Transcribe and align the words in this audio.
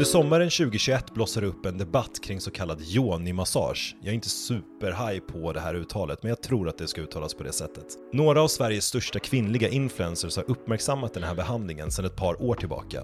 Under 0.00 0.10
sommaren 0.10 0.50
2021 0.50 1.14
blossade 1.14 1.46
upp 1.46 1.66
en 1.66 1.78
debatt 1.78 2.20
kring 2.22 2.40
så 2.40 2.50
kallad 2.50 2.80
yoni-massage. 2.80 3.96
Jag 4.00 4.10
är 4.10 4.14
inte 4.14 4.28
superhaj 4.28 5.20
på 5.20 5.52
det 5.52 5.60
här 5.60 5.74
uttalet, 5.74 6.22
men 6.22 6.30
jag 6.30 6.42
tror 6.42 6.68
att 6.68 6.78
det 6.78 6.88
ska 6.88 7.00
uttalas 7.00 7.34
på 7.34 7.42
det 7.42 7.52
sättet. 7.52 7.86
Några 8.12 8.42
av 8.42 8.48
Sveriges 8.48 8.84
största 8.84 9.18
kvinnliga 9.18 9.68
influencers 9.68 10.36
har 10.36 10.50
uppmärksammat 10.50 11.14
den 11.14 11.22
här 11.22 11.34
behandlingen 11.34 11.90
sedan 11.90 12.04
ett 12.04 12.16
par 12.16 12.42
år 12.42 12.54
tillbaka. 12.54 13.02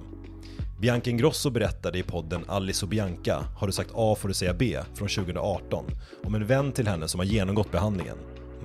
Bianca 0.80 1.10
Ingrosso 1.10 1.51
berättade 1.51 1.98
i 1.98 2.02
podden 2.02 2.45
Alice 2.48 2.84
och 2.84 2.88
Bianca, 2.88 3.45
Har 3.59 3.66
du 3.66 3.73
sagt 3.73 3.90
A 3.95 4.16
får 4.20 4.28
du 4.28 4.34
säga 4.34 4.54
B, 4.54 4.78
från 4.95 5.09
2018, 5.09 5.84
om 6.24 6.34
en 6.34 6.46
vän 6.46 6.73
till 6.73 6.88
henne 6.88 7.09
som 7.09 7.20
har 7.20 7.24
genomgått 7.24 7.73
behandlingen. 7.73 8.16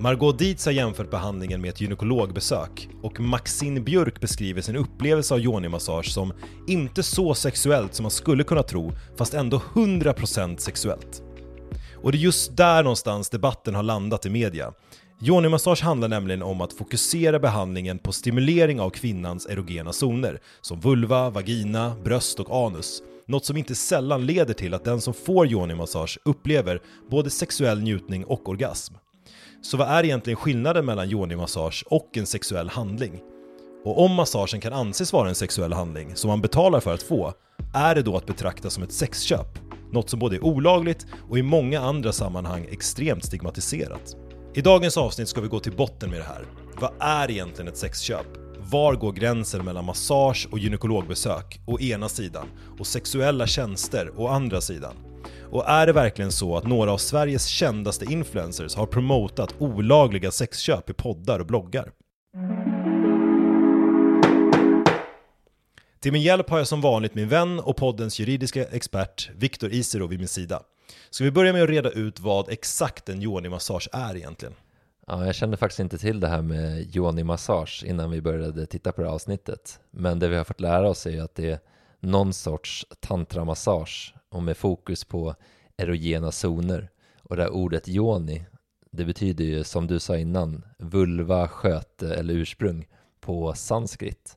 Margot 0.02 0.38
Dietz 0.38 0.64
har 0.64 0.72
jämfört 0.72 1.10
behandlingen 1.10 1.60
med 1.60 1.68
ett 1.68 1.80
gynekologbesök 1.80 2.88
och 3.02 3.20
Maxine 3.20 3.80
Björk 3.80 4.20
beskriver 4.20 4.62
sin 4.62 4.76
upplevelse 4.76 5.34
av 5.34 5.40
yoni-massage 5.40 6.12
som 6.12 6.32
inte 6.68 7.02
så 7.02 7.34
sexuellt 7.34 7.94
som 7.94 8.02
man 8.02 8.10
skulle 8.10 8.44
kunna 8.44 8.62
tro, 8.62 8.92
fast 9.16 9.34
ändå 9.34 9.62
100% 9.74 10.56
sexuellt. 10.56 11.22
Och 11.96 12.12
det 12.12 12.18
är 12.18 12.20
just 12.20 12.56
där 12.56 12.82
någonstans 12.82 13.30
debatten 13.30 13.74
har 13.74 13.82
landat 13.82 14.26
i 14.26 14.30
media. 14.30 14.72
Yoni-massage 15.20 15.82
handlar 15.82 16.08
nämligen 16.08 16.42
om 16.42 16.60
att 16.60 16.72
fokusera 16.72 17.38
behandlingen 17.38 17.98
på 17.98 18.12
stimulering 18.12 18.80
av 18.80 18.90
kvinnans 18.90 19.46
erogena 19.46 19.92
zoner, 19.92 20.40
som 20.60 20.80
vulva, 20.80 21.30
vagina, 21.30 21.96
bröst 22.04 22.40
och 22.40 22.66
anus. 22.66 23.02
Något 23.26 23.44
som 23.44 23.56
inte 23.56 23.74
sällan 23.74 24.26
leder 24.26 24.54
till 24.54 24.74
att 24.74 24.84
den 24.84 25.00
som 25.00 25.14
får 25.14 25.46
yoni-massage 25.46 26.18
upplever 26.24 26.80
både 27.10 27.30
sexuell 27.30 27.82
njutning 27.82 28.24
och 28.24 28.48
orgasm. 28.48 28.94
Så 29.62 29.76
vad 29.76 29.88
är 29.88 30.04
egentligen 30.04 30.36
skillnaden 30.36 30.84
mellan 30.84 31.08
yoni-massage 31.08 31.84
och 31.86 32.16
en 32.16 32.26
sexuell 32.26 32.68
handling? 32.68 33.20
Och 33.84 34.04
om 34.04 34.14
massagen 34.14 34.60
kan 34.60 34.72
anses 34.72 35.12
vara 35.12 35.28
en 35.28 35.34
sexuell 35.34 35.72
handling 35.72 36.16
som 36.16 36.28
man 36.28 36.40
betalar 36.40 36.80
för 36.80 36.94
att 36.94 37.02
få, 37.02 37.32
är 37.74 37.94
det 37.94 38.02
då 38.02 38.16
att 38.16 38.26
betrakta 38.26 38.70
som 38.70 38.82
ett 38.82 38.92
sexköp? 38.92 39.58
Något 39.92 40.10
som 40.10 40.18
både 40.18 40.36
är 40.36 40.44
olagligt 40.44 41.06
och 41.30 41.38
i 41.38 41.42
många 41.42 41.80
andra 41.80 42.12
sammanhang 42.12 42.66
extremt 42.70 43.24
stigmatiserat. 43.24 44.16
I 44.54 44.60
dagens 44.60 44.96
avsnitt 44.96 45.28
ska 45.28 45.40
vi 45.40 45.48
gå 45.48 45.60
till 45.60 45.76
botten 45.76 46.10
med 46.10 46.20
det 46.20 46.24
här. 46.24 46.44
Vad 46.80 46.92
är 47.00 47.30
egentligen 47.30 47.68
ett 47.68 47.78
sexköp? 47.78 48.26
Var 48.70 48.94
går 48.94 49.12
gränsen 49.12 49.64
mellan 49.64 49.84
massage 49.84 50.48
och 50.50 50.58
gynekologbesök 50.58 51.60
å 51.66 51.80
ena 51.80 52.08
sidan 52.08 52.46
och 52.78 52.86
sexuella 52.86 53.46
tjänster 53.46 54.10
å 54.16 54.28
andra 54.28 54.60
sidan? 54.60 55.11
Och 55.52 55.68
är 55.68 55.86
det 55.86 55.92
verkligen 55.92 56.32
så 56.32 56.56
att 56.56 56.66
några 56.66 56.92
av 56.92 56.98
Sveriges 56.98 57.46
kändaste 57.46 58.04
influencers 58.04 58.76
har 58.76 58.86
promotat 58.86 59.54
olagliga 59.58 60.30
sexköp 60.30 60.90
i 60.90 60.92
poddar 60.92 61.38
och 61.38 61.46
bloggar? 61.46 61.92
Till 66.00 66.12
min 66.12 66.22
hjälp 66.22 66.50
har 66.50 66.58
jag 66.58 66.66
som 66.66 66.80
vanligt 66.80 67.14
min 67.14 67.28
vän 67.28 67.60
och 67.60 67.76
poddens 67.76 68.20
juridiska 68.20 68.64
expert 68.64 69.30
Viktor 69.36 69.72
Isero 69.72 70.06
vid 70.06 70.18
min 70.18 70.28
sida. 70.28 70.62
Ska 71.10 71.24
vi 71.24 71.30
börja 71.30 71.52
med 71.52 71.62
att 71.62 71.68
reda 71.68 71.90
ut 71.90 72.20
vad 72.20 72.48
exakt 72.48 73.08
en 73.08 73.22
yoni-massage 73.22 73.88
är 73.92 74.16
egentligen? 74.16 74.54
Ja, 75.06 75.26
jag 75.26 75.34
kände 75.34 75.56
faktiskt 75.56 75.80
inte 75.80 75.98
till 75.98 76.20
det 76.20 76.28
här 76.28 76.42
med 76.42 76.96
yoni-massage 76.96 77.84
innan 77.86 78.10
vi 78.10 78.20
började 78.20 78.66
titta 78.66 78.92
på 78.92 79.00
det 79.00 79.06
här 79.06 79.14
avsnittet. 79.14 79.80
Men 79.90 80.18
det 80.18 80.28
vi 80.28 80.36
har 80.36 80.44
fått 80.44 80.60
lära 80.60 80.88
oss 80.88 81.06
är 81.06 81.22
att 81.22 81.34
det 81.34 81.50
är 81.50 81.58
någon 82.00 82.32
sorts 82.32 82.86
tantramassage 83.00 84.14
och 84.32 84.42
med 84.42 84.56
fokus 84.56 85.04
på 85.04 85.34
erogena 85.76 86.32
zoner. 86.32 86.90
Och 87.22 87.36
det 87.36 87.42
här 87.42 87.52
ordet 87.52 87.88
yoni, 87.88 88.44
det 88.90 89.04
betyder 89.04 89.44
ju 89.44 89.64
som 89.64 89.86
du 89.86 90.00
sa 90.00 90.16
innan, 90.16 90.64
vulva, 90.78 91.48
sköte 91.48 92.14
eller 92.14 92.34
ursprung 92.34 92.88
på 93.20 93.54
sanskrit. 93.54 94.36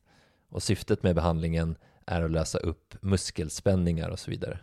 Och 0.50 0.64
syftet 0.64 1.04
med 1.04 1.16
behandlingen 1.16 1.78
är 2.06 2.22
att 2.22 2.32
lösa 2.32 2.58
upp 2.58 2.96
muskelspänningar 3.02 4.10
och 4.10 4.20
så 4.20 4.32
vidare. 4.32 4.60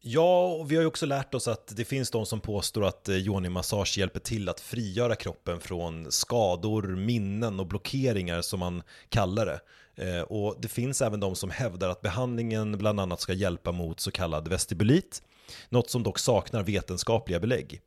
Ja, 0.00 0.46
och 0.46 0.70
vi 0.70 0.76
har 0.76 0.82
ju 0.82 0.88
också 0.88 1.06
lärt 1.06 1.34
oss 1.34 1.48
att 1.48 1.76
det 1.76 1.84
finns 1.84 2.10
de 2.10 2.26
som 2.26 2.40
påstår 2.40 2.84
att 2.84 3.08
eh, 3.08 3.16
yoni-massage 3.16 3.98
hjälper 3.98 4.20
till 4.20 4.48
att 4.48 4.60
frigöra 4.60 5.14
kroppen 5.14 5.60
från 5.60 6.12
skador, 6.12 6.82
minnen 6.82 7.60
och 7.60 7.66
blockeringar 7.66 8.42
som 8.42 8.60
man 8.60 8.82
kallar 9.08 9.46
det. 9.46 9.60
Eh, 9.96 10.20
och 10.20 10.56
det 10.60 10.68
finns 10.68 11.02
även 11.02 11.20
de 11.20 11.36
som 11.36 11.50
hävdar 11.50 11.88
att 11.88 12.00
behandlingen 12.00 12.78
bland 12.78 13.00
annat 13.00 13.20
ska 13.20 13.32
hjälpa 13.32 13.72
mot 13.72 14.00
så 14.00 14.10
kallad 14.10 14.48
vestibulit, 14.48 15.22
något 15.68 15.90
som 15.90 16.02
dock 16.02 16.18
saknar 16.18 16.62
vetenskapliga 16.62 17.40
belägg. 17.40 17.80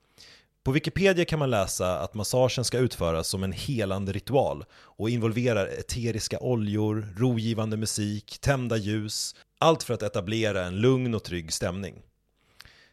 På 0.64 0.72
Wikipedia 0.72 1.25
kan 1.25 1.40
man 1.40 1.50
läsa 1.50 2.00
att 2.00 2.14
massagen 2.14 2.66
ska 2.66 2.78
utföras 2.78 3.28
som 3.28 3.44
en 3.44 3.52
helande 3.52 4.12
ritual 4.12 4.66
och 4.72 5.09
involverar 5.09 5.68
eteriska 5.68 6.40
oljor, 6.40 7.08
rogivande 7.18 7.78
musik, 7.78 8.38
tända 8.42 8.78
ljus, 8.78 9.36
allt 9.59 9.84
för 9.84 9.94
att 9.94 10.03
etablera 10.03 10.66
en 10.66 10.75
lugn 10.75 11.16
och 11.16 11.24
trygg 11.24 11.53
stämning. 11.53 12.02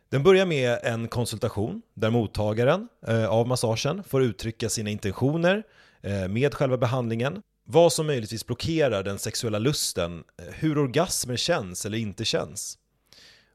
Den 0.09 0.23
börjar 0.23 0.47
med 0.47 0.79
en 0.83 1.09
konsultation 1.09 1.83
där 1.95 2.11
mottagaren 2.11 2.89
eh, 3.07 3.27
av 3.27 3.49
massagen 3.49 4.05
får 4.05 4.23
uttrycka 4.23 4.69
sina 4.69 4.91
intentioner 4.91 5.63
eh, 6.01 6.29
med 6.29 6.55
själva 6.55 6.77
behandlingen 6.77 7.43
vad 7.69 7.93
som 7.93 8.07
möjligtvis 8.07 8.47
blockerar 8.47 9.03
den 9.03 9.19
sexuella 9.19 9.59
lusten, 9.59 10.25
eh, 10.39 10.55
hur 10.55 10.79
orgasmer 10.79 11.37
känns 11.37 11.87
eller 11.87 11.99
inte 11.99 12.25
känns. 12.25 12.79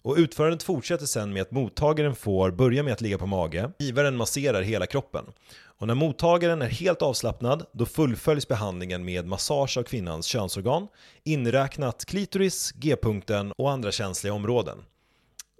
Och 0.03 0.15
utförandet 0.17 0.63
fortsätter 0.63 1.05
sen 1.05 1.33
med 1.33 1.41
att 1.41 1.51
mottagaren 1.51 2.15
får 2.15 2.51
börja 2.51 2.83
med 2.83 2.93
att 2.93 3.01
ligga 3.01 3.17
på 3.17 3.25
mage, 3.25 3.71
givaren 3.79 4.17
masserar 4.17 4.61
hela 4.61 4.85
kroppen. 4.85 5.25
Och 5.81 5.87
när 5.87 5.95
mottagaren 5.95 6.61
är 6.61 6.67
helt 6.67 7.01
avslappnad, 7.01 7.65
då 7.73 7.85
fullföljs 7.85 8.47
behandlingen 8.47 9.05
med 9.05 9.27
massage 9.27 9.77
av 9.77 9.83
kvinnans 9.83 10.25
könsorgan, 10.25 10.87
inräknat 11.23 12.05
klitoris, 12.05 12.71
g-punkten 12.71 13.51
och 13.57 13.71
andra 13.71 13.91
känsliga 13.91 14.33
områden. 14.33 14.77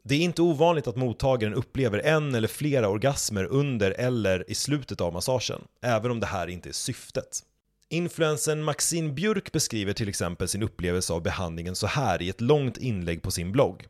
Det 0.03 0.16
är 0.16 0.19
inte 0.19 0.41
ovanligt 0.41 0.88
att 0.88 0.95
mottagaren 0.95 1.53
upplever 1.53 2.00
en 2.00 2.35
eller 2.35 2.47
flera 2.47 2.90
orgasmer 2.90 3.45
under 3.45 3.91
eller 3.91 4.51
i 4.51 4.56
slutet 4.56 5.01
av 5.01 5.13
massagen, 5.13 5.61
även 5.81 6.11
om 6.11 6.19
det 6.19 6.25
här 6.25 6.47
inte 6.47 6.69
är 6.69 6.73
syftet. 6.73 7.44
Influensen 7.91 8.63
Maxine 8.63 9.13
Björk 9.13 9.52
beskriver 9.52 9.94
till 9.94 10.09
exempel 10.09 10.47
sin 10.47 10.63
upplevelse 10.63 11.13
av 11.13 11.22
behandlingen 11.22 11.75
så 11.75 11.88
här 11.88 12.22
i 12.22 12.29
ett 12.29 12.41
långt 12.41 12.78
inlägg 12.78 13.22
på 13.22 13.31
sin 13.31 13.52
blogg. 13.52 13.88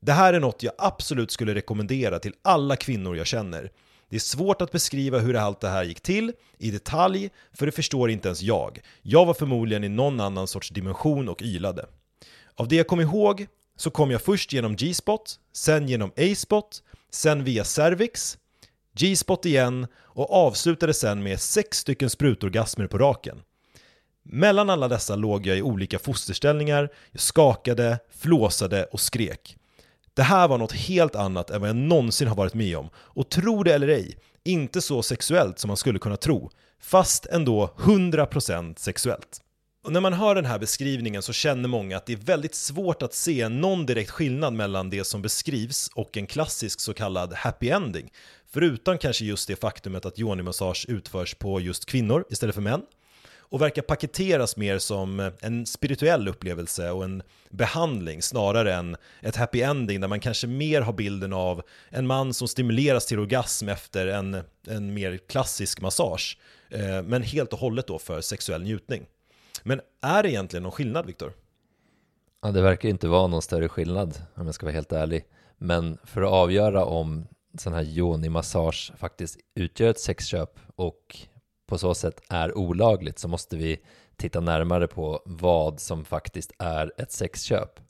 Det 0.00 0.12
här 0.12 0.34
är 0.34 0.40
något 0.40 0.62
jag 0.62 0.72
absolut 0.78 1.30
skulle 1.30 1.54
rekommendera 1.54 2.18
till 2.18 2.34
alla 2.42 2.76
kvinnor 2.76 3.16
jag 3.16 3.26
känner. 3.26 3.70
Det 4.08 4.16
är 4.16 4.20
svårt 4.20 4.62
att 4.62 4.72
beskriva 4.72 5.18
hur 5.18 5.36
allt 5.36 5.60
det 5.60 5.68
här 5.68 5.84
gick 5.84 6.00
till 6.00 6.32
i 6.58 6.70
detalj, 6.70 7.30
för 7.52 7.66
det 7.66 7.72
förstår 7.72 8.10
inte 8.10 8.28
ens 8.28 8.42
jag. 8.42 8.80
Jag 9.02 9.26
var 9.26 9.34
förmodligen 9.34 9.84
i 9.84 9.88
någon 9.88 10.20
annan 10.20 10.46
sorts 10.46 10.68
dimension 10.68 11.28
och 11.28 11.42
ylade. 11.42 11.86
Av 12.54 12.68
det 12.68 12.76
jag 12.76 12.86
kom 12.86 13.00
ihåg 13.00 13.46
så 13.76 13.90
kom 13.90 14.10
jag 14.10 14.22
först 14.22 14.52
genom 14.52 14.76
G-spot, 14.76 15.40
sen 15.52 15.88
genom 15.88 16.12
A-spot, 16.16 16.82
sen 17.10 17.44
via 17.44 17.64
cervix, 17.64 18.38
G-spot 18.94 19.46
igen 19.46 19.86
och 19.94 20.32
avslutade 20.32 20.94
sen 20.94 21.22
med 21.22 21.40
sex 21.40 21.78
stycken 21.78 22.10
sprutorgasmer 22.10 22.86
på 22.86 22.98
raken. 22.98 23.42
Mellan 24.22 24.70
alla 24.70 24.88
dessa 24.88 25.16
låg 25.16 25.46
jag 25.46 25.58
i 25.58 25.62
olika 25.62 25.98
fosterställningar, 25.98 26.88
jag 27.10 27.20
skakade, 27.20 27.98
flåsade 28.10 28.84
och 28.84 29.00
skrek. 29.00 29.56
Det 30.14 30.22
här 30.22 30.48
var 30.48 30.58
något 30.58 30.72
helt 30.72 31.14
annat 31.14 31.50
än 31.50 31.60
vad 31.60 31.68
jag 31.68 31.76
någonsin 31.76 32.28
har 32.28 32.36
varit 32.36 32.54
med 32.54 32.76
om, 32.76 32.90
och 32.96 33.28
tro 33.28 33.62
det 33.62 33.74
eller 33.74 33.88
ej, 33.88 34.18
inte 34.44 34.80
så 34.80 35.02
sexuellt 35.02 35.58
som 35.58 35.68
man 35.68 35.76
skulle 35.76 35.98
kunna 35.98 36.16
tro, 36.16 36.50
fast 36.80 37.26
ändå 37.26 37.74
100% 37.78 38.78
sexuellt. 38.78 39.40
Och 39.84 39.92
när 39.92 40.00
man 40.00 40.12
hör 40.12 40.34
den 40.34 40.44
här 40.44 40.58
beskrivningen 40.58 41.22
så 41.22 41.32
känner 41.32 41.68
många 41.68 41.96
att 41.96 42.06
det 42.06 42.12
är 42.12 42.16
väldigt 42.16 42.54
svårt 42.54 43.02
att 43.02 43.14
se 43.14 43.48
någon 43.48 43.86
direkt 43.86 44.10
skillnad 44.10 44.52
mellan 44.52 44.90
det 44.90 45.04
som 45.04 45.22
beskrivs 45.22 45.90
och 45.94 46.16
en 46.16 46.26
klassisk 46.26 46.80
så 46.80 46.94
kallad 46.94 47.32
happy 47.32 47.68
ending. 47.68 48.12
Förutom 48.50 48.98
kanske 48.98 49.24
just 49.24 49.48
det 49.48 49.56
faktumet 49.56 50.06
att 50.06 50.18
yoni-massage 50.18 50.86
utförs 50.88 51.34
på 51.34 51.60
just 51.60 51.86
kvinnor 51.86 52.24
istället 52.30 52.54
för 52.54 52.62
män 52.62 52.82
och 53.52 53.60
verkar 53.60 53.82
paketeras 53.82 54.56
mer 54.56 54.78
som 54.78 55.32
en 55.40 55.66
spirituell 55.66 56.28
upplevelse 56.28 56.90
och 56.90 57.04
en 57.04 57.22
behandling 57.50 58.22
snarare 58.22 58.74
än 58.74 58.96
ett 59.20 59.36
happy 59.36 59.60
ending 59.60 60.00
där 60.00 60.08
man 60.08 60.20
kanske 60.20 60.46
mer 60.46 60.80
har 60.80 60.92
bilden 60.92 61.32
av 61.32 61.62
en 61.90 62.06
man 62.06 62.34
som 62.34 62.48
stimuleras 62.48 63.06
till 63.06 63.18
orgasm 63.18 63.68
efter 63.68 64.06
en, 64.06 64.42
en 64.66 64.94
mer 64.94 65.18
klassisk 65.28 65.80
massage, 65.80 66.38
eh, 66.70 67.02
men 67.02 67.22
helt 67.22 67.52
och 67.52 67.58
hållet 67.58 67.86
då 67.86 67.98
för 67.98 68.20
sexuell 68.20 68.62
njutning. 68.62 69.06
Men 69.62 69.80
är 70.00 70.22
det 70.22 70.30
egentligen 70.30 70.62
någon 70.62 70.72
skillnad, 70.72 71.06
Viktor? 71.06 71.32
Ja, 72.42 72.50
det 72.50 72.62
verkar 72.62 72.88
inte 72.88 73.08
vara 73.08 73.26
någon 73.26 73.42
större 73.42 73.68
skillnad 73.68 74.22
om 74.34 74.46
jag 74.46 74.54
ska 74.54 74.66
vara 74.66 74.74
helt 74.74 74.92
ärlig. 74.92 75.24
Men 75.58 75.98
för 76.04 76.22
att 76.22 76.30
avgöra 76.30 76.84
om 76.84 77.26
sån 77.58 77.72
här 77.72 77.82
yoni-massage 77.82 78.92
faktiskt 78.96 79.38
utgör 79.54 79.90
ett 79.90 80.00
sexköp 80.00 80.60
och 80.76 81.18
på 81.66 81.78
så 81.78 81.94
sätt 81.94 82.22
är 82.28 82.58
olagligt 82.58 83.18
så 83.18 83.28
måste 83.28 83.56
vi 83.56 83.80
titta 84.16 84.40
närmare 84.40 84.86
på 84.86 85.22
vad 85.24 85.80
som 85.80 86.04
faktiskt 86.04 86.52
är 86.58 86.92
ett 86.98 87.12
sexköp. 87.12 87.80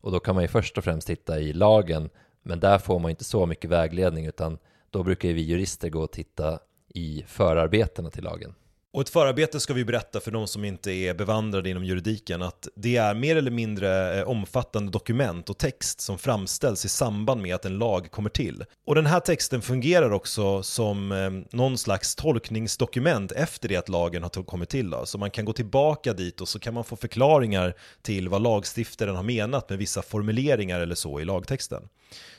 Och 0.00 0.12
då 0.12 0.20
kan 0.20 0.34
man 0.34 0.44
ju 0.44 0.48
först 0.48 0.78
och 0.78 0.84
främst 0.84 1.06
titta 1.06 1.40
i 1.40 1.52
lagen, 1.52 2.10
men 2.42 2.60
där 2.60 2.78
får 2.78 2.98
man 2.98 3.10
inte 3.10 3.24
så 3.24 3.46
mycket 3.46 3.70
vägledning 3.70 4.26
utan 4.26 4.58
då 4.90 5.02
brukar 5.02 5.28
vi 5.28 5.42
jurister 5.42 5.88
gå 5.88 6.00
och 6.00 6.12
titta 6.12 6.58
i 6.88 7.24
förarbetena 7.26 8.10
till 8.10 8.24
lagen. 8.24 8.54
Och 8.92 9.00
ett 9.00 9.08
förarbete 9.08 9.60
ska 9.60 9.74
vi 9.74 9.84
berätta 9.84 10.20
för 10.20 10.30
de 10.30 10.46
som 10.46 10.64
inte 10.64 10.92
är 10.92 11.14
bevandrade 11.14 11.70
inom 11.70 11.84
juridiken 11.84 12.42
att 12.42 12.68
det 12.76 12.96
är 12.96 13.14
mer 13.14 13.36
eller 13.36 13.50
mindre 13.50 14.18
eh, 14.18 14.28
omfattande 14.28 14.92
dokument 14.92 15.50
och 15.50 15.58
text 15.58 16.00
som 16.00 16.18
framställs 16.18 16.84
i 16.84 16.88
samband 16.88 17.42
med 17.42 17.54
att 17.54 17.64
en 17.64 17.78
lag 17.78 18.10
kommer 18.10 18.30
till. 18.30 18.64
Och 18.86 18.94
den 18.94 19.06
här 19.06 19.20
texten 19.20 19.62
fungerar 19.62 20.10
också 20.10 20.62
som 20.62 21.12
eh, 21.12 21.56
någon 21.56 21.78
slags 21.78 22.14
tolkningsdokument 22.14 23.32
efter 23.32 23.68
det 23.68 23.76
att 23.76 23.88
lagen 23.88 24.22
har 24.22 24.42
kommit 24.42 24.68
till. 24.68 24.90
Då. 24.90 25.06
Så 25.06 25.18
man 25.18 25.30
kan 25.30 25.44
gå 25.44 25.52
tillbaka 25.52 26.12
dit 26.12 26.40
och 26.40 26.48
så 26.48 26.58
kan 26.58 26.74
man 26.74 26.84
få 26.84 26.96
förklaringar 26.96 27.74
till 28.02 28.28
vad 28.28 28.42
lagstiftaren 28.42 29.16
har 29.16 29.22
menat 29.22 29.70
med 29.70 29.78
vissa 29.78 30.02
formuleringar 30.02 30.80
eller 30.80 30.94
så 30.94 31.20
i 31.20 31.24
lagtexten. 31.24 31.82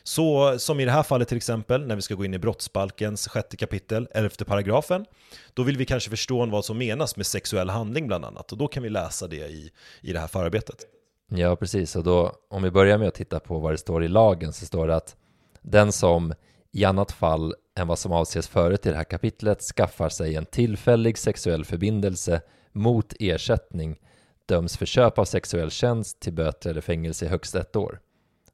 Så 0.03 0.59
som 0.59 0.79
i 0.79 0.85
det 0.85 0.91
här 0.91 1.03
fallet 1.03 1.27
till 1.27 1.37
exempel, 1.37 1.87
när 1.87 1.95
vi 1.95 2.01
ska 2.01 2.15
gå 2.15 2.25
in 2.25 2.33
i 2.33 2.39
brottsbalkens 2.39 3.27
sjätte 3.27 3.57
kapitel, 3.57 4.07
elfte 4.11 4.45
paragrafen, 4.45 5.05
då 5.53 5.63
vill 5.63 5.77
vi 5.77 5.85
kanske 5.85 6.09
förstå 6.09 6.38
vad 6.45 6.65
som 6.65 6.77
menas 6.77 7.17
med 7.17 7.25
sexuell 7.25 7.69
handling 7.69 8.07
bland 8.07 8.25
annat, 8.25 8.51
och 8.51 8.57
då 8.57 8.67
kan 8.67 8.83
vi 8.83 8.89
läsa 8.89 9.27
det 9.27 9.47
i, 9.47 9.71
i 10.01 10.13
det 10.13 10.19
här 10.19 10.27
förarbetet. 10.27 10.85
Ja, 11.31 11.55
precis, 11.55 11.95
och 11.95 12.03
då 12.03 12.33
om 12.49 12.63
vi 12.63 12.71
börjar 12.71 12.97
med 12.97 13.07
att 13.07 13.13
titta 13.13 13.39
på 13.39 13.59
vad 13.59 13.73
det 13.73 13.77
står 13.77 14.03
i 14.03 14.07
lagen 14.07 14.53
så 14.53 14.65
står 14.65 14.87
det 14.87 14.95
att 14.95 15.15
den 15.61 15.91
som 15.91 16.33
i 16.71 16.85
annat 16.85 17.11
fall 17.11 17.55
än 17.75 17.87
vad 17.87 17.99
som 17.99 18.11
avses 18.11 18.47
förut 18.47 18.85
i 18.85 18.89
det 18.89 18.95
här 18.95 19.03
kapitlet 19.03 19.61
skaffar 19.61 20.09
sig 20.09 20.35
en 20.35 20.45
tillfällig 20.45 21.17
sexuell 21.17 21.65
förbindelse 21.65 22.41
mot 22.71 23.13
ersättning 23.19 23.99
döms 24.45 24.77
för 24.77 24.85
köp 24.85 25.19
av 25.19 25.25
sexuell 25.25 25.71
tjänst 25.71 26.19
till 26.19 26.33
böter 26.33 26.69
eller 26.69 26.81
fängelse 26.81 27.25
i 27.25 27.27
högst 27.27 27.55
ett 27.55 27.75
år. 27.75 27.99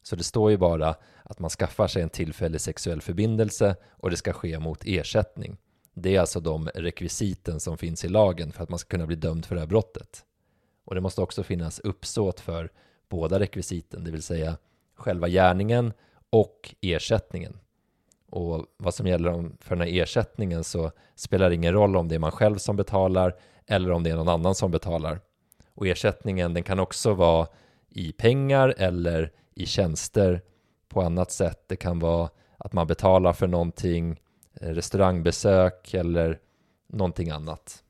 Så 0.03 0.15
det 0.15 0.23
står 0.23 0.51
ju 0.51 0.57
bara 0.57 0.95
att 1.23 1.39
man 1.39 1.49
skaffar 1.49 1.87
sig 1.87 2.01
en 2.01 2.09
tillfällig 2.09 2.61
sexuell 2.61 3.01
förbindelse 3.01 3.75
och 3.89 4.09
det 4.09 4.17
ska 4.17 4.33
ske 4.33 4.59
mot 4.59 4.81
ersättning. 4.85 5.57
Det 5.97 6.15
är 6.15 6.19
alltså 6.19 6.39
de 6.39 6.69
rekvisiten 6.75 7.59
som 7.59 7.77
finns 7.77 8.05
i 8.05 8.07
lagen 8.07 8.51
för 8.51 8.63
att 8.63 8.69
man 8.69 8.79
ska 8.79 8.89
kunna 8.89 9.07
bli 9.07 9.15
dömd 9.15 9.45
för 9.45 9.55
det 9.55 9.61
här 9.61 9.67
brottet. 9.67 10.25
Och 10.85 10.95
det 10.95 11.01
måste 11.01 11.21
också 11.21 11.43
finnas 11.43 11.79
uppsåt 11.79 12.39
för 12.39 12.71
båda 13.09 13.39
rekvisiten, 13.39 14.03
det 14.03 14.11
vill 14.11 14.23
säga 14.23 14.57
själva 14.95 15.27
gärningen 15.27 15.93
och 16.29 16.75
ersättningen. 16.81 17.59
Och 18.29 18.65
vad 18.77 18.93
som 18.93 19.07
gäller 19.07 19.51
för 19.59 19.75
den 19.75 19.87
här 19.87 20.01
ersättningen 20.01 20.63
så 20.63 20.91
spelar 21.15 21.49
det 21.49 21.55
ingen 21.55 21.73
roll 21.73 21.95
om 21.95 22.07
det 22.07 22.15
är 22.15 22.19
man 22.19 22.31
själv 22.31 22.57
som 22.57 22.75
betalar 22.75 23.35
eller 23.65 23.91
om 23.91 24.03
det 24.03 24.09
är 24.09 24.15
någon 24.15 24.29
annan 24.29 24.55
som 24.55 24.71
betalar. 24.71 25.19
Och 25.73 25.87
ersättningen 25.87 26.53
den 26.53 26.63
kan 26.63 26.79
också 26.79 27.13
vara 27.13 27.47
i 27.89 28.11
pengar 28.11 28.73
eller 28.77 29.31
i 29.53 29.65
tjänster 29.65 30.41
på 30.89 31.01
annat 31.01 31.31
sätt. 31.31 31.63
Det 31.67 31.75
kan 31.75 31.99
vara 31.99 32.29
att 32.57 32.73
man 32.73 32.87
betalar 32.87 33.33
för 33.33 33.47
någonting, 33.47 34.21
restaurangbesök 34.61 35.93
eller 35.93 36.39
någonting 36.87 37.29
annat. 37.29 37.81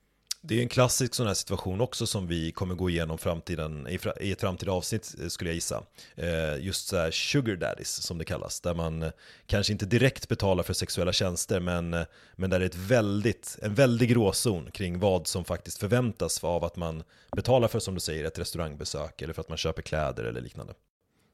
Det 0.48 0.58
är 0.58 0.62
en 0.62 0.70
klassisk 0.70 1.14
sån 1.14 1.28
här 1.28 1.34
situation 1.34 1.82
också 1.82 2.08
som 2.08 2.28
vi 2.28 2.52
kommer 2.52 2.76
gå 2.76 2.90
igenom 2.90 3.18
framtiden, 3.18 3.88
i 4.20 4.32
ett 4.32 4.42
framtida 4.42 4.72
avsnitt 4.72 5.16
eh, 5.22 5.28
skulle 5.28 5.50
jag 5.50 5.56
gissa. 5.56 5.84
Eh, 6.16 6.58
just 6.60 6.88
så 6.88 6.98
här 6.98 7.12
sugar 7.12 7.56
daddies 7.56 8.02
som 8.02 8.18
det 8.18 8.26
kallas, 8.26 8.62
där 8.62 8.74
man 8.74 9.12
kanske 9.46 9.74
inte 9.74 9.86
direkt 9.86 10.28
betalar 10.28 10.64
för 10.64 10.74
sexuella 10.74 11.14
tjänster 11.14 11.60
men, 11.60 11.96
men 12.36 12.50
där 12.50 12.60
det 12.60 12.66
är 12.66 12.70
ett 12.70 12.76
väldigt, 12.76 13.58
en 13.62 13.74
väldig 13.74 14.10
gråzon 14.10 14.72
kring 14.72 15.00
vad 15.00 15.28
som 15.28 15.46
faktiskt 15.46 15.78
förväntas 15.78 16.44
av 16.44 16.64
att 16.64 16.76
man 16.76 17.04
betalar 17.32 17.68
för, 17.68 17.80
som 17.80 17.94
du 17.94 18.00
säger, 18.00 18.26
ett 18.26 18.40
restaurangbesök 18.40 19.22
eller 19.22 19.34
för 19.34 19.42
att 19.42 19.50
man 19.50 19.58
köper 19.58 19.82
kläder 19.82 20.24
eller 20.24 20.42
liknande. 20.42 20.74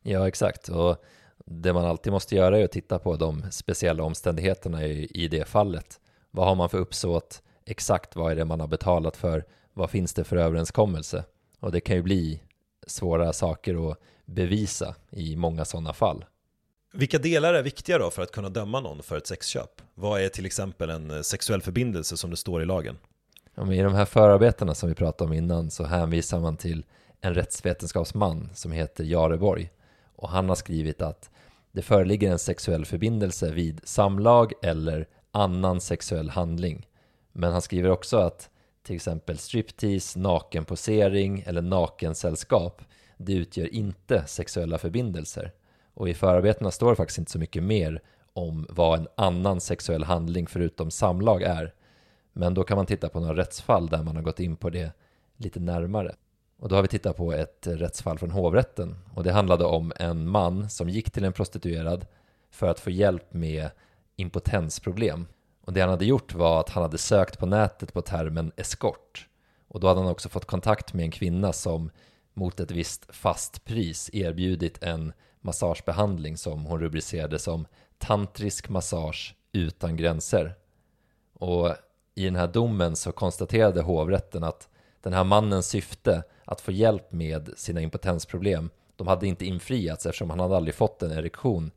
Ja, 0.04 0.27
exakt. 0.27 0.69
Och 0.69 1.04
det 1.45 1.73
man 1.73 1.85
alltid 1.85 2.13
måste 2.13 2.35
göra 2.35 2.59
är 2.59 2.65
att 2.65 2.71
titta 2.71 2.99
på 2.99 3.15
de 3.15 3.51
speciella 3.51 4.03
omständigheterna 4.03 4.85
i, 4.85 5.05
i 5.05 5.27
det 5.27 5.45
fallet. 5.45 5.99
Vad 6.31 6.47
har 6.47 6.55
man 6.55 6.69
för 6.69 6.77
uppsåt? 6.77 7.41
Exakt 7.65 8.15
vad 8.15 8.31
är 8.31 8.35
det 8.35 8.45
man 8.45 8.59
har 8.59 8.67
betalat 8.67 9.17
för? 9.17 9.45
Vad 9.73 9.89
finns 9.89 10.13
det 10.13 10.23
för 10.23 10.38
överenskommelse? 10.38 11.23
Och 11.59 11.71
det 11.71 11.81
kan 11.81 11.95
ju 11.95 12.01
bli 12.01 12.41
svåra 12.88 13.33
saker 13.33 13.91
att 13.91 13.97
bevisa 14.25 14.95
i 15.09 15.35
många 15.35 15.65
sådana 15.65 15.93
fall. 15.93 16.25
Vilka 16.93 17.17
delar 17.17 17.53
är 17.53 17.63
viktiga 17.63 17.97
då 17.97 18.11
för 18.11 18.21
att 18.21 18.31
kunna 18.31 18.49
döma 18.49 18.79
någon 18.79 19.03
för 19.03 19.17
ett 19.17 19.27
sexköp? 19.27 19.81
Vad 19.93 20.21
är 20.21 20.29
till 20.29 20.45
exempel 20.45 20.89
en 20.89 21.23
sexuell 21.23 21.61
förbindelse 21.61 22.17
som 22.17 22.29
det 22.29 22.38
står 22.38 22.61
i 22.61 22.65
lagen? 22.65 22.97
Ja, 23.55 23.73
I 23.73 23.81
de 23.81 23.93
här 23.93 24.05
förarbetena 24.05 24.75
som 24.75 24.89
vi 24.89 24.95
pratade 24.95 25.29
om 25.29 25.33
innan 25.33 25.71
så 25.71 25.83
hänvisar 25.83 26.39
man 26.39 26.57
till 26.57 26.85
en 27.21 27.33
rättsvetenskapsman 27.33 28.49
som 28.53 28.71
heter 28.71 29.03
Jareborg 29.03 29.69
och 30.21 30.29
han 30.29 30.50
har 30.50 30.56
skrivit 30.56 31.01
att 31.01 31.29
det 31.71 31.81
föreligger 31.81 32.31
en 32.31 32.39
sexuell 32.39 32.85
förbindelse 32.85 33.51
vid 33.51 33.81
samlag 33.83 34.53
eller 34.62 35.07
annan 35.31 35.81
sexuell 35.81 36.29
handling. 36.29 36.88
Men 37.31 37.51
han 37.51 37.62
skriver 37.62 37.89
också 37.89 38.18
att 38.18 38.50
till 38.83 38.95
exempel 38.95 39.38
striptease, 39.38 40.19
nakenposering 40.19 41.44
eller 41.47 41.62
nakensällskap 41.62 42.81
det 43.18 43.33
utgör 43.33 43.73
inte 43.73 44.23
sexuella 44.27 44.77
förbindelser. 44.77 45.51
Och 45.94 46.09
i 46.09 46.13
förarbetena 46.13 46.71
står 46.71 46.89
det 46.89 46.95
faktiskt 46.95 47.19
inte 47.19 47.31
så 47.31 47.39
mycket 47.39 47.63
mer 47.63 48.01
om 48.33 48.67
vad 48.69 49.00
en 49.00 49.07
annan 49.15 49.62
sexuell 49.62 50.03
handling 50.03 50.47
förutom 50.47 50.91
samlag 50.91 51.41
är. 51.41 51.74
Men 52.33 52.53
då 52.53 52.63
kan 52.63 52.77
man 52.77 52.85
titta 52.85 53.09
på 53.09 53.19
några 53.19 53.35
rättsfall 53.35 53.88
där 53.88 54.03
man 54.03 54.15
har 54.15 54.24
gått 54.24 54.39
in 54.39 54.56
på 54.56 54.69
det 54.69 54.91
lite 55.38 55.59
närmare. 55.59 56.15
Och 56.62 56.69
då 56.69 56.75
har 56.75 56.81
vi 56.81 56.88
tittat 56.88 57.18
på 57.18 57.34
ett 57.34 57.68
rättsfall 57.68 58.19
från 58.19 58.31
hovrätten 58.31 58.96
och 59.13 59.24
det 59.24 59.31
handlade 59.31 59.66
om 59.66 59.94
en 59.96 60.28
man 60.28 60.69
som 60.69 60.90
gick 60.90 61.12
till 61.12 61.24
en 61.24 61.34
prostituerad 61.34 62.06
för 62.52 62.68
att 62.68 62.80
få 62.80 62.90
hjälp 62.90 63.34
med 63.34 63.69
impotensproblem. 64.16 65.28
Och 65.62 65.74
det 65.74 65.81
han 65.81 65.90
hade 65.90 66.06
gjort 66.06 66.34
var 66.34 66.60
att 66.60 66.69
han 66.69 66.84
hade 66.84 66.98
sökt 66.98 67.40
på 67.40 67.46
nätet 67.46 67.94
på 67.94 68.02
termen 68.02 68.52
eskort. 68.56 69.28
Och 69.68 69.80
då 69.80 69.88
hade 69.88 70.00
han 70.00 70.10
också 70.10 70.30
fått 70.30 70.46
kontakt 70.46 70.94
med 70.94 71.06
en 71.06 71.12
kvinna 71.12 71.54
som 71.54 71.92
mot 72.34 72.60
ett 72.60 72.72
visst 72.72 73.16
fast 73.16 73.66
pris 73.66 74.10
erbjudit 74.13 74.84
en 74.84 75.13
massagebehandling 75.40 76.38
som 76.38 76.66
hon 76.66 76.80
rubricerade 76.80 77.40
som 77.40 77.68
tantrisk 77.98 78.69
massage 78.69 79.36
utan 79.52 79.98
gränser. 79.98 80.56
Och 81.34 81.75
i 82.15 82.25
den 82.25 82.36
här 82.36 82.48
domen 82.48 82.96
så 82.96 83.12
konstaterade 83.12 83.82
hovrätten 83.82 84.44
att 84.44 84.68
den 85.01 85.13
här 85.13 85.24
mannens 85.24 85.68
syfte 85.68 86.24
att 86.51 86.62
få 86.62 86.72
hjälp 86.72 87.12
med 87.12 87.50
sina 87.58 87.81
impotensproblem, 87.81 88.70
de 88.96 89.08
hade 89.08 89.27
inte 89.27 89.46
infriats 89.46 90.05
eftersom 90.05 90.29
han 90.29 90.39
hade 90.39 90.55
aldrig 90.55 90.75
fått 90.75 91.03
en 91.03 91.12
erektion 91.12 91.72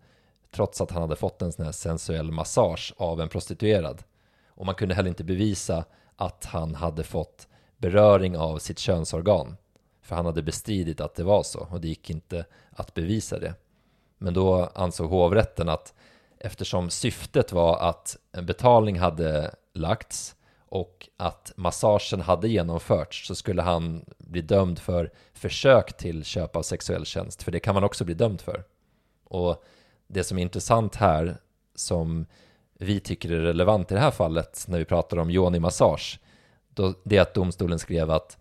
trots 0.50 0.80
att 0.80 0.90
han 0.90 1.02
hade 1.02 1.16
fått 1.16 1.42
en 1.42 1.52
sån 1.52 1.64
här 1.64 1.72
sensuell 1.72 2.32
massage 2.32 2.94
av 2.96 3.20
en 3.20 3.28
prostituerad. 3.28 4.02
Och 4.48 4.66
man 4.66 4.74
kunde 4.74 4.94
heller 4.94 5.08
inte 5.08 5.24
bevisa 5.24 5.84
att 6.16 6.44
han 6.44 6.74
hade 6.74 7.04
fått 7.04 7.48
beröring 7.76 8.36
av 8.38 8.58
sitt 8.58 8.78
könsorgan. 8.78 9.56
För 10.02 10.16
han 10.16 10.26
hade 10.26 10.42
bestridit 10.42 11.00
att 11.00 11.14
det 11.14 11.24
var 11.24 11.42
så 11.42 11.66
och 11.70 11.80
det 11.80 11.88
gick 11.88 12.10
inte 12.10 12.44
att 12.70 12.94
bevisa 12.94 13.38
det. 13.38 13.54
Men 14.18 14.34
då 14.34 14.70
ansåg 14.74 15.10
hovrätten 15.10 15.68
att 15.68 15.94
eftersom 16.38 16.90
syftet 16.90 17.52
var 17.52 17.78
att 17.78 18.16
en 18.32 18.46
betalning 18.46 18.98
hade 18.98 19.54
lagts 19.72 20.36
och 20.74 21.08
att 21.16 21.52
massagen 21.56 22.20
hade 22.20 22.48
genomförts 22.48 23.26
så 23.26 23.34
skulle 23.34 23.62
han 23.62 24.04
bli 24.18 24.40
dömd 24.40 24.78
för 24.78 25.10
försök 25.32 25.96
till 25.96 26.24
köp 26.24 26.56
av 26.56 26.62
sexuell 26.62 27.06
tjänst, 27.06 27.42
för 27.42 27.52
det 27.52 27.60
kan 27.60 27.74
man 27.74 27.84
också 27.84 28.04
bli 28.04 28.14
dömd 28.14 28.40
för. 28.40 28.64
Och 29.24 29.64
det 30.06 30.24
som 30.24 30.38
är 30.38 30.42
intressant 30.42 30.96
här, 30.96 31.36
som 31.74 32.26
vi 32.78 33.00
tycker 33.00 33.30
är 33.32 33.40
relevant 33.40 33.90
i 33.90 33.94
det 33.94 34.00
här 34.00 34.10
fallet 34.10 34.64
när 34.68 34.78
vi 34.78 34.84
pratar 34.84 35.16
om 35.18 35.30
yoni-massage, 35.30 36.18
det 37.04 37.16
är 37.16 37.20
att 37.20 37.34
domstolen 37.34 37.78
skrev 37.78 38.10
att 38.10 38.38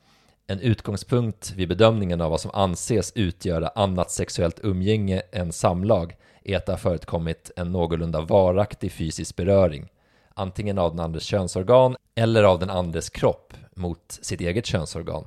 en 0.47 0.59
utgångspunkt 0.59 1.51
vid 1.51 1.69
bedömningen 1.69 2.21
av 2.21 2.31
vad 2.31 2.41
som 2.41 2.51
anses 2.53 3.11
utgöra 3.15 3.67
annat 3.67 4.11
sexuellt 4.11 4.59
umgänge 4.63 5.21
än 5.31 5.51
samlag 5.51 6.15
är 6.43 6.57
att 6.57 6.65
det 6.65 6.71
har 6.71 6.77
förekommit 6.77 7.51
en 7.55 7.71
någorlunda 7.71 8.21
varaktig 8.21 8.91
fysisk 8.91 9.35
beröring 9.35 9.89
antingen 10.33 10.77
av 10.77 10.91
den 10.91 10.99
andres 10.99 11.23
könsorgan 11.23 11.95
eller 12.15 12.43
av 12.43 12.59
den 12.59 12.69
andres 12.69 13.09
kropp 13.09 13.53
mot 13.75 14.19
sitt 14.21 14.41
eget 14.41 14.65
könsorgan. 14.65 15.25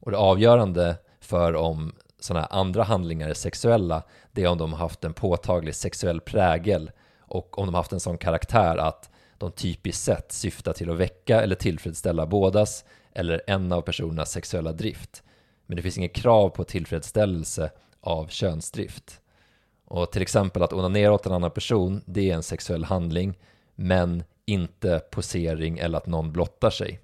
Och 0.00 0.10
det 0.10 0.16
avgörande 0.16 0.96
för 1.20 1.56
om 1.56 1.92
sådana 2.20 2.40
här 2.50 2.60
andra 2.60 2.82
handlingar 2.82 3.28
är 3.28 3.34
sexuella, 3.34 4.02
det 4.32 4.42
är 4.42 4.48
om 4.48 4.58
de 4.58 4.72
har 4.72 4.78
haft 4.78 5.04
en 5.04 5.14
påtaglig 5.14 5.74
sexuell 5.74 6.20
prägel 6.20 6.90
och 7.20 7.58
om 7.58 7.66
de 7.66 7.74
har 7.74 7.80
haft 7.80 7.92
en 7.92 8.00
sån 8.00 8.18
karaktär 8.18 8.76
att 8.76 9.10
de 9.38 9.52
typiskt 9.52 10.04
sett 10.04 10.32
syftar 10.32 10.72
till 10.72 10.90
att 10.90 10.96
väcka 10.96 11.42
eller 11.42 11.56
tillfredsställa 11.56 12.26
bådas 12.26 12.84
eller 13.12 13.42
en 13.46 13.72
av 13.72 13.80
personernas 13.82 14.30
sexuella 14.30 14.72
drift. 14.72 15.22
Men 15.66 15.76
det 15.76 15.82
finns 15.82 15.98
inget 15.98 16.14
krav 16.14 16.48
på 16.48 16.64
tillfredsställelse 16.64 17.70
av 18.00 18.26
könsdrift. 18.26 19.20
Och 19.84 20.12
till 20.12 20.22
exempel 20.22 20.62
att 20.62 20.72
onanera 20.72 21.12
åt 21.12 21.26
en 21.26 21.32
annan 21.32 21.50
person, 21.50 22.02
det 22.06 22.30
är 22.30 22.34
en 22.34 22.42
sexuell 22.42 22.84
handling, 22.84 23.38
men 23.74 24.24
inte 24.48 25.00
posering 25.10 25.78
eller 25.78 25.98
att 25.98 26.06
någon 26.06 26.32
blottar 26.32 26.70
sig. 26.70 27.00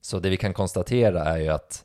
Så 0.00 0.18
det 0.18 0.30
vi 0.30 0.36
kan 0.36 0.54
konstatera 0.54 1.24
är 1.24 1.38
ju 1.38 1.48
att 1.48 1.84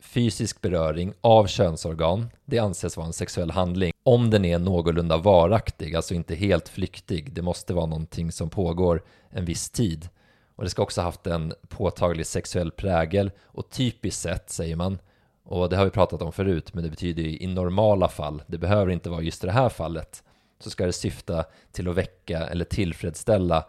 fysisk 0.00 0.60
beröring 0.60 1.12
av 1.20 1.46
könsorgan, 1.46 2.30
det 2.44 2.58
anses 2.58 2.96
vara 2.96 3.06
en 3.06 3.12
sexuell 3.12 3.50
handling 3.50 3.92
om 4.02 4.30
den 4.30 4.44
är 4.44 4.58
någorlunda 4.58 5.16
varaktig, 5.16 5.96
alltså 5.96 6.14
inte 6.14 6.34
helt 6.34 6.68
flyktig. 6.68 7.32
Det 7.32 7.42
måste 7.42 7.74
vara 7.74 7.86
någonting 7.86 8.32
som 8.32 8.50
pågår 8.50 9.02
en 9.30 9.44
viss 9.44 9.70
tid. 9.70 10.08
Och 10.56 10.64
det 10.64 10.70
ska 10.70 10.82
också 10.82 11.00
ha 11.00 11.08
haft 11.08 11.26
en 11.26 11.54
påtaglig 11.68 12.26
sexuell 12.26 12.70
prägel 12.70 13.30
och 13.44 13.70
typiskt 13.70 14.22
sett, 14.22 14.50
säger 14.50 14.76
man, 14.76 14.98
och 15.44 15.68
det 15.68 15.76
har 15.76 15.84
vi 15.84 15.90
pratat 15.90 16.22
om 16.22 16.32
förut, 16.32 16.74
men 16.74 16.84
det 16.84 16.90
betyder 16.90 17.22
ju 17.22 17.38
i 17.38 17.46
normala 17.46 18.08
fall, 18.08 18.42
det 18.46 18.58
behöver 18.58 18.92
inte 18.92 19.10
vara 19.10 19.22
just 19.22 19.42
det 19.42 19.52
här 19.52 19.68
fallet, 19.68 20.22
så 20.58 20.70
ska 20.70 20.86
det 20.86 20.92
syfta 20.92 21.44
till 21.72 21.88
att 21.88 21.94
väcka 21.94 22.38
eller 22.38 22.64
tillfredsställa 22.64 23.66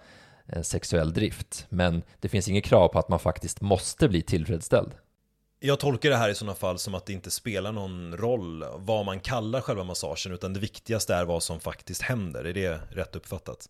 eh, 0.48 0.62
sexuell 0.62 1.14
drift. 1.14 1.66
Men 1.70 2.04
det 2.20 2.30
finns 2.30 2.48
inget 2.48 2.66
krav 2.66 2.88
på 2.88 3.00
att 3.00 3.10
man 3.10 3.20
faktiskt 3.20 3.62
måste 3.62 4.10
bli 4.10 4.22
tillfredsställd. 4.22 4.92
Jag 5.60 5.80
tolkar 5.80 6.10
det 6.10 6.16
här 6.16 6.30
i 6.30 6.36
sådana 6.36 6.56
fall 6.56 6.80
som 6.80 6.96
att 6.96 7.06
det 7.06 7.14
inte 7.14 7.32
spelar 7.32 7.72
någon 7.72 8.18
roll 8.18 8.66
vad 8.76 9.06
man 9.06 9.20
kallar 9.20 9.62
själva 9.62 9.84
massagen, 9.84 10.34
utan 10.34 10.54
det 10.54 10.60
viktigaste 10.60 11.16
är 11.16 11.26
vad 11.26 11.44
som 11.44 11.60
faktiskt 11.60 12.02
händer. 12.02 12.44
Är 12.44 12.54
det 12.54 12.80
rätt 12.92 13.16
uppfattat? 13.16 13.70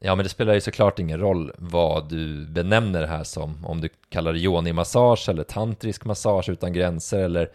Ja, 0.00 0.14
men 0.14 0.22
det 0.22 0.28
spelar 0.28 0.54
ju 0.54 0.60
såklart 0.60 0.98
ingen 0.98 1.20
roll 1.20 1.52
vad 1.58 2.08
du 2.08 2.46
benämner 2.46 3.00
det 3.00 3.06
här 3.06 3.24
som. 3.24 3.66
Om 3.66 3.80
du 3.80 3.88
kallar 4.08 4.32
det 4.32 4.38
yoni-massage 4.38 5.28
eller 5.28 5.44
tantrisk 5.44 6.04
massage 6.04 6.48
utan 6.48 6.72
gränser 6.72 7.18
eller 7.18 7.50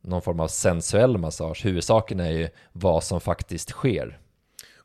någon 0.00 0.22
form 0.22 0.40
av 0.40 0.48
sensuell 0.48 1.18
massage. 1.18 1.64
Huvudsaken 1.64 2.20
är 2.20 2.30
ju 2.30 2.48
vad 2.72 3.04
som 3.04 3.20
faktiskt 3.20 3.70
sker. 3.70 4.18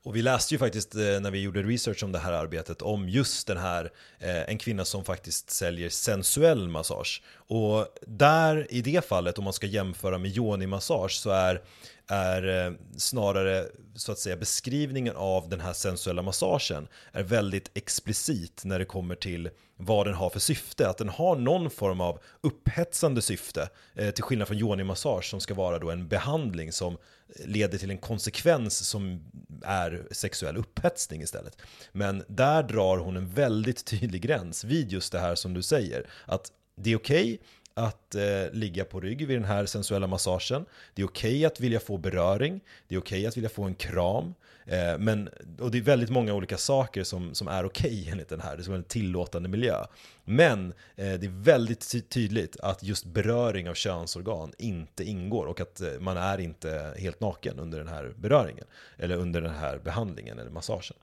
Och 0.04 0.16
vi 0.16 0.22
läste 0.22 0.54
ju 0.54 0.58
faktiskt 0.58 0.96
eh, 0.96 1.02
när 1.02 1.32
vi 1.32 1.42
gjorde 1.42 1.64
research 1.64 2.04
om 2.04 2.12
det 2.12 2.20
här 2.20 2.34
arbetet 2.34 2.82
om 2.82 3.10
just 3.10 3.48
den 3.48 3.58
här, 3.58 3.92
eh, 4.20 4.50
en 4.50 4.58
kvinna 4.58 4.86
som 4.86 5.06
faktiskt 5.06 5.50
säljer 5.50 5.90
sensuell 5.90 6.68
massage. 6.68 7.22
Och 7.36 7.88
där, 8.08 8.68
i 8.70 8.82
det 8.82 9.06
fallet, 9.06 9.38
om 9.38 9.44
man 9.44 9.54
ska 9.54 9.68
jämföra 9.68 10.18
med 10.18 10.32
yoni-massage, 10.32 11.22
så 11.22 11.30
är 11.30 11.62
är 12.10 12.66
eh, 12.66 12.74
snarare 12.98 13.66
så 13.96 14.12
att 14.12 14.20
säga 14.20 14.36
beskrivningen 14.36 15.16
av 15.16 15.50
den 15.50 15.60
här 15.60 15.74
sensuella 15.74 16.22
massagen 16.22 16.88
är 17.12 17.24
väldigt 17.24 17.72
explicit 17.74 18.62
när 18.66 18.80
det 18.80 18.86
kommer 18.86 19.16
till 19.16 19.50
vad 19.76 20.08
den 20.08 20.16
har 20.16 20.30
för 20.30 20.40
syfte. 20.40 20.90
Att 20.90 20.98
den 20.98 21.10
har 21.10 21.36
någon 21.36 21.70
form 21.70 22.02
av 22.02 22.20
upphetsande 22.42 23.22
syfte 23.22 23.70
eh, 23.96 24.10
till 24.10 24.24
skillnad 24.24 24.48
från 24.48 24.58
yoni-massage 24.58 25.30
som 25.30 25.40
ska 25.40 25.54
vara 25.54 25.80
då 25.80 25.92
en 25.92 26.08
behandling 26.08 26.72
som 26.72 26.98
leder 27.46 27.78
till 27.78 27.92
en 27.92 27.98
konsekvens 27.98 28.88
som 28.88 29.32
är 29.64 30.08
sexuell 30.12 30.58
upphetsning 30.58 31.22
istället. 31.22 31.58
Men 31.92 32.24
där 32.28 32.64
drar 32.64 32.98
hon 32.98 33.18
en 33.18 33.30
väldigt 33.30 33.86
tydlig 33.86 34.22
gräns 34.22 34.64
vid 34.64 34.92
just 34.92 35.12
det 35.12 35.20
här 35.20 35.36
som 35.36 35.54
du 35.54 35.62
säger. 35.62 36.08
Att 36.26 36.52
det 36.76 36.92
är 36.92 36.96
okej 36.96 37.34
okay 37.34 37.38
att 37.80 38.16
eh, 38.16 38.52
ligga 38.52 38.86
på 38.86 39.00
rygg 39.00 39.28
vid 39.28 39.38
den 39.38 39.46
här 39.46 39.66
sensuella 39.66 40.08
massagen. 40.08 40.66
Det 40.94 41.02
är 41.02 41.06
okej 41.06 41.32
okay 41.32 41.46
att 41.46 41.60
vilja 41.60 41.80
få 41.80 41.98
beröring. 41.98 42.60
Det 42.88 42.96
är 42.96 43.00
okej 43.00 43.18
okay 43.18 43.28
att 43.28 43.38
vilja 43.38 43.50
få 43.50 43.64
en 43.64 43.76
kram. 43.76 44.34
Eh, 44.66 44.98
men, 45.00 45.30
och 45.60 45.72
det 45.72 45.78
är 45.78 45.82
väldigt 45.82 46.10
många 46.10 46.34
olika 46.34 46.58
saker 46.58 47.04
som, 47.04 47.36
som 47.36 47.48
är 47.48 47.66
okej 47.66 48.02
okay 48.02 48.10
enligt 48.12 48.30
den 48.30 48.42
här. 48.42 48.58
Det 48.58 48.68
är 48.68 48.74
en 48.74 48.84
tillåtande 48.84 49.50
miljö. 49.50 49.86
Men 50.26 50.74
eh, 50.96 51.14
det 51.14 51.26
är 51.26 51.44
väldigt 51.44 52.10
tydligt 52.10 52.60
att 52.60 52.84
just 52.84 53.06
beröring 53.06 53.70
av 53.70 53.74
könsorgan 53.74 54.54
inte 54.58 55.04
ingår 55.04 55.46
och 55.46 55.62
att 55.62 55.82
eh, 55.82 56.00
man 56.00 56.18
är 56.18 56.38
inte 56.40 56.94
helt 56.98 57.20
naken 57.20 57.60
under 57.60 57.78
den 57.78 57.88
här 57.88 58.14
beröringen. 58.16 58.66
Eller 58.98 59.16
under 59.16 59.42
den 59.42 59.56
här 59.56 59.78
behandlingen 59.78 60.40
eller 60.40 60.52
massagen 60.52 60.98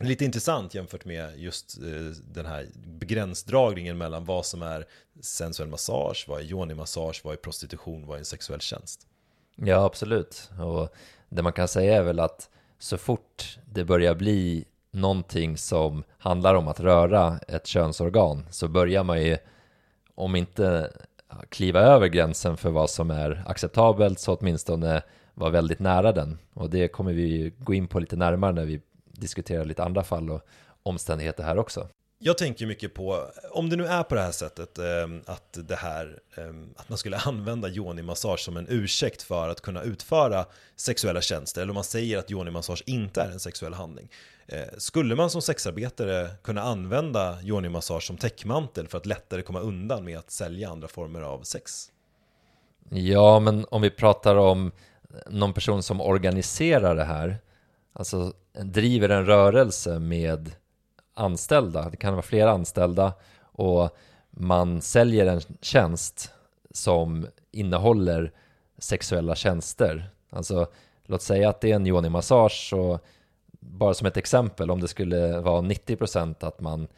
lite 0.00 0.24
intressant 0.24 0.74
jämfört 0.74 1.04
med 1.04 1.38
just 1.38 1.78
eh, 1.78 1.84
den 2.34 2.46
här 2.46 2.66
begränsdragningen 2.74 3.98
mellan 3.98 4.24
vad 4.24 4.46
som 4.46 4.62
är 4.62 4.86
sensuell 5.20 5.68
massage, 5.68 6.24
vad 6.28 6.40
är 6.40 6.44
yoni-massage, 6.44 7.20
vad 7.24 7.32
är 7.32 7.36
prostitution, 7.36 8.06
vad 8.06 8.14
är 8.14 8.18
en 8.18 8.24
sexuell 8.24 8.60
tjänst? 8.60 9.06
Ja, 9.56 9.84
absolut. 9.84 10.50
Och 10.60 10.94
det 11.28 11.42
man 11.42 11.52
kan 11.52 11.68
säga 11.68 11.96
är 11.96 12.02
väl 12.02 12.20
att 12.20 12.50
så 12.78 12.98
fort 12.98 13.58
det 13.66 13.84
börjar 13.84 14.14
bli 14.14 14.64
någonting 14.90 15.56
som 15.56 16.04
handlar 16.18 16.54
om 16.54 16.68
att 16.68 16.80
röra 16.80 17.38
ett 17.48 17.66
könsorgan 17.66 18.46
så 18.50 18.68
börjar 18.68 19.04
man 19.04 19.22
ju, 19.22 19.36
om 20.14 20.36
inte 20.36 20.92
kliva 21.48 21.80
över 21.80 22.06
gränsen 22.06 22.56
för 22.56 22.70
vad 22.70 22.90
som 22.90 23.10
är 23.10 23.44
acceptabelt 23.46 24.18
så 24.18 24.34
åtminstone 24.34 25.02
vara 25.34 25.50
väldigt 25.50 25.78
nära 25.78 26.12
den. 26.12 26.38
Och 26.54 26.70
det 26.70 26.88
kommer 26.88 27.12
vi 27.12 27.52
gå 27.58 27.74
in 27.74 27.88
på 27.88 28.00
lite 28.00 28.16
närmare 28.16 28.52
när 28.52 28.64
vi 28.64 28.80
diskutera 29.14 29.64
lite 29.64 29.84
andra 29.84 30.04
fall 30.04 30.30
och 30.30 30.46
omständigheter 30.82 31.42
här 31.42 31.58
också. 31.58 31.88
Jag 32.18 32.38
tänker 32.38 32.66
mycket 32.66 32.94
på, 32.94 33.26
om 33.50 33.70
det 33.70 33.76
nu 33.76 33.86
är 33.86 34.02
på 34.02 34.14
det 34.14 34.20
här 34.20 34.32
sättet, 34.32 34.78
eh, 34.78 34.84
att 35.26 35.58
det 35.68 35.76
här, 35.76 36.18
eh, 36.36 36.52
att 36.76 36.88
man 36.88 36.98
skulle 36.98 37.16
använda 37.24 37.68
yoni-massage 37.68 38.40
som 38.40 38.56
en 38.56 38.66
ursäkt 38.68 39.22
för 39.22 39.48
att 39.48 39.60
kunna 39.60 39.82
utföra 39.82 40.46
sexuella 40.76 41.20
tjänster, 41.20 41.62
eller 41.62 41.70
om 41.70 41.74
man 41.74 41.84
säger 41.84 42.18
att 42.18 42.30
yoni-massage 42.30 42.82
inte 42.86 43.22
är 43.22 43.30
en 43.30 43.40
sexuell 43.40 43.74
handling. 43.74 44.08
Eh, 44.46 44.64
skulle 44.78 45.14
man 45.14 45.30
som 45.30 45.42
sexarbetare 45.42 46.30
kunna 46.42 46.62
använda 46.62 47.38
yoni-massage 47.42 48.06
som 48.06 48.16
täckmantel 48.16 48.88
för 48.88 48.98
att 48.98 49.06
lättare 49.06 49.42
komma 49.42 49.60
undan 49.60 50.04
med 50.04 50.18
att 50.18 50.30
sälja 50.30 50.70
andra 50.70 50.88
former 50.88 51.22
av 51.22 51.42
sex? 51.42 51.90
Ja, 52.90 53.40
men 53.40 53.66
om 53.70 53.82
vi 53.82 53.90
pratar 53.90 54.36
om 54.36 54.72
någon 55.26 55.52
person 55.52 55.82
som 55.82 56.00
organiserar 56.00 56.96
det 56.96 57.04
här, 57.04 57.38
alltså 57.92 58.32
driver 58.62 59.08
en 59.08 59.26
rörelse 59.26 59.98
med 59.98 60.50
anställda, 61.14 61.90
det 61.90 61.96
kan 61.96 62.12
vara 62.12 62.22
flera 62.22 62.50
anställda 62.50 63.12
och 63.42 63.96
man 64.30 64.80
säljer 64.80 65.26
en 65.26 65.40
tjänst 65.60 66.32
som 66.70 67.26
innehåller 67.50 68.32
sexuella 68.78 69.34
tjänster. 69.34 70.10
Alltså, 70.30 70.66
låt 71.04 71.22
säga 71.22 71.48
att 71.48 71.60
det 71.60 71.70
är 71.72 71.76
en 71.76 71.86
yoni-massage 71.86 72.72
och 72.72 73.04
bara 73.60 73.94
som 73.94 74.06
ett 74.06 74.16
exempel, 74.16 74.70
om 74.70 74.80
det 74.80 74.88
skulle 74.88 75.40
vara 75.40 75.60
90% 75.60 76.46
att 76.46 76.60
man 76.60 76.88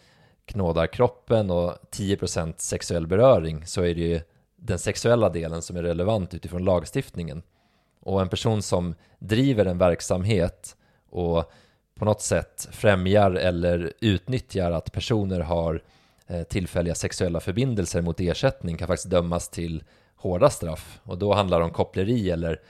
knådar 0.44 0.86
kroppen 0.86 1.50
och 1.50 1.72
10% 1.90 2.54
sexuell 2.56 3.06
beröring 3.06 3.66
så 3.66 3.82
är 3.82 3.94
det 3.94 4.00
ju 4.00 4.20
den 4.56 4.78
sexuella 4.78 5.28
delen 5.28 5.62
som 5.62 5.76
är 5.76 5.82
relevant 5.82 6.34
utifrån 6.34 6.64
lagstiftningen. 6.64 7.42
Och 8.00 8.20
en 8.20 8.28
person 8.28 8.62
som 8.62 8.94
driver 9.18 9.66
en 9.66 9.78
verksamhet 9.78 10.75
och 11.10 11.52
på 11.94 12.04
något 12.04 12.20
sätt 12.20 12.68
främjar 12.70 13.30
eller 13.30 13.92
utnyttjar 14.00 14.72
att 14.72 14.92
personer 14.92 15.40
har 15.40 15.82
eh, 16.26 16.42
tillfälliga 16.42 16.94
sexuella 16.94 17.40
förbindelser 17.40 18.02
mot 18.02 18.20
ersättning 18.20 18.76
kan 18.76 18.88
faktiskt 18.88 19.10
dömas 19.10 19.48
till 19.48 19.84
hårda 20.16 20.50
straff 20.50 21.00
och 21.02 21.18
då 21.18 21.34
handlar 21.34 21.58
det 21.58 21.64
om 21.64 21.70
koppleri 21.70 22.30
eller 22.30 22.60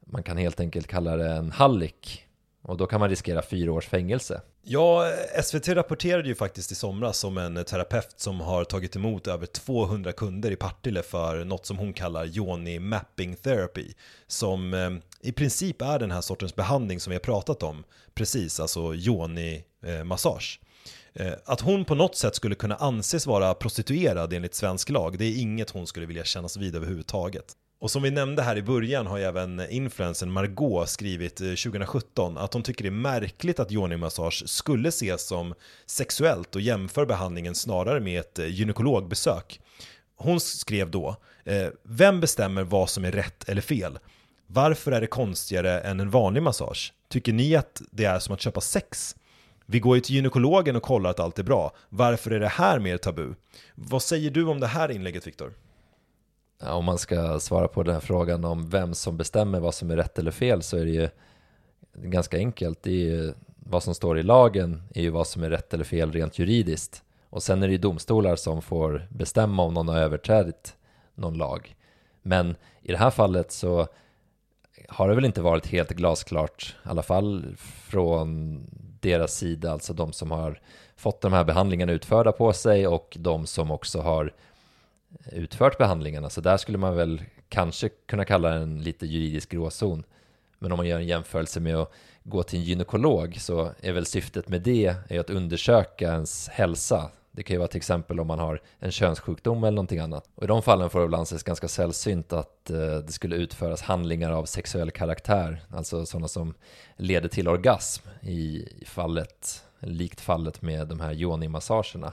man 0.00 0.22
kan 0.22 0.36
helt 0.36 0.60
enkelt 0.60 0.86
kalla 0.86 1.16
det 1.16 1.28
en 1.28 1.52
hallick 1.52 2.26
och 2.62 2.76
då 2.76 2.86
kan 2.86 3.00
man 3.00 3.08
riskera 3.08 3.42
fyra 3.42 3.72
års 3.72 3.86
fängelse. 3.86 4.40
Ja, 4.68 5.12
SVT 5.42 5.68
rapporterade 5.68 6.28
ju 6.28 6.34
faktiskt 6.34 6.72
i 6.72 6.74
somras 6.74 7.24
om 7.24 7.38
en 7.38 7.64
terapeut 7.64 8.14
som 8.16 8.40
har 8.40 8.64
tagit 8.64 8.96
emot 8.96 9.26
över 9.26 9.46
200 9.46 10.12
kunder 10.12 10.50
i 10.50 10.56
Partille 10.56 11.02
för 11.02 11.44
något 11.44 11.66
som 11.66 11.78
hon 11.78 11.92
kallar 11.92 12.24
Joni 12.24 12.78
Mapping 12.78 13.36
Therapy. 13.36 13.92
Som 14.26 14.74
eh, 14.74 14.90
i 15.20 15.32
princip 15.32 15.82
är 15.82 15.98
den 15.98 16.10
här 16.10 16.20
sortens 16.20 16.54
behandling 16.54 17.00
som 17.00 17.10
vi 17.10 17.14
har 17.14 17.20
pratat 17.20 17.62
om 17.62 17.84
precis, 18.14 18.60
alltså 18.60 18.94
Joni-massage. 18.94 20.60
Eh, 21.14 21.26
eh, 21.26 21.34
att 21.44 21.60
hon 21.60 21.84
på 21.84 21.94
något 21.94 22.16
sätt 22.16 22.34
skulle 22.34 22.54
kunna 22.54 22.76
anses 22.76 23.26
vara 23.26 23.54
prostituerad 23.54 24.32
enligt 24.32 24.54
svensk 24.54 24.90
lag, 24.90 25.18
det 25.18 25.24
är 25.24 25.40
inget 25.40 25.70
hon 25.70 25.86
skulle 25.86 26.06
vilja 26.06 26.24
kännas 26.24 26.56
vid 26.56 26.76
överhuvudtaget. 26.76 27.56
Och 27.78 27.90
som 27.90 28.02
vi 28.02 28.10
nämnde 28.10 28.42
här 28.42 28.56
i 28.56 28.62
början 28.62 29.06
har 29.06 29.18
ju 29.18 29.24
även 29.24 29.70
influensen 29.70 30.32
Margot 30.32 30.88
skrivit 30.88 31.40
eh, 31.40 31.46
2017 31.46 32.38
att 32.38 32.52
hon 32.54 32.62
tycker 32.62 32.84
det 32.84 32.88
är 32.88 32.90
märkligt 32.90 33.60
att 33.60 33.72
yoni-massage 33.72 34.48
skulle 34.48 34.88
ses 34.88 35.26
som 35.26 35.54
sexuellt 35.86 36.54
och 36.54 36.60
jämför 36.60 37.06
behandlingen 37.06 37.54
snarare 37.54 38.00
med 38.00 38.20
ett 38.20 38.38
eh, 38.38 38.46
gynekologbesök. 38.46 39.60
Hon 40.16 40.40
skrev 40.40 40.90
då, 40.90 41.16
eh, 41.44 41.68
vem 41.82 42.20
bestämmer 42.20 42.62
vad 42.62 42.90
som 42.90 43.04
är 43.04 43.12
rätt 43.12 43.48
eller 43.48 43.62
fel? 43.62 43.98
Varför 44.46 44.92
är 44.92 45.00
det 45.00 45.06
konstigare 45.06 45.80
än 45.80 46.00
en 46.00 46.10
vanlig 46.10 46.42
massage? 46.42 46.92
Tycker 47.08 47.32
ni 47.32 47.56
att 47.56 47.82
det 47.90 48.04
är 48.04 48.18
som 48.18 48.34
att 48.34 48.40
köpa 48.40 48.60
sex? 48.60 49.16
Vi 49.66 49.80
går 49.80 49.96
ju 49.96 50.00
till 50.00 50.14
gynekologen 50.14 50.76
och 50.76 50.82
kollar 50.82 51.10
att 51.10 51.20
allt 51.20 51.38
är 51.38 51.42
bra. 51.42 51.76
Varför 51.88 52.30
är 52.30 52.40
det 52.40 52.48
här 52.48 52.78
mer 52.78 52.96
tabu? 52.96 53.34
Vad 53.74 54.02
säger 54.02 54.30
du 54.30 54.44
om 54.44 54.60
det 54.60 54.66
här 54.66 54.90
inlägget 54.90 55.26
Viktor? 55.26 55.52
Om 56.60 56.84
man 56.84 56.98
ska 56.98 57.40
svara 57.40 57.68
på 57.68 57.82
den 57.82 57.94
här 57.94 58.00
frågan 58.00 58.44
om 58.44 58.70
vem 58.70 58.94
som 58.94 59.16
bestämmer 59.16 59.60
vad 59.60 59.74
som 59.74 59.90
är 59.90 59.96
rätt 59.96 60.18
eller 60.18 60.30
fel 60.30 60.62
så 60.62 60.76
är 60.76 60.84
det 60.84 60.90
ju 60.90 61.08
ganska 61.94 62.36
enkelt. 62.36 62.82
Det 62.82 62.90
är 62.90 62.94
ju, 62.94 63.32
vad 63.56 63.82
som 63.82 63.94
står 63.94 64.18
i 64.18 64.22
lagen 64.22 64.82
är 64.94 65.02
ju 65.02 65.10
vad 65.10 65.26
som 65.26 65.42
är 65.42 65.50
rätt 65.50 65.74
eller 65.74 65.84
fel 65.84 66.12
rent 66.12 66.38
juridiskt. 66.38 67.02
Och 67.30 67.42
sen 67.42 67.62
är 67.62 67.66
det 67.66 67.72
ju 67.72 67.78
domstolar 67.78 68.36
som 68.36 68.62
får 68.62 69.06
bestämma 69.10 69.62
om 69.62 69.74
någon 69.74 69.88
har 69.88 69.98
överträtt 69.98 70.76
någon 71.14 71.34
lag. 71.34 71.76
Men 72.22 72.56
i 72.82 72.92
det 72.92 72.98
här 72.98 73.10
fallet 73.10 73.52
så 73.52 73.86
har 74.88 75.08
det 75.08 75.14
väl 75.14 75.24
inte 75.24 75.42
varit 75.42 75.66
helt 75.66 75.90
glasklart, 75.90 76.76
i 76.84 76.88
alla 76.88 77.02
fall 77.02 77.56
från 77.58 78.60
deras 79.00 79.34
sida, 79.34 79.72
alltså 79.72 79.92
de 79.92 80.12
som 80.12 80.30
har 80.30 80.60
fått 80.96 81.20
de 81.20 81.32
här 81.32 81.44
behandlingarna 81.44 81.92
utförda 81.92 82.32
på 82.32 82.52
sig 82.52 82.86
och 82.86 83.16
de 83.20 83.46
som 83.46 83.70
också 83.70 84.00
har 84.00 84.32
utfört 85.32 85.78
behandlingarna. 85.78 86.30
Så 86.30 86.40
där 86.40 86.56
skulle 86.56 86.78
man 86.78 86.96
väl 86.96 87.22
kanske 87.48 87.88
kunna 87.88 88.24
kalla 88.24 88.54
en 88.54 88.82
lite 88.82 89.06
juridisk 89.06 89.50
gråzon. 89.50 90.04
Men 90.58 90.72
om 90.72 90.76
man 90.76 90.86
gör 90.86 90.98
en 90.98 91.06
jämförelse 91.06 91.60
med 91.60 91.76
att 91.76 91.92
gå 92.22 92.42
till 92.42 92.58
en 92.58 92.64
gynekolog 92.64 93.40
så 93.40 93.70
är 93.80 93.92
väl 93.92 94.06
syftet 94.06 94.48
med 94.48 94.62
det 94.62 94.94
är 95.08 95.20
att 95.20 95.30
undersöka 95.30 96.12
ens 96.12 96.48
hälsa. 96.48 97.10
Det 97.30 97.42
kan 97.42 97.54
ju 97.54 97.58
vara 97.58 97.68
till 97.68 97.76
exempel 97.76 98.20
om 98.20 98.26
man 98.26 98.38
har 98.38 98.60
en 98.78 98.90
könssjukdom 98.90 99.64
eller 99.64 99.74
någonting 99.74 99.98
annat. 99.98 100.28
Och 100.34 100.44
i 100.44 100.46
de 100.46 100.62
fallen 100.62 100.90
får 100.90 101.00
det 101.00 101.06
väl 101.06 101.14
anses 101.14 101.42
ganska 101.42 101.68
sällsynt 101.68 102.32
att 102.32 102.70
eh, 102.70 102.76
det 102.78 103.12
skulle 103.12 103.36
utföras 103.36 103.82
handlingar 103.82 104.30
av 104.30 104.44
sexuell 104.44 104.90
karaktär, 104.90 105.62
alltså 105.70 106.06
sådana 106.06 106.28
som 106.28 106.54
leder 106.96 107.28
till 107.28 107.48
orgasm 107.48 108.08
i 108.20 108.68
fallet, 108.86 109.64
likt 109.80 110.20
fallet 110.20 110.62
med 110.62 110.88
de 110.88 111.00
här 111.00 111.12
yoni-massagerna. 111.12 112.12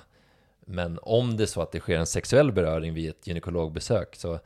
Men 0.66 1.00
om 1.02 1.38
det 1.38 1.44
är 1.44 1.48
så 1.48 1.62
att 1.62 1.72
det 1.72 1.80
sker 1.80 1.98
en 1.98 2.06
sexuell 2.06 2.52
beröring 2.52 2.94
vid 2.94 3.10
ett 3.10 3.28
gynekologbesök 3.28 4.16
så 4.16 4.40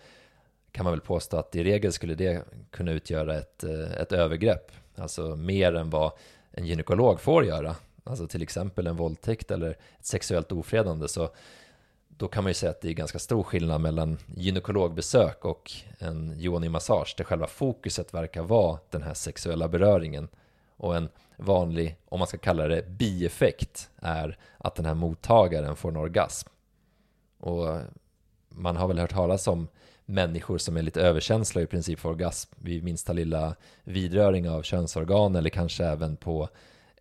kan 0.71 0.83
man 0.83 0.93
väl 0.93 1.01
påstå 1.01 1.37
att 1.37 1.55
i 1.55 1.63
regel 1.63 1.93
skulle 1.93 2.15
det 2.15 2.43
kunna 2.71 2.91
utgöra 2.91 3.37
ett, 3.37 3.63
eh, 3.63 3.91
ett 3.91 4.11
övergrepp, 4.11 4.71
alltså 4.95 5.35
mer 5.35 5.75
än 5.75 5.89
vad 5.89 6.11
en 6.51 6.65
gynekolog 6.65 7.21
får 7.21 7.45
göra, 7.45 7.75
alltså 8.03 8.27
till 8.27 8.41
exempel 8.41 8.87
en 8.87 8.95
våldtäkt 8.95 9.51
eller 9.51 9.69
ett 9.69 10.05
sexuellt 10.05 10.51
ofredande, 10.51 11.07
så 11.07 11.29
då 12.07 12.27
kan 12.27 12.43
man 12.43 12.49
ju 12.49 12.53
säga 12.53 12.69
att 12.69 12.81
det 12.81 12.89
är 12.89 12.93
ganska 12.93 13.19
stor 13.19 13.43
skillnad 13.43 13.81
mellan 13.81 14.17
gynekologbesök 14.35 15.45
och 15.45 15.71
en 15.99 16.33
yoni-massage, 16.39 17.13
där 17.17 17.23
själva 17.23 17.47
fokuset 17.47 18.13
verkar 18.13 18.43
vara 18.43 18.79
den 18.89 19.01
här 19.01 19.13
sexuella 19.13 19.67
beröringen 19.67 20.27
och 20.77 20.95
en 20.95 21.09
vanlig, 21.37 21.97
om 22.05 22.19
man 22.19 22.27
ska 22.27 22.37
kalla 22.37 22.67
det 22.67 22.89
bieffekt, 22.89 23.89
är 24.01 24.37
att 24.57 24.75
den 24.75 24.85
här 24.85 24.93
mottagaren 24.93 25.75
får 25.75 25.89
en 25.89 25.97
orgasm. 25.97 26.49
Och 27.39 27.77
man 28.49 28.77
har 28.77 28.87
väl 28.87 28.99
hört 28.99 29.13
talas 29.13 29.47
om 29.47 29.67
människor 30.05 30.57
som 30.57 30.77
är 30.77 30.81
lite 30.81 31.01
överkänsliga 31.01 31.63
i 31.63 31.67
princip 31.67 31.99
för 31.99 32.09
orgasm 32.09 32.53
vid 32.55 32.83
minsta 32.83 33.13
lilla 33.13 33.55
vidröring 33.83 34.49
av 34.49 34.61
könsorgan 34.61 35.35
eller 35.35 35.49
kanske 35.49 35.85
även 35.85 36.17
på 36.17 36.49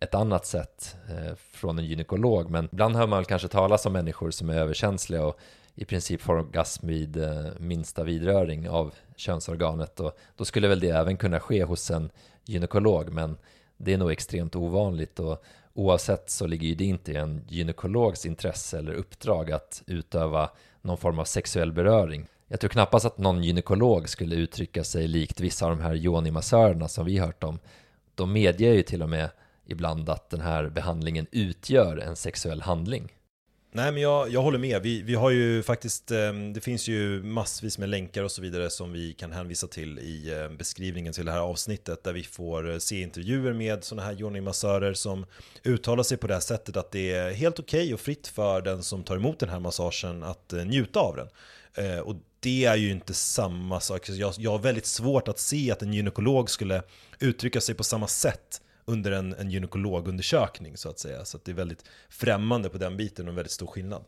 ett 0.01 0.15
annat 0.15 0.45
sätt 0.45 0.95
eh, 1.09 1.35
från 1.35 1.79
en 1.79 1.85
gynekolog. 1.85 2.49
Men 2.49 2.69
ibland 2.71 2.95
hör 2.95 3.07
man 3.07 3.17
väl 3.19 3.25
kanske 3.25 3.47
talas 3.47 3.85
om 3.85 3.93
människor 3.93 4.31
som 4.31 4.49
är 4.49 4.53
överkänsliga 4.53 5.25
och 5.25 5.39
i 5.75 5.85
princip 5.85 6.21
får 6.21 6.37
orgasm 6.37 6.87
vid 6.87 7.17
eh, 7.17 7.45
minsta 7.59 8.03
vidröring 8.03 8.69
av 8.69 8.93
könsorganet 9.15 9.99
och 9.99 10.17
då 10.35 10.45
skulle 10.45 10.67
väl 10.67 10.79
det 10.79 10.89
även 10.89 11.17
kunna 11.17 11.39
ske 11.39 11.63
hos 11.63 11.91
en 11.91 12.09
gynekolog 12.45 13.09
men 13.09 13.37
det 13.77 13.93
är 13.93 13.97
nog 13.97 14.11
extremt 14.11 14.55
ovanligt 14.55 15.19
och 15.19 15.43
oavsett 15.73 16.29
så 16.29 16.47
ligger 16.47 16.67
ju 16.67 16.75
det 16.75 16.85
inte 16.85 17.11
i 17.11 17.15
en 17.15 17.41
gynekologs 17.47 18.25
intresse 18.25 18.77
eller 18.77 18.93
uppdrag 18.93 19.51
att 19.51 19.83
utöva 19.87 20.49
någon 20.81 20.97
form 20.97 21.19
av 21.19 21.25
sexuell 21.25 21.71
beröring. 21.71 22.27
Jag 22.47 22.59
tror 22.59 22.69
knappast 22.69 23.05
att 23.05 23.17
någon 23.17 23.43
gynekolog 23.43 24.09
skulle 24.09 24.35
uttrycka 24.35 24.83
sig 24.83 25.07
likt 25.07 25.39
vissa 25.39 25.65
av 25.65 25.77
de 25.77 25.83
här 25.83 25.95
yoni-massörerna 25.95 26.87
som 26.87 27.05
vi 27.05 27.17
hört 27.17 27.43
om. 27.43 27.59
De 28.15 28.33
medger 28.33 28.73
ju 28.73 28.83
till 28.83 29.03
och 29.03 29.09
med 29.09 29.29
ibland 29.65 30.09
att 30.09 30.29
den 30.29 30.41
här 30.41 30.69
behandlingen 30.69 31.27
utgör 31.31 31.97
en 31.97 32.15
sexuell 32.15 32.61
handling. 32.61 33.13
Nej 33.77 33.91
men 33.91 34.01
jag, 34.01 34.29
jag 34.29 34.41
håller 34.41 34.59
med, 34.59 34.81
vi, 34.81 35.01
vi 35.01 35.15
har 35.15 35.29
ju 35.29 35.63
faktiskt, 35.63 36.11
ehm, 36.11 36.53
det 36.53 36.61
finns 36.61 36.87
ju 36.87 37.23
massvis 37.23 37.77
med 37.77 37.89
länkar 37.89 38.23
och 38.23 38.31
så 38.31 38.41
vidare 38.41 38.69
som 38.69 38.93
vi 38.93 39.13
kan 39.13 39.31
hänvisa 39.31 39.67
till 39.67 39.99
i 39.99 40.33
ehm, 40.33 40.57
beskrivningen 40.57 41.13
till 41.13 41.25
det 41.25 41.31
här 41.31 41.39
avsnittet 41.39 42.03
där 42.03 42.13
vi 42.13 42.23
får 42.23 42.71
eh, 42.71 42.77
se 42.77 43.01
intervjuer 43.01 43.53
med 43.53 43.83
sådana 43.83 44.07
här 44.07 44.13
Johnny-massörer 44.13 44.93
som 44.93 45.25
uttalar 45.63 46.03
sig 46.03 46.17
på 46.17 46.27
det 46.27 46.33
här 46.33 46.41
sättet 46.41 46.77
att 46.77 46.91
det 46.91 47.11
är 47.11 47.33
helt 47.33 47.59
okej 47.59 47.81
okay 47.81 47.93
och 47.93 47.99
fritt 47.99 48.27
för 48.27 48.61
den 48.61 48.83
som 48.83 49.03
tar 49.03 49.15
emot 49.15 49.39
den 49.39 49.49
här 49.49 49.59
massagen 49.59 50.23
att 50.23 50.53
eh, 50.53 50.65
njuta 50.65 50.99
av 50.99 51.15
den. 51.15 51.27
Eh, 51.85 51.99
och 51.99 52.15
det 52.39 52.65
är 52.65 52.75
ju 52.75 52.91
inte 52.91 53.13
samma 53.13 53.79
sak, 53.79 54.09
jag, 54.09 54.33
jag 54.37 54.51
har 54.51 54.59
väldigt 54.59 54.85
svårt 54.85 55.27
att 55.27 55.39
se 55.39 55.71
att 55.71 55.81
en 55.81 55.93
gynekolog 55.93 56.49
skulle 56.49 56.81
uttrycka 57.19 57.61
sig 57.61 57.75
på 57.75 57.83
samma 57.83 58.07
sätt 58.07 58.61
under 58.87 59.11
en, 59.11 59.33
en 59.33 59.51
gynekologundersökning 59.51 60.77
så 60.77 60.89
att 60.89 60.99
säga. 60.99 61.25
Så 61.25 61.37
att 61.37 61.45
det 61.45 61.51
är 61.51 61.55
väldigt 61.55 61.83
främmande 62.09 62.69
på 62.69 62.77
den 62.77 62.97
biten 62.97 63.25
och 63.25 63.29
en 63.29 63.35
väldigt 63.35 63.51
stor 63.51 63.67
skillnad. 63.67 64.03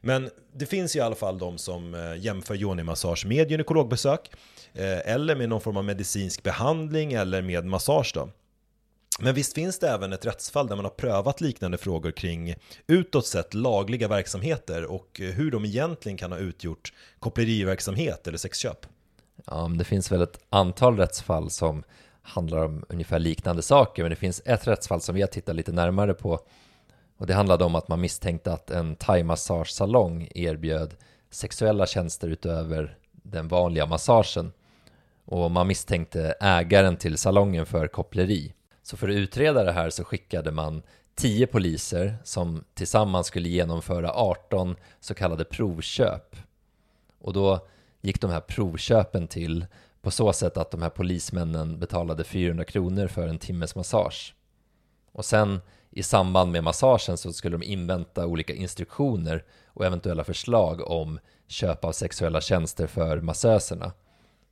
Men 0.00 0.30
det 0.52 0.66
finns 0.66 0.96
i 0.96 1.00
alla 1.00 1.14
fall 1.14 1.38
de 1.38 1.58
som 1.58 1.94
eh, 1.94 2.16
jämför 2.16 2.54
yoni-massage 2.54 3.26
med 3.26 3.50
gynekologbesök 3.50 4.30
eh, 4.72 5.12
eller 5.12 5.36
med 5.36 5.48
någon 5.48 5.60
form 5.60 5.76
av 5.76 5.84
medicinsk 5.84 6.42
behandling 6.42 7.12
eller 7.12 7.42
med 7.42 7.64
massage 7.64 8.12
då. 8.14 8.28
Men 9.20 9.34
visst 9.34 9.54
finns 9.54 9.78
det 9.78 9.88
även 9.88 10.12
ett 10.12 10.26
rättsfall 10.26 10.66
där 10.66 10.76
man 10.76 10.84
har 10.84 10.92
prövat 10.92 11.40
liknande 11.40 11.78
frågor 11.78 12.10
kring 12.10 12.54
utåt 12.86 13.26
sett 13.26 13.54
lagliga 13.54 14.08
verksamheter 14.08 14.84
och 14.84 15.20
eh, 15.20 15.30
hur 15.30 15.50
de 15.50 15.64
egentligen 15.64 16.18
kan 16.18 16.32
ha 16.32 16.38
utgjort 16.38 16.92
koppleriverksamhet 17.18 18.26
eller 18.26 18.38
sexköp? 18.38 18.86
Ja, 19.46 19.70
det 19.78 19.84
finns 19.84 20.12
väl 20.12 20.22
ett 20.22 20.40
antal 20.48 20.96
rättsfall 20.96 21.50
som 21.50 21.84
handlar 22.28 22.64
om 22.64 22.84
ungefär 22.88 23.18
liknande 23.18 23.62
saker, 23.62 24.02
men 24.02 24.10
det 24.10 24.16
finns 24.16 24.42
ett 24.44 24.66
rättsfall 24.66 25.00
som 25.00 25.14
vi 25.14 25.20
har 25.20 25.28
tittat 25.28 25.56
lite 25.56 25.72
närmare 25.72 26.14
på 26.14 26.40
och 27.18 27.26
det 27.26 27.34
handlade 27.34 27.64
om 27.64 27.74
att 27.74 27.88
man 27.88 28.00
misstänkte 28.00 28.52
att 28.52 28.70
en 28.70 28.96
thaimassagesalong 28.96 30.28
erbjöd 30.34 30.94
sexuella 31.30 31.86
tjänster 31.86 32.28
utöver 32.28 32.96
den 33.12 33.48
vanliga 33.48 33.86
massagen 33.86 34.52
och 35.24 35.50
man 35.50 35.66
misstänkte 35.66 36.34
ägaren 36.40 36.96
till 36.96 37.18
salongen 37.18 37.66
för 37.66 37.88
koppleri. 37.88 38.52
Så 38.82 38.96
för 38.96 39.08
att 39.08 39.14
utreda 39.14 39.64
det 39.64 39.72
här 39.72 39.90
så 39.90 40.04
skickade 40.04 40.50
man 40.50 40.82
10 41.14 41.46
poliser 41.46 42.16
som 42.24 42.64
tillsammans 42.74 43.26
skulle 43.26 43.48
genomföra 43.48 44.12
18 44.12 44.76
så 45.00 45.14
kallade 45.14 45.44
provköp. 45.44 46.36
Och 47.20 47.32
då 47.32 47.66
gick 48.00 48.20
de 48.20 48.30
här 48.30 48.40
provköpen 48.40 49.28
till 49.28 49.66
på 50.08 50.12
så 50.12 50.32
sätt 50.32 50.56
att 50.56 50.70
de 50.70 50.82
här 50.82 50.90
polismännen 50.90 51.78
betalade 51.78 52.24
400 52.24 52.64
kronor 52.64 53.06
för 53.06 53.28
en 53.28 53.38
timmes 53.38 53.74
massage. 53.74 54.34
Och 55.12 55.24
sen 55.24 55.60
i 55.90 56.02
samband 56.02 56.52
med 56.52 56.64
massagen 56.64 57.16
så 57.16 57.32
skulle 57.32 57.58
de 57.58 57.66
invänta 57.66 58.26
olika 58.26 58.54
instruktioner 58.54 59.44
och 59.66 59.86
eventuella 59.86 60.24
förslag 60.24 60.90
om 60.90 61.18
köp 61.46 61.84
av 61.84 61.92
sexuella 61.92 62.40
tjänster 62.40 62.86
för 62.86 63.20
massöserna. 63.20 63.92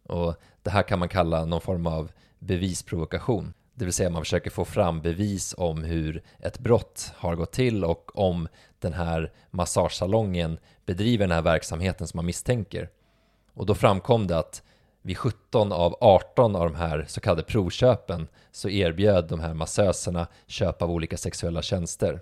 Och 0.06 0.34
det 0.62 0.70
här 0.70 0.82
kan 0.82 0.98
man 0.98 1.08
kalla 1.08 1.44
någon 1.44 1.60
form 1.60 1.86
av 1.86 2.12
bevisprovokation. 2.38 3.54
Det 3.74 3.84
vill 3.84 3.94
säga 3.94 4.10
man 4.10 4.22
försöker 4.22 4.50
få 4.50 4.64
fram 4.64 5.00
bevis 5.00 5.54
om 5.58 5.84
hur 5.84 6.22
ett 6.38 6.58
brott 6.58 7.12
har 7.16 7.34
gått 7.34 7.52
till 7.52 7.84
och 7.84 8.18
om 8.18 8.48
den 8.78 8.92
här 8.92 9.32
massagesalongen 9.50 10.58
bedriver 10.86 11.26
den 11.26 11.34
här 11.34 11.42
verksamheten 11.42 12.06
som 12.06 12.18
man 12.18 12.26
misstänker. 12.26 12.88
Och 13.54 13.66
då 13.66 13.74
framkom 13.74 14.26
det 14.26 14.38
att 14.38 14.62
vid 15.06 15.18
17 15.18 15.72
av 15.72 15.96
18 16.00 16.56
av 16.56 16.64
de 16.64 16.74
här 16.74 17.04
så 17.08 17.20
kallade 17.20 17.42
provköpen 17.42 18.28
så 18.52 18.68
erbjöd 18.68 19.28
de 19.28 19.40
här 19.40 19.54
massöserna 19.54 20.26
köp 20.46 20.82
av 20.82 20.90
olika 20.90 21.16
sexuella 21.16 21.62
tjänster. 21.62 22.20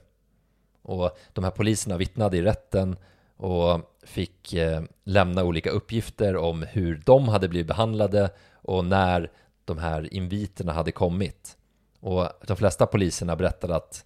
Och 0.82 1.18
de 1.32 1.44
här 1.44 1.50
poliserna 1.50 1.96
vittnade 1.96 2.36
i 2.36 2.42
rätten 2.42 2.96
och 3.36 3.80
fick 4.02 4.52
eh, 4.52 4.82
lämna 5.04 5.44
olika 5.44 5.70
uppgifter 5.70 6.36
om 6.36 6.62
hur 6.62 7.02
de 7.06 7.28
hade 7.28 7.48
blivit 7.48 7.66
behandlade 7.66 8.30
och 8.54 8.84
när 8.84 9.30
de 9.64 9.78
här 9.78 10.14
inviterna 10.14 10.72
hade 10.72 10.92
kommit. 10.92 11.56
Och 12.00 12.28
de 12.46 12.56
flesta 12.56 12.86
poliserna 12.86 13.36
berättade 13.36 13.76
att 13.76 14.04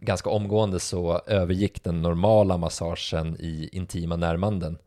ganska 0.00 0.30
omgående 0.30 0.80
så 0.80 1.20
övergick 1.26 1.84
den 1.84 2.02
normala 2.02 2.56
massagen 2.56 3.36
i 3.40 3.68
intima 3.72 4.16
närmanden. 4.16 4.78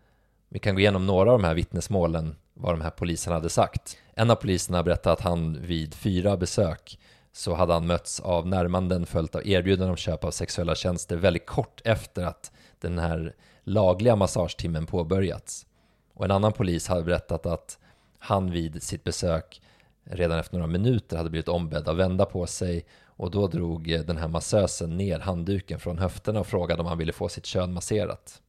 Vi 0.50 0.60
kan 0.60 0.76
gå 0.76 0.82
igenom 0.82 1.06
några 1.06 1.32
av 1.32 1.39
de 1.39 1.48
här 1.48 1.56
vittnesmålen 1.56 2.36
vad 2.60 2.74
de 2.74 2.82
här 2.82 2.89
poliserna 2.89 3.36
hade 3.36 3.50
sagt. 3.50 3.98
En 4.13 4.32
av 4.32 4.36
poliserna 4.36 4.84
berättade 4.84 5.13
att 5.13 5.22
han 5.22 5.62
vid 5.62 5.93
fyra 5.93 6.38
besök 6.38 7.00
så 7.32 7.54
hade 7.54 7.74
han 7.74 7.88
mötts 7.88 8.19
av 8.19 8.48
närmanden 8.48 9.06
följt 9.06 9.36
av 9.36 9.48
erbjudanden 9.48 9.89
om 9.89 9.95
köp 9.95 10.24
av 10.24 10.32
sexuella 10.32 10.76
tjänster 10.76 11.17
väldigt 11.17 11.45
kort 11.45 11.82
efter 11.86 12.24
att 12.24 12.52
den 12.80 13.00
här 13.00 13.36
lagliga 13.63 14.15
massagetimmen 14.15 14.86
påbörjats. 14.86 15.65
Och 16.13 16.26
en 16.26 16.32
annan 16.32 16.54
polis 16.54 16.88
hade 16.88 17.04
berättat 17.04 17.45
att 17.45 17.80
han 18.19 18.52
vid 18.52 18.84
sitt 18.84 19.04
besök 19.04 19.62
redan 20.04 20.39
efter 20.39 20.58
några 20.58 20.67
minuter 20.67 21.17
hade 21.17 21.30
blivit 21.30 21.48
ombedd 21.48 21.88
att 21.88 21.98
vända 21.98 22.26
på 22.26 22.48
sig 22.48 22.86
och 23.06 23.32
då 23.32 23.48
drog 23.48 24.04
den 24.06 24.17
här 24.17 24.28
massösen 24.28 24.98
ner 24.98 25.19
handduken 25.19 25.80
från 25.80 25.98
höfterna 25.98 26.39
och 26.39 26.48
frågade 26.48 26.82
om 26.82 26.88
han 26.88 26.98
ville 26.98 27.13
få 27.13 27.30
sitt 27.30 27.45
kön 27.45 27.74
masserat. 27.74 28.41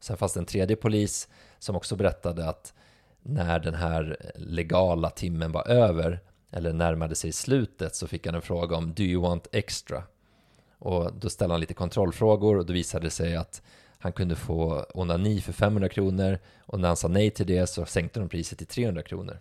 Sen 0.00 0.16
fanns 0.16 0.32
det 0.32 0.40
en 0.40 0.46
tredje 0.46 0.76
polis 0.76 1.28
som 1.58 1.76
också 1.76 1.96
berättade 1.96 2.48
att 2.48 2.74
när 3.22 3.58
den 3.58 3.74
här 3.74 4.32
legala 4.34 5.10
timmen 5.10 5.52
var 5.52 5.68
över 5.68 6.20
eller 6.50 6.72
närmade 6.72 7.14
sig 7.14 7.32
slutet 7.32 7.96
så 7.96 8.06
fick 8.06 8.26
han 8.26 8.34
en 8.34 8.42
fråga 8.42 8.76
om 8.76 8.94
Do 8.94 9.02
you 9.02 9.22
want 9.22 9.46
extra? 9.52 10.02
Och 10.78 11.12
då 11.14 11.30
ställde 11.30 11.54
han 11.54 11.60
lite 11.60 11.74
kontrollfrågor 11.74 12.58
och 12.58 12.66
då 12.66 12.72
visade 12.72 13.06
det 13.06 13.10
sig 13.10 13.36
att 13.36 13.62
han 13.98 14.12
kunde 14.12 14.36
få 14.36 14.86
onani 14.94 15.40
för 15.40 15.52
500 15.52 15.88
kronor 15.88 16.38
och 16.58 16.80
när 16.80 16.88
han 16.88 16.96
sa 16.96 17.08
nej 17.08 17.30
till 17.30 17.46
det 17.46 17.66
så 17.66 17.84
sänkte 17.84 18.20
de 18.20 18.28
priset 18.28 18.58
till 18.58 18.66
300 18.66 19.02
kronor. 19.02 19.38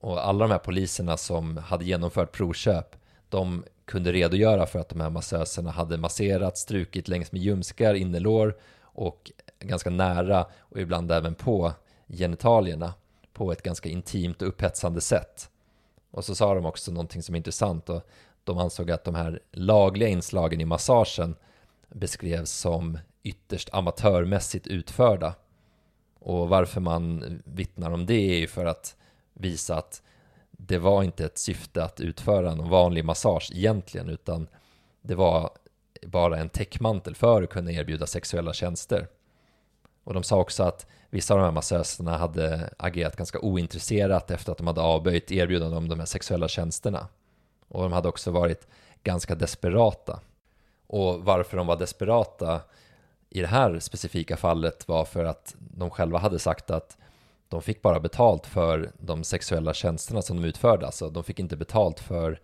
Och 0.00 0.26
alla 0.26 0.44
de 0.44 0.50
här 0.50 0.58
poliserna 0.58 1.16
som 1.16 1.56
hade 1.56 1.84
genomfört 1.84 2.32
provköp, 2.32 2.96
de 3.28 3.64
kunde 3.84 4.12
redogöra 4.12 4.66
för 4.66 4.78
att 4.78 4.88
de 4.88 5.00
här 5.00 5.10
massöserna 5.10 5.70
hade 5.70 5.96
masserat, 5.96 6.58
strukit 6.58 7.08
längs 7.08 7.32
med 7.32 7.42
ljumskar, 7.42 7.94
innerlår 7.94 8.56
och 8.82 9.32
ganska 9.60 9.90
nära 9.90 10.46
och 10.58 10.80
ibland 10.80 11.12
även 11.12 11.34
på 11.34 11.72
genitalierna 12.12 12.94
på 13.32 13.52
ett 13.52 13.62
ganska 13.62 13.88
intimt 13.88 14.42
och 14.42 14.48
upphetsande 14.48 15.00
sätt. 15.00 15.50
Och 16.10 16.24
så 16.24 16.34
sa 16.34 16.54
de 16.54 16.66
också 16.66 16.92
någonting 16.92 17.22
som 17.22 17.34
är 17.34 17.36
intressant 17.36 17.88
och 17.88 18.08
de 18.44 18.58
ansåg 18.58 18.90
att 18.90 19.04
de 19.04 19.14
här 19.14 19.40
lagliga 19.52 20.08
inslagen 20.08 20.60
i 20.60 20.64
massagen 20.64 21.36
beskrevs 21.88 22.50
som 22.50 22.98
ytterst 23.22 23.68
amatörmässigt 23.72 24.66
utförda. 24.66 25.34
Och 26.18 26.48
varför 26.48 26.80
man 26.80 27.42
vittnar 27.44 27.90
om 27.90 28.06
det 28.06 28.34
är 28.34 28.38
ju 28.38 28.46
för 28.46 28.66
att 28.66 28.96
visa 29.32 29.76
att 29.76 30.02
det 30.50 30.78
var 30.78 31.02
inte 31.02 31.24
ett 31.24 31.38
syfte 31.38 31.84
att 31.84 32.00
utföra 32.00 32.54
någon 32.54 32.68
vanlig 32.68 33.04
massage 33.04 33.50
egentligen, 33.54 34.08
utan 34.08 34.48
det 35.02 35.14
var 35.14 35.50
bara 36.02 36.38
en 36.38 36.48
täckmantel 36.48 37.14
för 37.14 37.42
att 37.42 37.50
kunna 37.50 37.72
erbjuda 37.72 38.06
sexuella 38.06 38.52
tjänster. 38.52 39.08
Och 40.04 40.14
de 40.14 40.22
sa 40.22 40.40
också 40.40 40.62
att 40.62 40.86
vissa 41.12 41.34
av 41.34 41.40
de 41.40 41.44
här 41.44 41.52
massöserna 41.52 42.16
hade 42.16 42.70
agerat 42.76 43.16
ganska 43.16 43.40
ointresserat 43.40 44.30
efter 44.30 44.52
att 44.52 44.58
de 44.58 44.66
hade 44.66 44.80
avböjt 44.80 45.30
erbjudanden 45.30 45.78
om 45.78 45.88
de 45.88 45.98
här 45.98 46.06
sexuella 46.06 46.48
tjänsterna. 46.48 47.08
Och 47.68 47.82
de 47.82 47.92
hade 47.92 48.08
också 48.08 48.30
varit 48.30 48.66
ganska 49.02 49.34
desperata. 49.34 50.20
Och 50.86 51.24
varför 51.24 51.56
de 51.56 51.66
var 51.66 51.76
desperata 51.76 52.60
i 53.30 53.40
det 53.40 53.46
här 53.46 53.78
specifika 53.78 54.36
fallet 54.36 54.88
var 54.88 55.04
för 55.04 55.24
att 55.24 55.54
de 55.58 55.90
själva 55.90 56.18
hade 56.18 56.38
sagt 56.38 56.70
att 56.70 56.96
de 57.48 57.62
fick 57.62 57.82
bara 57.82 58.00
betalt 58.00 58.46
för 58.46 58.90
de 58.98 59.24
sexuella 59.24 59.74
tjänsterna 59.74 60.22
som 60.22 60.42
de 60.42 60.48
utförde, 60.48 60.86
alltså 60.86 61.10
de 61.10 61.24
fick 61.24 61.38
inte 61.38 61.56
betalt 61.56 62.00
för 62.00 62.40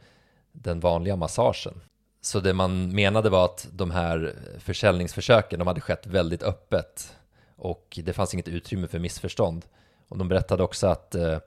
den 0.52 0.80
vanliga 0.80 1.16
massagen. 1.16 1.80
Så 2.20 2.40
det 2.40 2.54
man 2.54 2.94
menade 2.94 3.30
var 3.30 3.44
att 3.44 3.68
de 3.72 3.90
här 3.90 4.34
försäljningsförsöken, 4.58 5.58
de 5.58 5.68
hade 5.68 5.80
skett 5.80 6.06
väldigt 6.06 6.42
öppet 6.42 7.14
och 7.58 7.98
det 8.04 8.12
fanns 8.12 8.34
inget 8.34 8.48
utrymme 8.48 8.88
för 8.88 8.98
missförstånd. 8.98 9.64
Och 10.08 10.18
de 10.18 10.28
berättade 10.28 10.62
också 10.62 10.86
att 10.86 11.14
eh, 11.14 11.38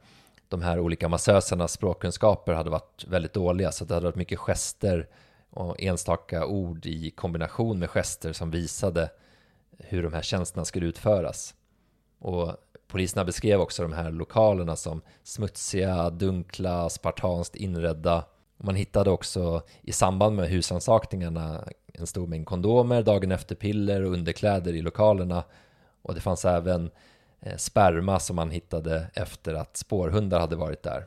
de 0.48 0.62
här 0.62 0.80
olika 0.80 1.10
massösernas 1.10 1.72
språkkunskaper 1.72 2.54
hade 2.54 2.70
varit 2.70 3.06
väldigt 3.08 3.34
dåliga, 3.34 3.72
så 3.72 3.86
det 3.86 3.94
hade 3.94 4.06
varit 4.06 4.16
mycket 4.16 4.40
gester 4.40 5.08
och 5.50 5.82
enstaka 5.82 6.46
ord 6.46 6.86
i 6.86 7.12
kombination 7.12 7.80
med 7.80 7.90
gester 7.90 8.34
som 8.34 8.52
visade 8.52 9.10
hur 9.78 10.04
de 10.04 10.14
här 10.14 10.22
tjänsterna 10.22 10.66
skulle 10.66 10.86
utföras. 10.86 11.56
Och 12.20 12.56
poliserna 12.88 13.26
beskrev 13.26 13.62
också 13.62 13.84
de 13.84 13.94
här 13.94 14.12
lokalerna 14.12 14.76
som 14.76 15.02
smutsiga, 15.24 16.10
dunkla, 16.10 16.90
spartanskt 16.90 17.56
inredda. 17.56 18.26
Och 18.58 18.66
man 18.66 18.76
hittade 18.76 19.10
också 19.10 19.62
i 19.82 19.92
samband 19.92 20.36
med 20.36 20.50
husansakningarna 20.50 21.68
en 21.94 22.08
stor 22.08 22.28
mängd 22.28 22.46
kondomer, 22.46 23.04
dagen 23.04 23.32
efter 23.32 23.56
piller 23.56 24.04
och 24.04 24.14
underkläder 24.14 24.74
i 24.74 24.82
lokalerna. 24.82 25.44
Och 26.02 26.16
det 26.16 26.22
fanns 26.22 26.46
även 26.46 26.92
eh, 27.40 27.58
sperma 27.58 28.20
som 28.20 28.36
man 28.36 28.52
hittade 28.52 29.08
efter 29.14 29.54
att 29.54 29.78
spårhundar 29.78 30.40
hade 30.40 30.56
varit 30.56 30.84
där. 30.84 31.06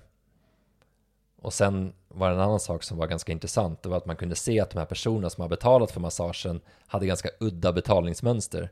Och 1.44 1.52
sen 1.52 1.92
var 2.08 2.28
det 2.28 2.34
en 2.34 2.40
annan 2.40 2.60
sak 2.60 2.82
som 2.82 2.98
var 2.98 3.06
ganska 3.06 3.32
intressant. 3.32 3.82
Det 3.82 3.88
var 3.88 3.96
att 3.96 4.06
man 4.06 4.16
kunde 4.16 4.34
se 4.34 4.60
att 4.60 4.70
de 4.70 4.78
här 4.78 4.86
personerna 4.86 5.30
som 5.30 5.42
har 5.42 5.48
betalat 5.48 5.90
för 5.90 6.00
massagen 6.00 6.60
hade 6.86 7.06
ganska 7.06 7.28
udda 7.40 7.72
betalningsmönster. 7.72 8.70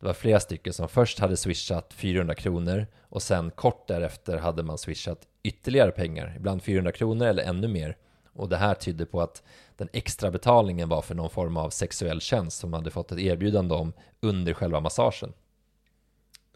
Det 0.00 0.06
var 0.06 0.12
flera 0.12 0.40
stycken 0.40 0.72
som 0.72 0.88
först 0.88 1.18
hade 1.18 1.36
swishat 1.36 1.92
400 1.94 2.34
kronor 2.34 2.86
och 3.02 3.22
sen 3.22 3.50
kort 3.50 3.88
därefter 3.88 4.38
hade 4.38 4.62
man 4.62 4.78
swishat 4.78 5.26
ytterligare 5.42 5.90
pengar, 5.90 6.34
ibland 6.36 6.62
400 6.62 6.92
kronor 6.92 7.26
eller 7.26 7.42
ännu 7.42 7.68
mer. 7.68 7.96
Och 8.32 8.48
det 8.48 8.56
här 8.56 8.74
tydde 8.74 9.06
på 9.06 9.20
att 9.20 9.42
den 9.76 9.88
extra 9.92 10.30
betalningen 10.30 10.88
var 10.88 11.02
för 11.02 11.14
någon 11.14 11.30
form 11.30 11.56
av 11.56 11.70
sexuell 11.70 12.20
tjänst 12.20 12.58
som 12.58 12.70
man 12.70 12.80
hade 12.80 12.90
fått 12.90 13.12
ett 13.12 13.18
erbjudande 13.18 13.74
om 13.74 13.92
under 14.20 14.54
själva 14.54 14.80
massagen. 14.80 15.32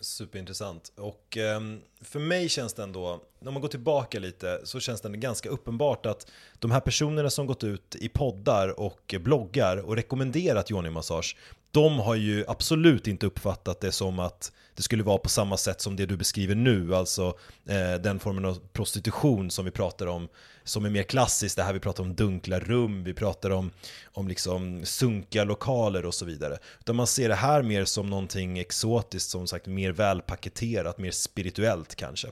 Superintressant. 0.03 0.93
Och 0.97 1.37
ehm, 1.37 1.81
för 2.01 2.21
mig 2.21 2.49
känns 2.49 2.75
det 2.75 2.83
ändå, 2.83 3.21
när 3.41 3.53
man 3.53 3.63
går 3.63 3.69
tillbaka 3.69 4.19
lite, 4.19 4.61
så 4.65 4.81
känns 4.81 5.01
det 5.01 5.09
ganska 5.09 5.49
uppenbart 5.49 6.07
att 6.07 6.31
de 6.59 6.71
här 6.71 6.81
personerna 6.81 7.31
som 7.31 7.47
gått 7.47 7.65
ut 7.65 7.97
i 8.01 8.09
poddar 8.09 8.81
och 8.81 9.15
bloggar 9.21 9.77
och 9.77 9.97
rekommenderat 9.97 10.71
yoni-massage, 10.71 11.37
de 11.73 11.99
har 11.99 12.15
ju 12.15 12.45
absolut 12.49 13.07
inte 13.07 13.27
uppfattat 13.27 13.81
det 13.81 13.93
som 13.93 14.19
att 14.19 14.53
det 14.75 14.83
skulle 14.83 15.03
vara 15.03 15.19
på 15.19 15.29
samma 15.29 15.57
sätt 15.57 15.81
som 15.81 15.97
det 15.97 16.07
du 16.07 16.17
beskriver 16.17 16.55
nu, 16.55 16.95
alltså 16.95 17.39
eh, 17.69 18.01
den 18.03 18.21
formen 18.21 18.45
av 18.45 18.59
prostitution 18.73 19.51
som 19.51 19.65
vi 19.65 19.71
pratar 19.71 20.07
om, 20.07 20.29
som 20.65 20.85
är 20.85 20.91
mer 20.91 21.03
klassiskt, 21.03 21.57
det 21.57 21.63
här 21.63 21.73
vi 21.73 21.81
pratar 21.81 22.03
om 22.03 22.15
dunkla 22.15 22.61
rum, 22.61 23.05
vi 23.05 23.15
pratar 23.15 23.51
om, 23.51 23.71
om 24.05 24.29
liksom 24.29 24.85
sunkiga 24.85 25.45
lokaler 25.45 26.07
och 26.07 26.15
så 26.15 26.25
vidare. 26.25 26.59
Utan 26.81 26.97
man 26.97 27.07
ser 27.07 27.29
det 27.29 27.35
här 27.35 27.63
mer 27.63 27.85
som 27.85 28.11
någonting 28.11 28.59
exotiskt, 28.59 29.31
som 29.31 29.47
sagt 29.47 29.67
mer 29.67 29.93
välpaketerat, 29.93 30.99
mer 30.99 31.11
spirituellt 31.11 31.95
kanske. 31.95 32.29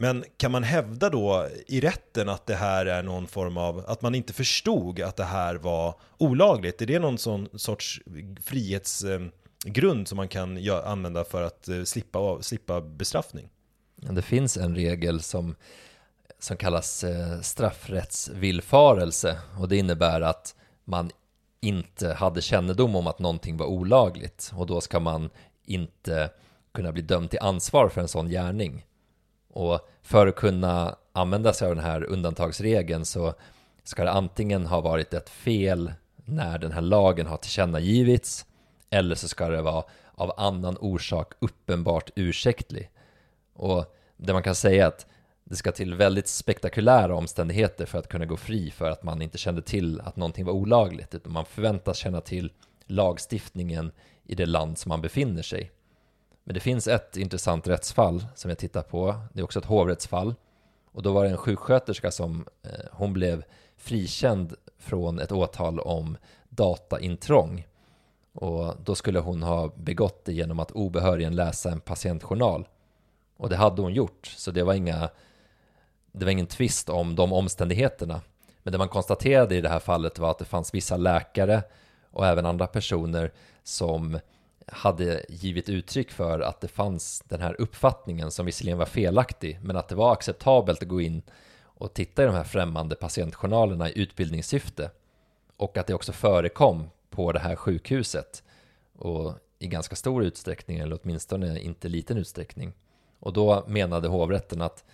Men 0.00 0.24
kan 0.36 0.52
man 0.52 0.62
hävda 0.62 1.10
då 1.10 1.48
i 1.66 1.80
rätten 1.80 2.28
att 2.28 2.46
det 2.46 2.54
här 2.54 2.86
är 2.86 3.02
någon 3.02 3.26
form 3.26 3.56
av, 3.56 3.84
att 3.86 4.02
man 4.02 4.14
inte 4.14 4.32
förstod 4.32 5.00
att 5.00 5.16
det 5.16 5.24
här 5.24 5.54
var 5.54 5.94
olagligt? 6.18 6.82
Är 6.82 6.86
det 6.86 6.98
någon 6.98 7.18
sån 7.18 7.48
sorts 7.54 8.00
frihetsgrund 8.40 10.00
eh, 10.00 10.04
som 10.04 10.16
man 10.16 10.28
kan 10.28 10.70
använda 10.70 11.24
för 11.24 11.42
att 11.42 11.68
eh, 11.68 11.82
slippa, 11.82 12.42
slippa 12.42 12.80
bestraffning? 12.80 13.48
Det 13.96 14.22
finns 14.22 14.56
en 14.56 14.74
regel 14.74 15.22
som, 15.22 15.56
som 16.38 16.56
kallas 16.56 17.04
eh, 17.04 17.40
straffrättsvillfarelse 17.40 19.38
och 19.60 19.68
det 19.68 19.76
innebär 19.76 20.20
att 20.20 20.54
man 20.84 21.10
inte 21.60 22.12
hade 22.12 22.42
kännedom 22.42 22.96
om 22.96 23.06
att 23.06 23.18
någonting 23.18 23.56
var 23.56 23.66
olagligt 23.66 24.52
och 24.56 24.66
då 24.66 24.80
ska 24.80 25.00
man 25.00 25.30
inte 25.64 26.30
kunna 26.74 26.92
bli 26.92 27.02
dömd 27.02 27.30
till 27.30 27.38
ansvar 27.38 27.88
för 27.88 28.00
en 28.00 28.08
sån 28.08 28.28
gärning. 28.28 28.84
Och 29.58 29.88
för 30.02 30.26
att 30.26 30.36
kunna 30.36 30.96
använda 31.12 31.52
sig 31.52 31.68
av 31.68 31.74
den 31.74 31.84
här 31.84 32.04
undantagsregeln 32.04 33.04
så 33.04 33.34
ska 33.84 34.04
det 34.04 34.10
antingen 34.10 34.66
ha 34.66 34.80
varit 34.80 35.14
ett 35.14 35.30
fel 35.30 35.92
när 36.24 36.58
den 36.58 36.72
här 36.72 36.80
lagen 36.80 37.26
har 37.26 37.36
tillkännagivits 37.36 38.46
eller 38.90 39.14
så 39.14 39.28
ska 39.28 39.48
det 39.48 39.62
vara 39.62 39.84
av 40.14 40.32
annan 40.36 40.76
orsak 40.80 41.32
uppenbart 41.38 42.10
ursäktlig. 42.16 42.90
Och 43.54 43.96
det 44.16 44.32
man 44.32 44.42
kan 44.42 44.54
säga 44.54 44.84
är 44.84 44.88
att 44.88 45.06
det 45.44 45.56
ska 45.56 45.72
till 45.72 45.94
väldigt 45.94 46.28
spektakulära 46.28 47.14
omständigheter 47.14 47.86
för 47.86 47.98
att 47.98 48.08
kunna 48.08 48.26
gå 48.26 48.36
fri 48.36 48.70
för 48.70 48.90
att 48.90 49.02
man 49.02 49.22
inte 49.22 49.38
kände 49.38 49.62
till 49.62 50.00
att 50.00 50.16
någonting 50.16 50.44
var 50.44 50.52
olagligt, 50.52 51.14
utan 51.14 51.32
man 51.32 51.44
förväntas 51.44 51.96
känna 51.96 52.20
till 52.20 52.52
lagstiftningen 52.86 53.92
i 54.24 54.34
det 54.34 54.46
land 54.46 54.78
som 54.78 54.88
man 54.88 55.02
befinner 55.02 55.42
sig. 55.42 55.70
Men 56.48 56.54
det 56.54 56.60
finns 56.60 56.88
ett 56.88 57.16
intressant 57.16 57.68
rättsfall 57.68 58.26
som 58.34 58.48
jag 58.48 58.58
tittar 58.58 58.82
på. 58.82 59.14
Det 59.32 59.40
är 59.40 59.44
också 59.44 59.58
ett 59.58 59.64
hovrättsfall. 59.64 60.34
Och 60.92 61.02
då 61.02 61.12
var 61.12 61.24
det 61.24 61.30
en 61.30 61.36
sjuksköterska 61.36 62.10
som 62.10 62.46
eh, 62.62 62.70
hon 62.92 63.12
blev 63.12 63.44
frikänd 63.76 64.54
från 64.78 65.18
ett 65.18 65.32
åtal 65.32 65.80
om 65.80 66.16
dataintrång. 66.48 67.66
Och 68.32 68.74
då 68.84 68.94
skulle 68.94 69.18
hon 69.18 69.42
ha 69.42 69.72
begått 69.76 70.24
det 70.24 70.32
genom 70.32 70.58
att 70.60 70.70
obehörigen 70.70 71.36
läsa 71.36 71.70
en 71.70 71.80
patientjournal. 71.80 72.68
Och 73.36 73.48
det 73.48 73.56
hade 73.56 73.82
hon 73.82 73.94
gjort, 73.94 74.26
så 74.26 74.50
det 74.50 74.62
var 74.62 74.74
inga 74.74 75.10
det 76.12 76.24
var 76.24 76.32
ingen 76.32 76.46
tvist 76.46 76.88
om 76.88 77.14
de 77.14 77.32
omständigheterna. 77.32 78.20
Men 78.62 78.72
det 78.72 78.78
man 78.78 78.88
konstaterade 78.88 79.56
i 79.56 79.60
det 79.60 79.68
här 79.68 79.80
fallet 79.80 80.18
var 80.18 80.30
att 80.30 80.38
det 80.38 80.44
fanns 80.44 80.74
vissa 80.74 80.96
läkare 80.96 81.62
och 82.10 82.26
även 82.26 82.46
andra 82.46 82.66
personer 82.66 83.32
som 83.62 84.18
hade 84.72 85.24
givit 85.28 85.68
uttryck 85.68 86.10
för 86.10 86.40
att 86.40 86.60
det 86.60 86.68
fanns 86.68 87.22
den 87.28 87.40
här 87.40 87.60
uppfattningen 87.60 88.30
som 88.30 88.46
visserligen 88.46 88.78
var 88.78 88.86
felaktig, 88.86 89.58
men 89.62 89.76
att 89.76 89.88
det 89.88 89.94
var 89.94 90.12
acceptabelt 90.12 90.82
att 90.82 90.88
gå 90.88 91.00
in 91.00 91.22
och 91.62 91.94
titta 91.94 92.22
i 92.22 92.26
de 92.26 92.34
här 92.34 92.44
främmande 92.44 92.94
patientjournalerna 92.94 93.90
i 93.90 93.98
utbildningssyfte 93.98 94.90
och 95.56 95.76
att 95.76 95.86
det 95.86 95.94
också 95.94 96.12
förekom 96.12 96.90
på 97.10 97.32
det 97.32 97.38
här 97.38 97.56
sjukhuset 97.56 98.42
och 98.98 99.34
i 99.58 99.66
ganska 99.66 99.96
stor 99.96 100.24
utsträckning, 100.24 100.78
eller 100.78 100.98
åtminstone 101.02 101.60
inte 101.60 101.88
liten 101.88 102.18
utsträckning. 102.18 102.72
Och 103.20 103.32
då 103.32 103.64
menade 103.66 104.08
hovrätten 104.08 104.62
att 104.62 104.84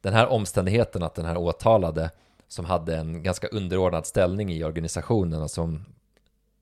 den 0.00 0.12
här 0.12 0.26
omständigheten 0.26 1.02
att 1.02 1.14
den 1.14 1.24
här 1.24 1.36
åtalade 1.36 2.10
som 2.48 2.64
hade 2.64 2.96
en 2.96 3.22
ganska 3.22 3.48
underordnad 3.48 4.06
ställning 4.06 4.52
i 4.52 4.64
organisationen, 4.64 5.48
som 5.48 5.84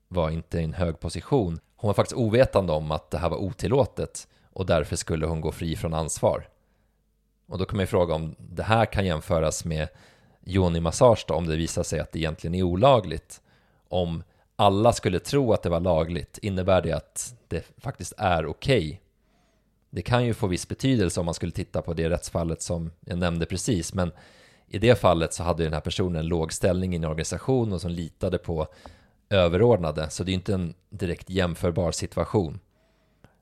var 0.07 0.29
inte 0.29 0.59
i 0.59 0.63
en 0.63 0.73
hög 0.73 0.99
position, 0.99 1.59
hon 1.81 1.87
var 1.87 1.93
faktiskt 1.93 2.17
ovetande 2.17 2.73
om 2.73 2.91
att 2.91 3.11
det 3.11 3.17
här 3.17 3.29
var 3.29 3.37
otillåtet 3.37 4.27
och 4.53 4.65
därför 4.65 4.95
skulle 4.95 5.25
hon 5.25 5.41
gå 5.41 5.51
fri 5.51 5.75
från 5.75 5.93
ansvar. 5.93 6.47
Och 7.47 7.57
då 7.57 7.65
kan 7.65 7.77
man 7.77 7.83
ju 7.83 7.87
fråga 7.87 8.13
om 8.13 8.35
det 8.37 8.63
här 8.63 8.85
kan 8.85 9.05
jämföras 9.05 9.65
med 9.65 9.87
yoni-massage 10.45 11.25
då, 11.27 11.33
om 11.33 11.47
det 11.47 11.55
visar 11.55 11.83
sig 11.83 11.99
att 11.99 12.11
det 12.11 12.19
egentligen 12.19 12.55
är 12.55 12.63
olagligt. 12.63 13.41
Om 13.87 14.23
alla 14.55 14.93
skulle 14.93 15.19
tro 15.19 15.53
att 15.53 15.63
det 15.63 15.69
var 15.69 15.79
lagligt, 15.79 16.37
innebär 16.37 16.81
det 16.81 16.91
att 16.91 17.35
det 17.47 17.65
faktiskt 17.77 18.13
är 18.17 18.45
okej? 18.45 18.87
Okay? 18.87 18.97
Det 19.89 20.01
kan 20.01 20.25
ju 20.25 20.33
få 20.33 20.47
viss 20.47 20.67
betydelse 20.67 21.19
om 21.19 21.25
man 21.25 21.35
skulle 21.35 21.51
titta 21.51 21.81
på 21.81 21.93
det 21.93 22.09
rättsfallet 22.09 22.61
som 22.61 22.91
jag 22.99 23.17
nämnde 23.17 23.45
precis, 23.45 23.93
men 23.93 24.11
i 24.67 24.79
det 24.79 24.99
fallet 24.99 25.33
så 25.33 25.43
hade 25.43 25.63
den 25.63 25.73
här 25.73 25.81
personen 25.81 26.15
en 26.15 26.27
låg 26.27 26.53
ställning 26.53 26.93
i 26.93 26.95
en 26.95 27.05
organisation 27.05 27.73
och 27.73 27.81
som 27.81 27.91
litade 27.91 28.37
på 28.37 28.67
överordnade, 29.31 30.09
så 30.09 30.23
det 30.23 30.31
är 30.31 30.33
inte 30.33 30.53
en 30.53 30.73
direkt 30.89 31.29
jämförbar 31.29 31.91
situation. 31.91 32.59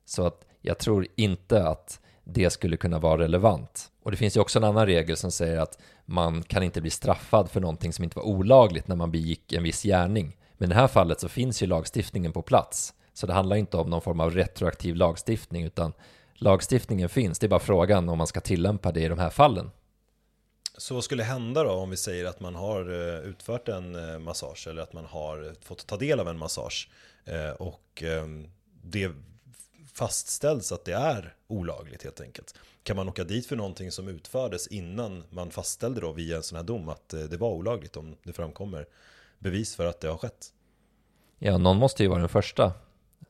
Så 0.05 0.25
att 0.25 0.45
jag 0.61 0.77
tror 0.77 1.07
inte 1.15 1.67
att 1.67 1.99
det 2.23 2.49
skulle 2.49 2.77
kunna 2.77 2.99
vara 2.99 3.21
relevant. 3.21 3.91
Och 4.03 4.11
det 4.11 4.17
finns 4.17 4.37
ju 4.37 4.41
också 4.41 4.59
en 4.59 4.63
annan 4.63 4.85
regel 4.85 5.17
som 5.17 5.31
säger 5.31 5.59
att 5.59 5.79
man 6.05 6.43
kan 6.43 6.63
inte 6.63 6.81
bli 6.81 6.89
straffad 6.89 7.49
för 7.49 7.61
någonting 7.61 7.93
som 7.93 8.03
inte 8.03 8.17
var 8.17 8.25
olagligt 8.25 8.87
när 8.87 8.95
man 8.95 9.11
begick 9.11 9.53
en 9.53 9.63
viss 9.63 9.83
gärning. 9.83 10.37
Men 10.57 10.69
i 10.69 10.73
det 10.73 10.79
här 10.79 10.87
fallet 10.87 11.19
så 11.19 11.29
finns 11.29 11.63
ju 11.63 11.67
lagstiftningen 11.67 12.31
på 12.31 12.41
plats. 12.41 12.93
Så 13.13 13.27
det 13.27 13.33
handlar 13.33 13.55
inte 13.55 13.77
om 13.77 13.89
någon 13.89 14.01
form 14.01 14.19
av 14.19 14.31
retroaktiv 14.31 14.95
lagstiftning 14.95 15.63
utan 15.63 15.93
lagstiftningen 16.33 17.09
finns. 17.09 17.39
Det 17.39 17.47
är 17.47 17.49
bara 17.49 17.59
frågan 17.59 18.09
om 18.09 18.17
man 18.17 18.27
ska 18.27 18.39
tillämpa 18.39 18.91
det 18.91 19.01
i 19.01 19.07
de 19.07 19.19
här 19.19 19.29
fallen. 19.29 19.71
Så 20.79 20.93
vad 20.93 21.03
skulle 21.03 21.23
hända 21.23 21.63
då 21.63 21.71
om 21.71 21.89
vi 21.89 21.97
säger 21.97 22.25
att 22.25 22.39
man 22.39 22.55
har 22.55 22.81
eh, 22.91 23.19
utfört 23.19 23.67
en 23.67 23.95
eh, 23.95 24.19
massage 24.19 24.67
eller 24.67 24.81
att 24.81 24.93
man 24.93 25.05
har 25.05 25.55
fått 25.61 25.87
ta 25.87 25.97
del 25.97 26.19
av 26.19 26.27
en 26.27 26.37
massage 26.37 26.89
eh, 27.25 27.49
och 27.49 28.03
ehm, 28.03 28.47
det 28.83 29.11
fastställs 29.93 30.71
att 30.71 30.85
det 30.85 30.93
är 30.93 31.35
olagligt 31.47 32.03
helt 32.03 32.21
enkelt. 32.21 32.55
Kan 32.83 32.95
man 32.95 33.09
åka 33.09 33.23
dit 33.23 33.45
för 33.45 33.55
någonting 33.55 33.91
som 33.91 34.07
utfördes 34.07 34.67
innan 34.67 35.23
man 35.29 35.51
fastställde 35.51 36.01
då 36.01 36.11
via 36.11 36.37
en 36.37 36.43
sån 36.43 36.55
här 36.55 36.63
dom 36.63 36.89
att 36.89 37.09
det 37.09 37.37
var 37.37 37.49
olagligt 37.49 37.97
om 37.97 38.15
det 38.23 38.33
framkommer 38.33 38.87
bevis 39.39 39.75
för 39.75 39.85
att 39.85 39.99
det 39.99 40.07
har 40.07 40.17
skett? 40.17 40.53
Ja, 41.39 41.57
någon 41.57 41.77
måste 41.77 42.03
ju 42.03 42.09
vara 42.09 42.19
den 42.19 42.29
första. 42.29 42.73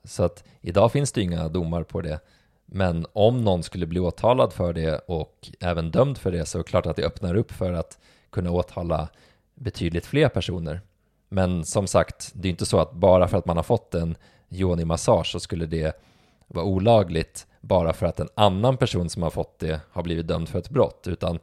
Så 0.03 0.23
att 0.23 0.43
idag 0.61 0.91
finns 0.91 1.11
det 1.11 1.21
inga 1.21 1.49
domar 1.49 1.83
på 1.83 2.01
det. 2.01 2.19
Men 2.71 3.05
om 3.13 3.43
någon 3.43 3.63
skulle 3.63 3.85
bli 3.85 3.99
åtalad 3.99 4.53
för 4.53 4.73
det 4.73 4.99
och 4.99 5.49
även 5.59 5.91
dömd 5.91 6.17
för 6.17 6.31
det 6.31 6.45
så 6.45 6.57
är 6.57 6.63
det 6.63 6.69
klart 6.69 6.85
att 6.85 6.95
det 6.95 7.05
öppnar 7.05 7.35
upp 7.35 7.51
för 7.51 7.73
att 7.73 7.99
kunna 8.29 8.51
åtala 8.51 9.09
betydligt 9.55 10.05
fler 10.05 10.29
personer. 10.29 10.81
Men 11.29 11.65
som 11.65 11.87
sagt, 11.87 12.31
det 12.33 12.47
är 12.47 12.49
inte 12.49 12.65
så 12.65 12.79
att 12.79 12.93
bara 12.93 13.27
för 13.27 13.37
att 13.37 13.45
man 13.45 13.57
har 13.57 13.63
fått 13.63 13.95
en 13.95 14.15
yoni-massage 14.49 15.31
så 15.31 15.39
skulle 15.39 15.65
det 15.65 16.01
vara 16.47 16.65
olagligt 16.65 17.47
bara 17.61 17.93
för 17.93 18.05
att 18.05 18.19
en 18.19 18.29
annan 18.35 18.77
person 18.77 19.09
som 19.09 19.23
har 19.23 19.29
fått 19.29 19.59
det 19.59 19.81
har 19.91 20.03
blivit 20.03 20.27
dömd 20.27 20.49
för 20.49 20.59
ett 20.59 20.69
brott, 20.69 21.07
utan 21.07 21.39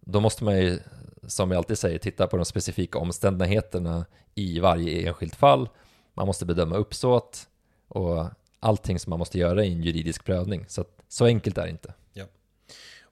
då 0.00 0.20
måste 0.20 0.44
man 0.44 0.58
ju, 0.58 0.78
som 1.26 1.50
jag 1.50 1.58
alltid 1.58 1.78
säger, 1.78 1.98
titta 1.98 2.26
på 2.26 2.36
de 2.36 2.44
specifika 2.44 2.98
omständigheterna 2.98 4.06
i 4.34 4.60
varje 4.60 5.08
enskilt 5.08 5.34
fall. 5.34 5.68
Man 6.14 6.26
måste 6.26 6.46
bedöma 6.46 6.76
uppsåt 6.76 7.48
och 7.88 8.24
allting 8.60 8.98
som 8.98 9.10
man 9.10 9.18
måste 9.18 9.38
göra 9.38 9.64
i 9.64 9.72
en 9.72 9.82
juridisk 9.82 10.24
prövning. 10.24 10.64
Så, 10.68 10.80
att, 10.80 10.88
så 11.08 11.24
enkelt 11.24 11.58
är 11.58 11.62
det 11.62 11.70
inte. 11.70 11.94
Ja. 12.12 12.24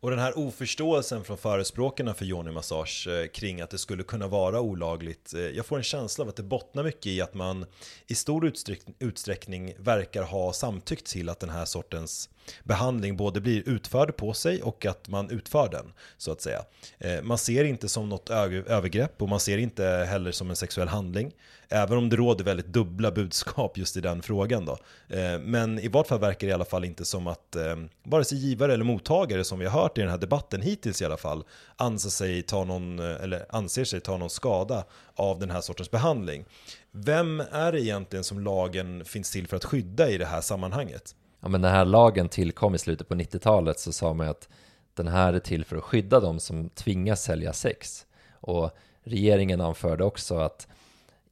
Och 0.01 0.11
den 0.11 0.19
här 0.19 0.39
oförståelsen 0.39 1.25
från 1.25 1.39
förespråkarna 1.39 2.15
för 2.15 2.25
yoni-massage 2.25 3.09
eh, 3.09 3.27
kring 3.27 3.61
att 3.61 3.71
det 3.71 3.79
skulle 3.79 4.03
kunna 4.03 4.29
vara 4.29 4.61
olagligt. 4.61 5.35
Eh, 5.35 5.41
jag 5.41 5.67
får 5.67 5.77
en 5.77 5.83
känsla 5.83 6.23
av 6.23 6.29
att 6.29 6.37
det 6.37 6.43
bottnar 6.43 6.85
mycket 6.85 7.07
i 7.07 7.21
att 7.21 7.35
man 7.35 7.67
i 8.07 8.15
stor 8.15 8.53
utsträckning 8.99 9.75
verkar 9.79 10.23
ha 10.23 10.53
samtyckt 10.53 11.07
till 11.07 11.29
att 11.29 11.41
den 11.41 11.51
här 11.51 11.65
sortens 11.65 12.29
behandling 12.65 13.17
både 13.17 13.41
blir 13.41 13.69
utförd 13.69 14.17
på 14.17 14.35
sig 14.35 14.63
och 14.63 14.87
att 14.87 15.09
man 15.09 15.31
utför 15.31 15.69
den, 15.69 15.93
så 16.17 16.33
att 16.33 16.41
säga. 16.41 16.65
Eh, 16.99 17.23
man 17.23 17.39
ser 17.39 17.65
inte 17.65 17.89
som 17.89 18.09
något 18.09 18.31
övergrepp 18.31 19.23
och 19.23 19.29
man 19.29 19.41
ser 19.41 19.59
inte 19.59 19.85
heller 19.85 20.33
som 20.33 20.51
en 20.51 20.57
sexuell 20.57 20.89
handling. 20.89 21.33
Även 21.69 21.99
om 21.99 22.09
det 22.09 22.17
råder 22.17 22.45
väldigt 22.45 22.67
dubbla 22.67 23.11
budskap 23.11 23.79
just 23.79 23.97
i 23.97 24.01
den 24.01 24.23
frågan 24.23 24.65
då. 24.65 24.79
Eh, 25.09 25.39
men 25.41 25.79
i 25.79 25.89
vart 25.89 26.07
fall 26.07 26.21
verkar 26.21 26.47
det 26.47 26.51
i 26.51 26.55
alla 26.55 26.65
fall 26.65 26.85
inte 26.85 27.05
som 27.05 27.27
att 27.27 27.57
eh, 27.57 27.77
vare 28.03 28.25
sig 28.25 28.39
givare 28.39 28.75
eller 28.75 28.85
mottagare 28.85 29.45
som 29.45 29.59
vi 29.59 29.67
har 29.67 29.81
hört 29.83 29.99
i 29.99 30.01
den 30.01 30.11
här 30.11 30.19
debatten 30.19 30.63
hittills 30.63 31.03
i 31.03 31.05
alla 31.05 31.17
fall 31.17 31.45
anser 31.77 32.11
sig 32.11 32.43
ta 32.43 32.65
någon, 32.65 32.99
eh, 32.99 33.23
eller 33.23 33.47
anser 33.49 33.85
sig 33.85 34.01
ta 34.01 34.17
någon 34.17 34.31
skada 34.31 34.85
av 35.15 35.39
den 35.39 35.51
här 35.51 35.61
sortens 35.61 35.91
behandling. 35.91 36.45
Vem 36.91 37.41
är 37.41 37.73
det 37.73 37.81
egentligen 37.81 38.25
som 38.25 38.41
lagen 38.41 39.05
finns 39.05 39.33
till 39.33 39.49
för 39.49 39.57
att 39.57 39.65
skydda 39.65 40.11
i 40.11 40.19
det 40.19 40.27
här 40.27 40.41
sammanhanget? 40.41 41.15
ja, 41.47 41.49
men 41.49 41.63
den 41.63 41.73
här 41.73 41.85
lagen 41.85 42.29
tillkom 42.29 42.75
i 42.75 42.79
slutet 42.79 43.09
på 43.09 43.15
90-talet 43.15 43.79
så 43.79 43.93
sa 43.93 44.15
man 44.15 44.29
att 44.29 44.49
den 44.95 45.09
här 45.09 45.33
är 45.33 45.39
till 45.39 45.65
för 45.65 45.77
att 45.77 45.83
skydda 45.83 46.21
de 46.21 46.41
som 46.41 46.69
tvingas 46.69 47.23
sälja 47.23 47.53
sex. 47.53 48.07
Och 48.41 48.71
regeringen 49.03 49.61
anförde 49.61 50.05
också 50.05 50.39
att 50.39 50.69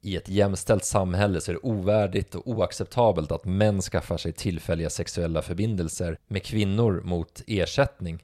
i 0.05 0.15
ett 0.15 0.29
jämställt 0.29 0.85
samhälle 0.85 1.41
så 1.41 1.51
är 1.51 1.53
det 1.53 1.59
ovärdigt 1.63 2.35
och 2.35 2.47
oacceptabelt 2.47 3.31
att 3.31 3.45
män 3.45 3.81
skaffar 3.81 4.17
sig 4.17 4.33
tillfälliga 4.33 4.89
sexuella 4.89 5.41
förbindelser 5.41 6.17
med 6.27 6.43
kvinnor 6.43 7.01
mot 7.05 7.41
ersättning. 7.47 8.23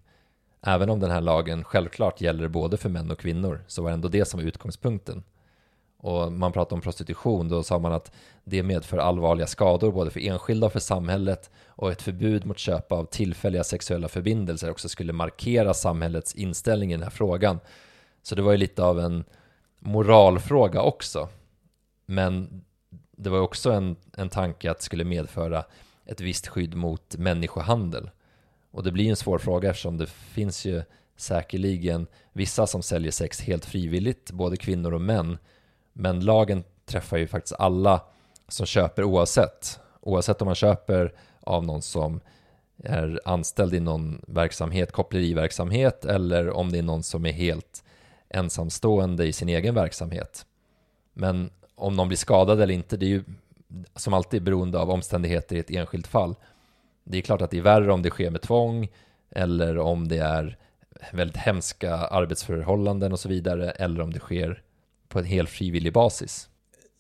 Även 0.62 0.90
om 0.90 1.00
den 1.00 1.12
här 1.12 1.22
lagen 1.22 1.64
självklart 1.64 2.22
gäller 2.22 2.48
både 2.48 2.78
för 2.78 2.90
män 2.90 3.12
och 3.12 3.20
kvinnor 3.20 3.64
så 3.68 3.84
var 3.84 3.92
ändå 3.92 4.08
det 4.08 4.26
som 4.26 4.40
var 4.40 4.48
utgångspunkten 4.48 5.24
och 5.98 6.32
man 6.32 6.52
pratade 6.52 6.76
om 6.76 6.82
prostitution, 6.82 7.50
då 7.50 7.64
sa 7.64 7.80
man 7.80 7.94
att 7.94 8.12
det 8.44 8.64
medför 8.64 8.98
allvarliga 8.98 9.48
skador 9.48 9.92
både 9.92 10.12
för 10.12 10.20
enskilda 10.20 10.66
och 10.68 10.74
för 10.74 10.80
samhället 10.80 11.52
och 11.68 11.92
ett 11.92 12.02
förbud 12.02 12.46
mot 12.46 12.58
köp 12.60 12.92
av 12.92 13.06
tillfälliga 13.06 13.64
sexuella 13.64 14.08
förbindelser 14.08 14.70
också 14.70 14.90
skulle 14.90 15.14
markera 15.14 15.74
samhällets 15.74 16.36
inställning 16.36 16.92
i 16.92 16.94
den 16.94 17.04
här 17.04 17.10
frågan. 17.10 17.60
Så 18.24 18.36
det 18.36 18.42
var 18.42 18.52
ju 18.52 18.58
lite 18.58 18.84
av 18.84 19.00
en 19.00 19.24
moralfråga 19.80 20.82
också. 20.82 21.30
Men 22.12 22.64
det 23.12 23.30
var 23.30 23.40
också 23.40 23.72
en, 23.72 23.96
en 24.18 24.30
tanke 24.30 24.72
att 24.72 24.78
det 24.78 24.84
skulle 24.84 25.04
medföra 25.04 25.64
ett 26.06 26.22
visst 26.22 26.48
skydd 26.48 26.76
mot 26.76 27.18
människohandel. 27.18 28.10
Och 28.72 28.84
det 28.84 28.92
blir 28.92 29.10
en 29.10 29.16
svår 29.16 29.38
fråga 29.38 29.70
eftersom 29.70 29.98
det 29.98 30.08
finns 30.08 30.66
ju 30.66 30.84
säkerligen 31.16 32.08
vissa 32.34 32.68
som 32.68 32.82
säljer 32.82 33.12
sex 33.12 33.42
helt 33.42 33.66
frivilligt, 33.66 34.32
både 34.32 34.58
kvinnor 34.58 34.94
och 34.94 35.02
män, 35.02 35.38
men 35.94 36.20
lagen 36.20 36.64
träffar 36.86 37.18
ju 37.18 37.28
faktiskt 37.28 37.56
alla 37.60 38.02
som 38.48 38.66
köper 38.66 39.04
oavsett. 39.04 39.80
Oavsett 40.02 40.42
om 40.42 40.46
man 40.46 40.56
köper 40.56 41.14
av 41.40 41.66
någon 41.66 41.82
som 41.82 42.22
är 42.84 43.20
anställd 43.26 43.74
i 43.74 43.80
någon 43.80 44.22
verksamhet, 44.28 44.92
koppleriverksamhet 44.92 46.06
eller 46.06 46.50
om 46.50 46.72
det 46.72 46.78
är 46.78 46.84
någon 46.84 47.04
som 47.04 47.26
är 47.26 47.32
helt 47.32 47.84
ensamstående 48.30 49.26
i 49.26 49.34
sin 49.34 49.50
egen 49.50 49.76
verksamhet. 49.76 50.46
Men 51.14 51.50
om 51.82 51.96
någon 51.96 52.08
blir 52.08 52.18
skadad 52.18 52.62
eller 52.62 52.74
inte, 52.74 52.98
det 52.98 53.06
är 53.06 53.10
ju 53.10 53.24
som 53.96 54.14
alltid 54.14 54.44
beroende 54.44 54.80
av 54.80 54.90
omständigheter 54.90 55.56
i 55.56 55.60
ett 55.60 55.72
enskilt 55.72 56.08
fall. 56.08 56.36
Det 57.04 57.18
är 57.18 57.22
klart 57.22 57.42
att 57.42 57.52
det 57.52 57.58
är 57.58 57.62
värre 57.62 57.92
om 57.92 58.02
det 58.02 58.10
sker 58.10 58.30
med 58.30 58.42
tvång 58.42 58.90
eller 59.30 59.78
om 59.78 60.08
det 60.08 60.18
är 60.18 60.58
väldigt 61.12 61.38
hemska 61.38 61.96
arbetsförhållanden 61.96 63.12
och 63.12 63.20
så 63.20 63.30
vidare 63.30 63.72
eller 63.72 64.02
om 64.02 64.14
det 64.14 64.20
sker 64.20 64.62
på 65.08 65.20
en 65.20 65.26
helt 65.26 65.50
frivillig 65.50 65.94
basis. 65.94 66.48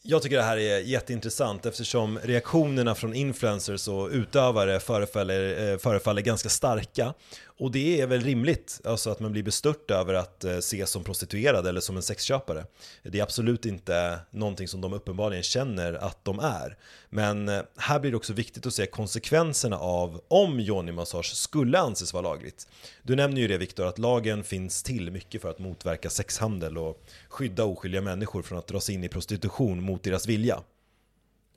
Jag 0.04 0.22
tycker 0.22 0.38
det 0.38 0.44
här 0.44 0.58
är 0.58 0.80
jätteintressant 0.80 1.65
eftersom 1.65 2.20
reaktionerna 2.24 2.96
från 2.96 3.13
influencers 3.13 3.88
och 3.88 4.10
utövare 4.10 4.80
förefaller, 4.80 5.72
eh, 5.72 5.78
förefaller 5.78 6.22
ganska 6.22 6.50
starka. 6.50 7.13
Och 7.62 7.71
det 7.71 8.02
är 8.02 8.08
väl 8.08 8.21
rimligt, 8.21 8.82
alltså 8.84 9.10
att 9.10 9.19
man 9.19 9.32
blir 9.32 9.43
bestört 9.43 9.91
över 9.91 10.13
att 10.13 10.43
eh, 10.43 10.52
ses 10.52 10.89
som 10.89 11.04
prostituerad 11.04 11.67
eller 11.67 11.82
som 11.82 11.95
en 11.95 12.02
sexköpare. 12.02 12.65
Det 13.04 13.19
är 13.19 13.24
absolut 13.24 13.65
inte 13.65 14.19
någonting 14.32 14.67
som 14.67 14.82
de 14.82 14.93
uppenbarligen 14.93 15.43
känner 15.43 15.93
att 15.93 16.26
de 16.26 16.39
är. 16.39 16.78
Men 17.10 17.50
eh, 17.50 17.62
här 17.78 18.00
blir 18.00 18.12
det 18.12 18.17
också 18.17 18.34
viktigt 18.34 18.65
att 18.65 18.74
se 18.74 18.86
konsekvenserna 18.86 19.78
av 19.78 20.21
om 20.28 20.60
yoni-massage 20.60 21.36
skulle 21.36 21.80
anses 21.80 22.13
vara 22.13 22.24
lagligt. 22.24 22.67
Du 23.04 23.15
nämner 23.15 23.41
ju 23.41 23.47
det 23.47 23.58
Viktor, 23.58 23.88
att 23.88 24.00
lagen 24.00 24.43
finns 24.43 24.84
till 24.84 25.12
mycket 25.12 25.41
för 25.41 25.50
att 25.50 25.60
motverka 25.60 26.10
sexhandel 26.10 26.78
och 26.78 27.04
skydda 27.30 27.63
oskyldiga 27.63 28.02
människor 28.02 28.41
från 28.41 28.58
att 28.58 28.67
dras 28.67 28.89
in 28.89 29.04
i 29.04 29.10
prostitution 29.10 29.84
mot 29.84 30.04
deras 30.04 30.28
vilja. 30.28 30.60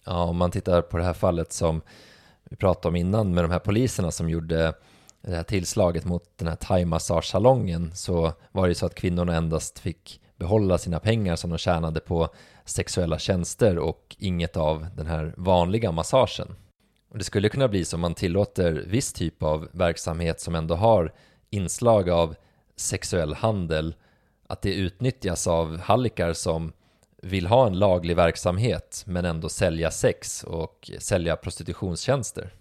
Ja, 0.05 0.25
om 0.25 0.37
man 0.37 0.51
tittar 0.51 0.83
på 0.83 0.99
det 0.99 1.05
här 1.05 1.15
fallet 1.15 1.53
som 1.53 1.83
vi 2.45 2.57
pratade 2.57 2.89
om 2.89 2.97
innan 2.97 3.35
med 3.35 3.45
de 3.45 3.51
här 3.51 3.59
poliserna 3.59 4.11
som 4.11 4.29
gjorde 4.29 4.75
det 5.27 5.37
här 5.37 5.43
tillslaget 5.43 6.05
mot 6.05 6.23
den 6.37 6.49
här 6.49 6.57
thaimassagesalongen 6.57 7.91
så 7.95 8.33
var 8.53 8.63
det 8.63 8.69
ju 8.69 8.75
så 8.75 8.87
att 8.87 8.95
kvinnorna 8.95 9.37
endast 9.37 9.79
fick 9.79 10.21
behålla 10.37 10.79
sina 10.79 11.01
pengar 11.01 11.37
som 11.37 11.51
de 11.51 11.59
tjänade 11.59 12.01
på 12.01 12.29
sexuella 12.65 13.19
tjänster 13.19 13.79
och 13.79 14.17
inget 14.19 14.57
av 14.57 14.87
den 14.97 15.07
här 15.07 15.35
vanliga 15.37 15.93
massagen. 15.93 16.49
Och 17.11 17.19
det 17.19 17.25
skulle 17.25 17.49
kunna 17.49 17.69
bli 17.69 17.85
så 17.85 17.97
om 17.97 18.01
man 18.01 18.15
tillåter 18.15 18.73
viss 18.73 19.13
typ 19.13 19.43
av 19.43 19.69
verksamhet 19.73 20.41
som 20.41 20.55
ändå 20.55 20.75
har 20.75 21.13
inslag 21.51 22.11
av 22.11 22.35
sexuell 22.77 23.35
handel 23.35 23.95
att 24.47 24.63
det 24.63 24.75
utnyttjas 24.75 25.47
av 25.47 25.79
hallickar 25.79 26.33
som 26.33 26.73
vill 27.23 27.47
ha 27.47 27.67
en 27.67 27.79
laglig 27.79 28.17
verksamhet 28.17 29.05
men 29.07 29.25
ändå 29.25 29.49
sälja 29.49 29.91
sex 29.91 30.45
och 30.45 30.91
sälja 30.99 31.37
prostitutionstjänster. 31.37 32.53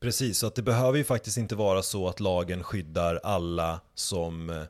Precis, 0.00 0.38
så 0.38 0.46
att 0.46 0.54
det 0.54 0.62
behöver 0.62 0.98
ju 0.98 1.04
faktiskt 1.04 1.36
inte 1.36 1.54
vara 1.54 1.82
så 1.82 2.08
att 2.08 2.20
lagen 2.20 2.62
skyddar 2.62 3.20
alla 3.22 3.80
som 3.94 4.50
eh, 4.50 4.62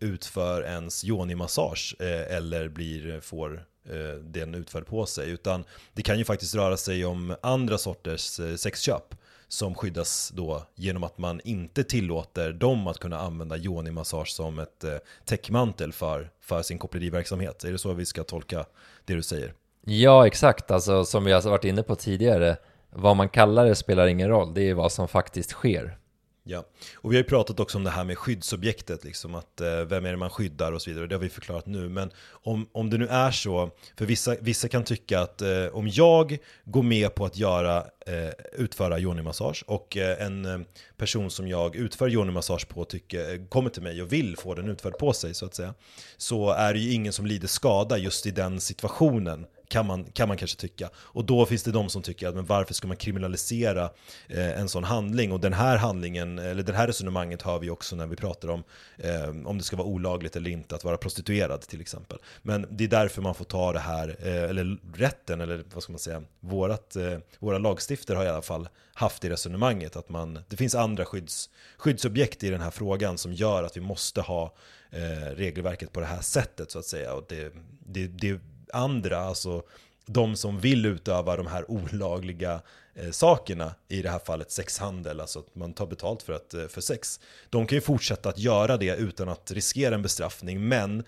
utför 0.00 0.62
ens 0.62 1.04
yoni-massage 1.04 1.96
eh, 1.98 2.36
eller 2.36 2.68
blir, 2.68 3.14
eh, 3.14 3.20
får 3.20 3.66
eh, 3.88 4.20
den 4.22 4.54
utförd 4.54 4.86
på 4.86 5.06
sig. 5.06 5.30
Utan 5.30 5.64
det 5.92 6.02
kan 6.02 6.18
ju 6.18 6.24
faktiskt 6.24 6.54
röra 6.54 6.76
sig 6.76 7.04
om 7.04 7.36
andra 7.42 7.78
sorters 7.78 8.40
eh, 8.40 8.56
sexköp 8.56 9.14
som 9.48 9.74
skyddas 9.74 10.32
då 10.34 10.66
genom 10.74 11.04
att 11.04 11.18
man 11.18 11.40
inte 11.44 11.84
tillåter 11.84 12.52
dem 12.52 12.86
att 12.86 12.98
kunna 12.98 13.18
använda 13.18 13.56
yoni-massage 13.56 14.28
som 14.28 14.58
ett 14.58 14.84
eh, 14.84 14.96
täckmantel 15.24 15.92
för, 15.92 16.30
för 16.40 16.62
sin 16.62 16.78
koppleriverksamhet. 16.78 17.64
Är 17.64 17.72
det 17.72 17.78
så 17.78 17.92
vi 17.92 18.06
ska 18.06 18.24
tolka 18.24 18.64
det 19.04 19.14
du 19.14 19.22
säger? 19.22 19.54
Ja, 19.84 20.26
exakt. 20.26 20.70
Alltså 20.70 21.04
som 21.04 21.24
vi 21.24 21.32
har 21.32 21.42
varit 21.42 21.64
inne 21.64 21.82
på 21.82 21.94
tidigare, 21.94 22.56
vad 22.92 23.16
man 23.16 23.28
kallar 23.28 23.64
det 23.64 23.74
spelar 23.74 24.06
ingen 24.06 24.28
roll. 24.28 24.54
Det 24.54 24.62
är 24.62 24.74
vad 24.74 24.92
som 24.92 25.08
faktiskt 25.08 25.50
sker. 25.50 25.98
Ja, 26.44 26.64
och 26.96 27.12
vi 27.12 27.16
har 27.16 27.22
ju 27.22 27.28
pratat 27.28 27.60
också 27.60 27.78
om 27.78 27.84
det 27.84 27.90
här 27.90 28.04
med 28.04 28.18
skyddsobjektet, 28.18 29.04
liksom 29.04 29.34
att 29.34 29.60
eh, 29.60 29.80
vem 29.80 30.06
är 30.06 30.10
det 30.10 30.16
man 30.16 30.30
skyddar 30.30 30.72
och 30.72 30.82
så 30.82 30.90
vidare, 30.90 31.06
det 31.06 31.14
har 31.14 31.20
vi 31.20 31.28
förklarat 31.28 31.66
nu. 31.66 31.88
Men 31.88 32.10
om, 32.30 32.68
om 32.72 32.90
det 32.90 32.98
nu 32.98 33.06
är 33.06 33.30
så, 33.30 33.70
för 33.98 34.06
vissa, 34.06 34.36
vissa 34.40 34.68
kan 34.68 34.84
tycka 34.84 35.20
att 35.20 35.42
eh, 35.42 35.66
om 35.72 35.88
jag 35.88 36.38
går 36.64 36.82
med 36.82 37.14
på 37.14 37.24
att 37.24 37.36
göra, 37.36 37.76
eh, 38.06 38.30
utföra 38.52 38.98
yoni-massage 38.98 39.64
och 39.66 39.96
eh, 39.96 40.26
en 40.26 40.44
eh, 40.44 40.60
person 40.96 41.30
som 41.30 41.48
jag 41.48 41.76
utför 41.76 42.08
yoni-massage 42.08 42.68
på 42.68 42.84
tycker, 42.84 43.34
eh, 43.34 43.46
kommer 43.48 43.70
till 43.70 43.82
mig 43.82 44.02
och 44.02 44.12
vill 44.12 44.36
få 44.36 44.54
den 44.54 44.68
utförd 44.68 44.98
på 44.98 45.12
sig 45.12 45.34
så 45.34 45.46
att 45.46 45.54
säga, 45.54 45.74
så 46.16 46.50
är 46.50 46.72
det 46.74 46.80
ju 46.80 46.92
ingen 46.92 47.12
som 47.12 47.26
lider 47.26 47.48
skada 47.48 47.98
just 47.98 48.26
i 48.26 48.30
den 48.30 48.60
situationen 48.60 49.46
kan 49.72 49.86
man, 49.86 50.04
kan 50.04 50.28
man 50.28 50.36
kanske 50.36 50.56
tycka. 50.56 50.90
Och 50.96 51.24
då 51.24 51.46
finns 51.46 51.62
det 51.62 51.72
de 51.72 51.88
som 51.88 52.02
tycker 52.02 52.28
att 52.28 52.34
men 52.34 52.46
varför 52.46 52.74
ska 52.74 52.86
man 52.86 52.96
kriminalisera 52.96 53.90
eh, 54.28 54.60
en 54.60 54.68
sån 54.68 54.84
handling? 54.84 55.32
Och 55.32 55.40
den 55.40 55.52
här 55.52 55.76
handlingen, 55.76 56.38
eller 56.38 56.62
det 56.62 56.72
här 56.72 56.86
resonemanget 56.86 57.42
hör 57.42 57.58
vi 57.58 57.70
också 57.70 57.96
när 57.96 58.06
vi 58.06 58.16
pratar 58.16 58.48
om 58.48 58.64
eh, 58.96 59.28
om 59.46 59.58
det 59.58 59.64
ska 59.64 59.76
vara 59.76 59.86
olagligt 59.86 60.36
eller 60.36 60.50
inte 60.50 60.74
att 60.74 60.84
vara 60.84 60.96
prostituerad 60.96 61.60
till 61.60 61.80
exempel. 61.80 62.18
Men 62.42 62.66
det 62.70 62.84
är 62.84 62.88
därför 62.88 63.22
man 63.22 63.34
får 63.34 63.44
ta 63.44 63.72
det 63.72 63.78
här, 63.78 64.16
eh, 64.20 64.50
eller 64.50 64.78
rätten, 64.94 65.40
eller 65.40 65.64
vad 65.74 65.82
ska 65.82 65.92
man 65.92 65.98
säga, 65.98 66.22
vårat, 66.40 66.96
eh, 66.96 67.18
våra 67.38 67.58
lagstiftare 67.58 68.16
har 68.16 68.24
i 68.24 68.28
alla 68.28 68.42
fall 68.42 68.68
haft 68.94 69.24
i 69.24 69.30
resonemanget 69.30 69.96
att 69.96 70.08
man, 70.08 70.38
det 70.48 70.56
finns 70.56 70.74
andra 70.74 71.04
skydds, 71.04 71.50
skyddsobjekt 71.76 72.44
i 72.44 72.50
den 72.50 72.60
här 72.60 72.70
frågan 72.70 73.18
som 73.18 73.32
gör 73.32 73.62
att 73.62 73.76
vi 73.76 73.80
måste 73.80 74.20
ha 74.20 74.54
eh, 74.90 75.36
regelverket 75.36 75.92
på 75.92 76.00
det 76.00 76.06
här 76.06 76.20
sättet 76.20 76.70
så 76.70 76.78
att 76.78 76.84
säga. 76.84 77.14
Och 77.14 77.24
det, 77.28 77.52
det, 77.86 78.06
det 78.06 78.40
andra, 78.72 79.18
alltså 79.18 79.62
de 80.06 80.36
som 80.36 80.60
vill 80.60 80.86
utöva 80.86 81.36
de 81.36 81.46
här 81.46 81.70
olagliga 81.70 82.60
eh, 82.94 83.10
sakerna, 83.10 83.74
i 83.88 84.02
det 84.02 84.10
här 84.10 84.18
fallet 84.18 84.50
sexhandel, 84.50 85.20
alltså 85.20 85.38
att 85.38 85.54
man 85.54 85.72
tar 85.72 85.86
betalt 85.86 86.22
för, 86.22 86.32
att, 86.32 86.54
eh, 86.54 86.66
för 86.66 86.80
sex. 86.80 87.20
De 87.50 87.66
kan 87.66 87.76
ju 87.76 87.82
fortsätta 87.82 88.28
att 88.28 88.38
göra 88.38 88.76
det 88.76 88.96
utan 88.96 89.28
att 89.28 89.50
riskera 89.50 89.94
en 89.94 90.02
bestraffning, 90.02 90.68
men 90.68 91.04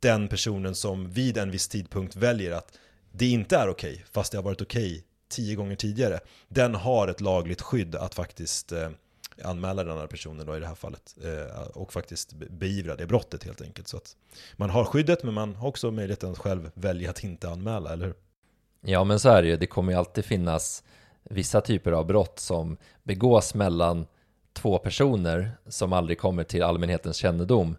den 0.00 0.28
personen 0.28 0.74
som 0.74 1.10
vid 1.10 1.38
en 1.38 1.50
viss 1.50 1.68
tidpunkt 1.68 2.16
väljer 2.16 2.52
att 2.52 2.72
det 3.12 3.26
inte 3.26 3.56
är 3.56 3.68
okej, 3.68 3.92
okay, 3.92 4.04
fast 4.10 4.32
det 4.32 4.38
har 4.38 4.42
varit 4.42 4.62
okej 4.62 4.92
okay 4.92 5.02
tio 5.28 5.54
gånger 5.54 5.76
tidigare, 5.76 6.20
den 6.48 6.74
har 6.74 7.08
ett 7.08 7.20
lagligt 7.20 7.62
skydd 7.62 7.94
att 7.94 8.14
faktiskt 8.14 8.72
eh, 8.72 8.90
anmäla 9.44 9.84
den 9.84 9.98
här 9.98 10.06
personen 10.06 10.46
då 10.46 10.56
i 10.56 10.60
det 10.60 10.66
här 10.66 10.74
fallet 10.74 11.16
eh, 11.24 11.62
och 11.62 11.92
faktiskt 11.92 12.32
beivra 12.32 12.96
det 12.96 13.06
brottet 13.06 13.44
helt 13.44 13.60
enkelt. 13.60 13.88
Så 13.88 13.96
att 13.96 14.16
man 14.56 14.70
har 14.70 14.84
skyddet 14.84 15.22
men 15.22 15.34
man 15.34 15.54
har 15.54 15.68
också 15.68 15.90
möjligheten 15.90 16.30
att 16.30 16.38
själv 16.38 16.70
välja 16.74 17.10
att 17.10 17.24
inte 17.24 17.50
anmäla, 17.50 17.92
eller 17.92 18.06
hur? 18.06 18.14
Ja 18.80 19.04
men 19.04 19.20
så 19.20 19.28
är 19.28 19.42
det 19.42 19.48
ju, 19.48 19.56
det 19.56 19.66
kommer 19.66 19.92
ju 19.92 19.98
alltid 19.98 20.24
finnas 20.24 20.84
vissa 21.22 21.60
typer 21.60 21.92
av 21.92 22.06
brott 22.06 22.38
som 22.38 22.76
begås 23.02 23.54
mellan 23.54 24.06
två 24.52 24.78
personer 24.78 25.52
som 25.68 25.92
aldrig 25.92 26.18
kommer 26.18 26.44
till 26.44 26.62
allmänhetens 26.62 27.16
kännedom. 27.16 27.76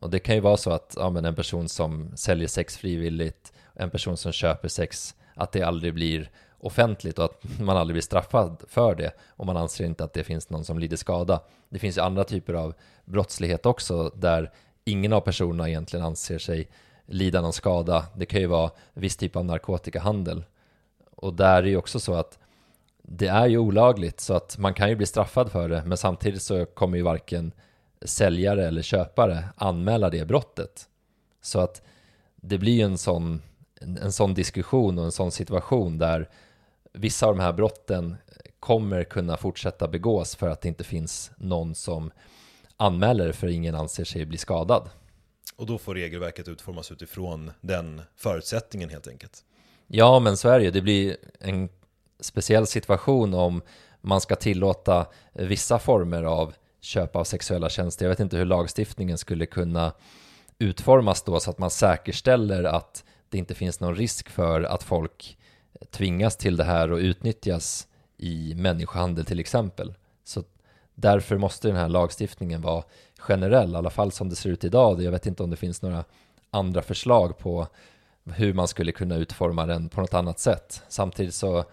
Och 0.00 0.10
det 0.10 0.18
kan 0.18 0.34
ju 0.34 0.40
vara 0.40 0.56
så 0.56 0.70
att 0.70 0.94
ja, 0.96 1.10
men 1.10 1.24
en 1.24 1.34
person 1.34 1.68
som 1.68 2.16
säljer 2.16 2.48
sex 2.48 2.76
frivilligt, 2.76 3.52
en 3.74 3.90
person 3.90 4.16
som 4.16 4.32
köper 4.32 4.68
sex, 4.68 5.14
att 5.34 5.52
det 5.52 5.62
aldrig 5.62 5.94
blir 5.94 6.30
offentligt 6.62 7.18
och 7.18 7.24
att 7.24 7.44
man 7.60 7.76
aldrig 7.76 7.94
blir 7.94 8.02
straffad 8.02 8.62
för 8.68 8.94
det 8.94 9.12
och 9.28 9.46
man 9.46 9.56
anser 9.56 9.84
inte 9.84 10.04
att 10.04 10.12
det 10.12 10.24
finns 10.24 10.50
någon 10.50 10.64
som 10.64 10.78
lider 10.78 10.96
skada. 10.96 11.40
Det 11.68 11.78
finns 11.78 11.96
ju 11.96 12.00
andra 12.00 12.24
typer 12.24 12.54
av 12.54 12.74
brottslighet 13.04 13.66
också 13.66 14.12
där 14.14 14.50
ingen 14.84 15.12
av 15.12 15.20
personerna 15.20 15.68
egentligen 15.68 16.06
anser 16.06 16.38
sig 16.38 16.68
lida 17.06 17.40
någon 17.40 17.52
skada. 17.52 18.06
Det 18.16 18.26
kan 18.26 18.40
ju 18.40 18.46
vara 18.46 18.70
viss 18.92 19.16
typ 19.16 19.36
av 19.36 19.44
narkotikahandel 19.44 20.44
och 21.16 21.34
där 21.34 21.56
är 21.56 21.62
det 21.62 21.68
ju 21.68 21.76
också 21.76 22.00
så 22.00 22.14
att 22.14 22.38
det 23.02 23.26
är 23.26 23.46
ju 23.46 23.58
olagligt 23.58 24.20
så 24.20 24.34
att 24.34 24.58
man 24.58 24.74
kan 24.74 24.88
ju 24.88 24.96
bli 24.96 25.06
straffad 25.06 25.52
för 25.52 25.68
det 25.68 25.82
men 25.86 25.98
samtidigt 25.98 26.42
så 26.42 26.64
kommer 26.64 26.96
ju 26.96 27.02
varken 27.02 27.52
säljare 28.02 28.66
eller 28.66 28.82
köpare 28.82 29.44
anmäla 29.56 30.10
det 30.10 30.24
brottet. 30.24 30.88
Så 31.40 31.60
att 31.60 31.82
det 32.36 32.58
blir 32.58 32.72
ju 32.72 32.82
en 32.82 32.98
sån, 32.98 33.42
en 33.80 34.12
sån 34.12 34.34
diskussion 34.34 34.98
och 34.98 35.04
en 35.04 35.12
sån 35.12 35.30
situation 35.30 35.98
där 35.98 36.28
vissa 36.92 37.26
av 37.26 37.36
de 37.36 37.42
här 37.42 37.52
brotten 37.52 38.16
kommer 38.60 39.04
kunna 39.04 39.36
fortsätta 39.36 39.88
begås 39.88 40.36
för 40.36 40.48
att 40.48 40.60
det 40.60 40.68
inte 40.68 40.84
finns 40.84 41.30
någon 41.36 41.74
som 41.74 42.10
anmäler 42.76 43.32
för 43.32 43.46
ingen 43.46 43.74
anser 43.74 44.04
sig 44.04 44.26
bli 44.26 44.38
skadad. 44.38 44.90
Och 45.56 45.66
då 45.66 45.78
får 45.78 45.94
regelverket 45.94 46.48
utformas 46.48 46.92
utifrån 46.92 47.50
den 47.60 48.02
förutsättningen 48.16 48.90
helt 48.90 49.08
enkelt. 49.08 49.44
Ja, 49.86 50.18
men 50.20 50.36
så 50.36 50.48
är 50.48 50.58
det 50.58 50.64
ju. 50.64 50.70
Det 50.70 50.80
blir 50.82 51.16
en 51.40 51.68
speciell 52.20 52.66
situation 52.66 53.34
om 53.34 53.62
man 54.00 54.20
ska 54.20 54.36
tillåta 54.36 55.06
vissa 55.32 55.78
former 55.78 56.22
av 56.22 56.54
köp 56.80 57.16
av 57.16 57.24
sexuella 57.24 57.68
tjänster. 57.68 58.04
Jag 58.04 58.10
vet 58.10 58.20
inte 58.20 58.36
hur 58.36 58.44
lagstiftningen 58.44 59.18
skulle 59.18 59.46
kunna 59.46 59.92
utformas 60.58 61.22
då 61.22 61.40
så 61.40 61.50
att 61.50 61.58
man 61.58 61.70
säkerställer 61.70 62.64
att 62.64 63.04
det 63.28 63.38
inte 63.38 63.54
finns 63.54 63.80
någon 63.80 63.96
risk 63.96 64.28
för 64.28 64.62
att 64.62 64.82
folk 64.82 65.38
tvingas 65.90 66.36
till 66.36 66.56
det 66.56 66.64
här 66.64 66.92
och 66.92 66.98
utnyttjas 66.98 67.88
i 68.16 68.54
människohandel 68.56 69.24
till 69.24 69.40
exempel. 69.40 69.94
Så 70.24 70.44
därför 70.94 71.36
måste 71.36 71.68
den 71.68 71.76
här 71.76 71.88
lagstiftningen 71.88 72.62
vara 72.62 72.84
generell, 73.18 73.72
i 73.72 73.76
alla 73.76 73.90
fall 73.90 74.12
som 74.12 74.28
det 74.28 74.36
ser 74.36 74.50
ut 74.50 74.64
idag. 74.64 75.02
Jag 75.02 75.10
vet 75.10 75.26
inte 75.26 75.42
om 75.42 75.50
det 75.50 75.56
finns 75.56 75.82
några 75.82 76.04
andra 76.50 76.82
förslag 76.82 77.38
på 77.38 77.66
hur 78.24 78.54
man 78.54 78.68
skulle 78.68 78.92
kunna 78.92 79.16
utforma 79.16 79.66
den 79.66 79.88
på 79.88 80.00
något 80.00 80.14
annat 80.14 80.38
sätt. 80.38 80.82
Samtidigt 80.88 81.34
så 81.34 81.64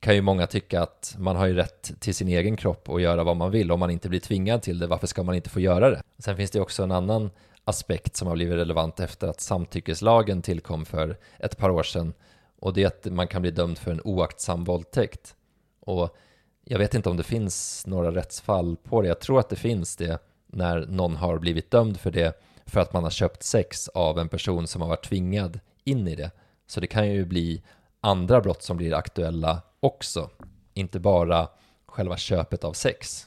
kan 0.00 0.14
ju 0.14 0.22
många 0.22 0.46
tycka 0.46 0.82
att 0.82 1.14
man 1.18 1.36
har 1.36 1.46
ju 1.46 1.54
rätt 1.54 2.00
till 2.00 2.14
sin 2.14 2.28
egen 2.28 2.56
kropp 2.56 2.88
och 2.88 3.00
göra 3.00 3.24
vad 3.24 3.36
man 3.36 3.50
vill. 3.50 3.72
Om 3.72 3.80
man 3.80 3.90
inte 3.90 4.08
blir 4.08 4.20
tvingad 4.20 4.62
till 4.62 4.78
det, 4.78 4.86
varför 4.86 5.06
ska 5.06 5.22
man 5.22 5.34
inte 5.34 5.50
få 5.50 5.60
göra 5.60 5.90
det? 5.90 6.02
Sen 6.18 6.36
finns 6.36 6.50
det 6.50 6.60
också 6.60 6.82
en 6.82 6.92
annan 6.92 7.30
aspekt 7.64 8.16
som 8.16 8.28
har 8.28 8.34
blivit 8.34 8.56
relevant 8.56 9.00
efter 9.00 9.28
att 9.28 9.40
samtyckeslagen 9.40 10.42
tillkom 10.42 10.84
för 10.84 11.16
ett 11.38 11.56
par 11.56 11.70
år 11.70 11.82
sedan 11.82 12.12
och 12.60 12.72
det 12.72 12.82
är 12.82 12.86
att 12.86 13.04
man 13.04 13.28
kan 13.28 13.42
bli 13.42 13.50
dömd 13.50 13.78
för 13.78 13.90
en 13.90 14.00
oaktsam 14.04 14.64
våldtäkt. 14.64 15.34
Och 15.80 16.16
jag 16.64 16.78
vet 16.78 16.94
inte 16.94 17.08
om 17.08 17.16
det 17.16 17.22
finns 17.22 17.86
några 17.86 18.10
rättsfall 18.14 18.76
på 18.76 19.02
det. 19.02 19.08
Jag 19.08 19.20
tror 19.20 19.40
att 19.40 19.48
det 19.48 19.56
finns 19.56 19.96
det 19.96 20.22
när 20.46 20.86
någon 20.86 21.16
har 21.16 21.38
blivit 21.38 21.70
dömd 21.70 22.00
för 22.00 22.10
det 22.10 22.42
för 22.66 22.80
att 22.80 22.92
man 22.92 23.02
har 23.02 23.10
köpt 23.10 23.42
sex 23.42 23.88
av 23.88 24.18
en 24.18 24.28
person 24.28 24.66
som 24.66 24.82
har 24.82 24.88
varit 24.88 25.08
tvingad 25.08 25.60
in 25.84 26.08
i 26.08 26.14
det. 26.14 26.30
Så 26.66 26.80
det 26.80 26.86
kan 26.86 27.10
ju 27.10 27.24
bli 27.24 27.62
andra 28.00 28.40
brott 28.40 28.62
som 28.62 28.76
blir 28.76 28.94
aktuella 28.94 29.62
också, 29.80 30.30
inte 30.74 31.00
bara 31.00 31.48
själva 31.86 32.16
köpet 32.16 32.64
av 32.64 32.72
sex. 32.72 33.26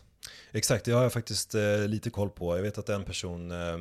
Exakt, 0.51 0.85
det 0.85 0.91
har 0.91 1.03
jag 1.03 1.13
faktiskt 1.13 1.55
eh, 1.55 1.87
lite 1.87 2.09
koll 2.09 2.29
på. 2.29 2.57
Jag 2.57 2.63
vet 2.63 2.77
att 2.77 2.89
en 2.89 3.03
person 3.03 3.51
eh, 3.51 3.77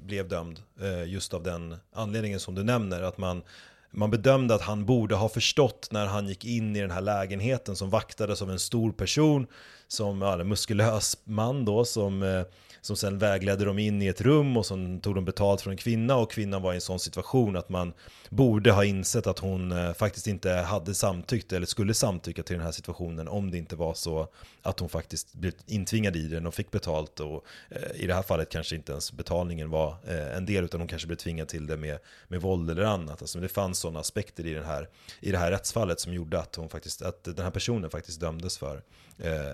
blev 0.00 0.28
dömd 0.28 0.60
eh, 0.80 1.04
just 1.04 1.34
av 1.34 1.42
den 1.42 1.76
anledningen 1.92 2.40
som 2.40 2.54
du 2.54 2.64
nämner, 2.64 3.02
att 3.02 3.18
man 3.18 3.42
man 3.90 4.10
bedömde 4.10 4.54
att 4.54 4.62
han 4.62 4.84
borde 4.84 5.14
ha 5.14 5.28
förstått 5.28 5.88
när 5.90 6.06
han 6.06 6.28
gick 6.28 6.44
in 6.44 6.76
i 6.76 6.80
den 6.80 6.90
här 6.90 7.00
lägenheten 7.00 7.76
som 7.76 7.90
vaktades 7.90 8.42
av 8.42 8.50
en 8.50 8.58
stor 8.58 8.92
person, 8.92 9.46
som 9.88 10.22
ja, 10.22 10.40
en 10.40 10.48
muskulös 10.48 11.18
man 11.24 11.64
då, 11.64 11.84
som 11.84 12.22
eh, 12.22 12.42
som 12.88 12.96
sen 12.96 13.18
vägledde 13.18 13.64
dem 13.64 13.78
in 13.78 14.02
i 14.02 14.06
ett 14.06 14.20
rum 14.20 14.56
och 14.56 14.66
som 14.66 15.00
tog 15.00 15.14
de 15.14 15.24
betalt 15.24 15.60
från 15.60 15.70
en 15.70 15.76
kvinna 15.76 16.16
och 16.16 16.30
kvinnan 16.30 16.62
var 16.62 16.72
i 16.72 16.74
en 16.74 16.80
sån 16.80 16.98
situation 16.98 17.56
att 17.56 17.68
man 17.68 17.92
borde 18.30 18.72
ha 18.72 18.84
insett 18.84 19.26
att 19.26 19.38
hon 19.38 19.72
eh, 19.72 19.92
faktiskt 19.92 20.26
inte 20.26 20.50
hade 20.50 20.94
samtyckt 20.94 21.52
eller 21.52 21.66
skulle 21.66 21.94
samtycka 21.94 22.42
till 22.42 22.56
den 22.56 22.64
här 22.64 22.72
situationen 22.72 23.28
om 23.28 23.50
det 23.50 23.58
inte 23.58 23.76
var 23.76 23.94
så 23.94 24.28
att 24.62 24.80
hon 24.80 24.88
faktiskt 24.88 25.34
blev 25.34 25.52
intvingad 25.66 26.16
i 26.16 26.28
den 26.28 26.46
och 26.46 26.54
fick 26.54 26.70
betalt 26.70 27.20
och 27.20 27.44
eh, 27.70 28.02
i 28.02 28.06
det 28.06 28.14
här 28.14 28.22
fallet 28.22 28.48
kanske 28.48 28.76
inte 28.76 28.92
ens 28.92 29.12
betalningen 29.12 29.70
var 29.70 29.96
eh, 30.06 30.36
en 30.36 30.46
del 30.46 30.64
utan 30.64 30.80
hon 30.80 30.88
kanske 30.88 31.06
blev 31.08 31.16
tvingad 31.16 31.48
till 31.48 31.66
det 31.66 31.76
med, 31.76 31.98
med 32.28 32.40
våld 32.40 32.70
eller 32.70 32.82
annat. 32.82 33.22
Alltså 33.22 33.40
det 33.40 33.48
fanns 33.48 33.78
sådana 33.78 34.00
aspekter 34.00 34.46
i, 34.46 34.54
den 34.54 34.64
här, 34.64 34.88
i 35.20 35.32
det 35.32 35.38
här 35.38 35.50
rättsfallet 35.50 36.00
som 36.00 36.14
gjorde 36.14 36.38
att, 36.38 36.56
hon 36.56 36.68
faktiskt, 36.68 37.02
att 37.02 37.24
den 37.24 37.44
här 37.44 37.50
personen 37.50 37.90
faktiskt 37.90 38.20
dömdes 38.20 38.58
för, 38.58 38.82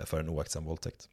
för 0.05 0.20
en 0.20 0.28
oaktsam 0.28 0.64
våldtäkt. 0.64 1.09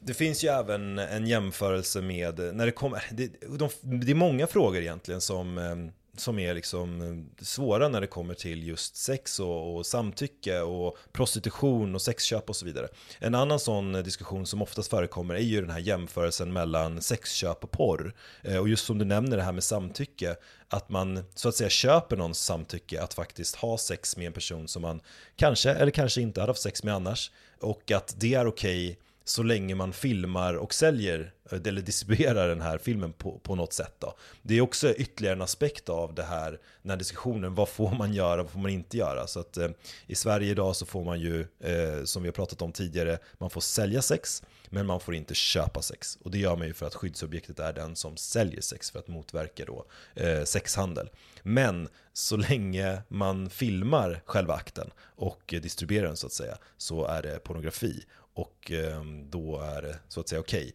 Det 0.00 0.14
finns 0.14 0.44
ju 0.44 0.48
även 0.48 0.98
en 0.98 1.26
jämförelse 1.26 2.00
med, 2.00 2.38
när 2.54 2.66
det 2.66 2.72
kommer, 2.72 2.96
äh, 2.96 3.02
det, 3.10 3.32
de, 3.58 3.68
det 3.80 4.10
är 4.10 4.14
många 4.14 4.46
frågor 4.46 4.80
egentligen 4.80 5.20
som, 5.20 5.58
ehm, 5.58 5.90
som 6.16 6.38
är 6.38 6.54
liksom 6.54 7.00
eh, 7.00 7.44
svåra 7.44 7.88
när 7.88 8.00
det 8.00 8.06
kommer 8.06 8.34
till 8.34 8.68
just 8.68 8.96
sex 8.96 9.40
och, 9.40 9.76
och, 9.76 9.86
samtycke 9.86 10.60
och 10.60 10.98
prostitution 11.12 11.94
och 11.94 12.02
sexköp 12.02 12.48
och 12.48 12.56
så 12.56 12.64
vidare. 12.64 12.88
En 13.18 13.34
annan 13.34 13.60
sån 13.60 13.92
diskussion 13.92 14.46
som 14.46 14.62
oftast 14.62 14.90
förekommer 14.90 15.34
är 15.34 15.40
ju 15.40 15.60
den 15.60 15.70
här 15.70 15.78
jämförelsen 15.78 16.52
mellan 16.52 17.02
sexköp 17.02 17.64
och 17.64 17.70
porr. 17.70 18.14
Eh, 18.42 18.58
och 18.58 18.68
just 18.68 18.86
som 18.86 18.98
du 18.98 19.04
nämner 19.04 19.36
det 19.36 19.42
här 19.42 19.52
med 19.52 19.64
samtycke, 19.64 20.36
att 20.68 20.88
man 20.88 21.24
så 21.34 21.48
att 21.48 21.54
säga 21.54 21.70
köper 21.70 22.16
någons 22.16 22.38
samtycke 22.38 23.02
att 23.02 23.14
faktiskt 23.14 23.56
ha 23.56 23.78
sex 23.78 24.16
med 24.16 24.26
en 24.26 24.32
person 24.32 24.68
som 24.68 24.82
man 24.82 25.00
kanske 25.36 25.70
eller 25.70 25.90
kanske 25.90 26.20
inte 26.20 26.40
hade 26.40 26.50
haft 26.50 26.62
sex 26.62 26.82
med 26.82 26.94
annars. 26.94 27.30
Och 27.60 27.90
att 27.90 28.14
det 28.18 28.34
är 28.34 28.46
okej 28.46 28.90
okay 28.90 28.96
så 29.28 29.42
länge 29.42 29.74
man 29.74 29.92
filmar 29.92 30.54
och 30.54 30.74
säljer 30.74 31.32
eh, 31.50 31.58
eller 31.64 31.82
distribuerar 31.82 32.48
den 32.48 32.60
här 32.60 32.78
filmen 32.78 33.12
på, 33.12 33.38
på 33.38 33.54
något 33.54 33.72
sätt. 33.72 33.94
Då. 33.98 34.16
Det 34.42 34.54
är 34.54 34.60
också 34.60 34.94
ytterligare 34.94 35.36
en 35.36 35.42
aspekt 35.42 35.88
av 35.88 36.14
det 36.14 36.22
här, 36.22 36.60
den 36.82 36.90
här 36.90 36.96
diskussionen, 36.96 37.54
vad 37.54 37.68
får 37.68 37.90
man 37.90 38.12
göra, 38.12 38.42
vad 38.42 38.52
får 38.52 38.58
man 38.58 38.70
inte 38.70 38.96
göra? 38.96 39.26
Så 39.26 39.40
att 39.40 39.56
eh, 39.56 39.68
i 40.06 40.14
Sverige 40.14 40.50
idag 40.50 40.76
så 40.76 40.86
får 40.86 41.04
man 41.04 41.20
ju, 41.20 41.40
eh, 41.60 42.04
som 42.04 42.22
vi 42.22 42.28
har 42.28 42.32
pratat 42.32 42.62
om 42.62 42.72
tidigare, 42.72 43.18
man 43.38 43.50
får 43.50 43.60
sälja 43.60 44.02
sex, 44.02 44.42
men 44.70 44.86
man 44.86 45.00
får 45.00 45.14
inte 45.14 45.34
köpa 45.34 45.82
sex. 45.82 46.18
Och 46.22 46.30
det 46.30 46.38
gör 46.38 46.56
man 46.56 46.66
ju 46.66 46.74
för 46.74 46.86
att 46.86 46.94
skyddsobjektet 46.94 47.58
är 47.58 47.72
den 47.72 47.96
som 47.96 48.16
säljer 48.16 48.60
sex 48.60 48.90
för 48.90 48.98
att 48.98 49.08
motverka 49.08 49.64
då 49.64 49.84
eh, 50.14 50.44
sexhandel. 50.44 51.10
Men 51.42 51.88
så 52.12 52.36
länge 52.36 53.02
man 53.08 53.50
filmar 53.50 54.22
själva 54.24 54.54
akten 54.54 54.90
och 54.98 55.54
eh, 55.54 55.60
distribuerar 55.60 56.06
den 56.06 56.16
så 56.16 56.26
att 56.26 56.32
säga, 56.32 56.58
så 56.76 57.04
är 57.04 57.22
det 57.22 57.38
pornografi 57.38 58.04
och 58.36 58.70
ehm, 58.70 59.30
då 59.30 59.60
är 59.60 59.82
det 59.82 59.98
så 60.08 60.20
att 60.20 60.28
säga 60.28 60.40
okej. 60.40 60.72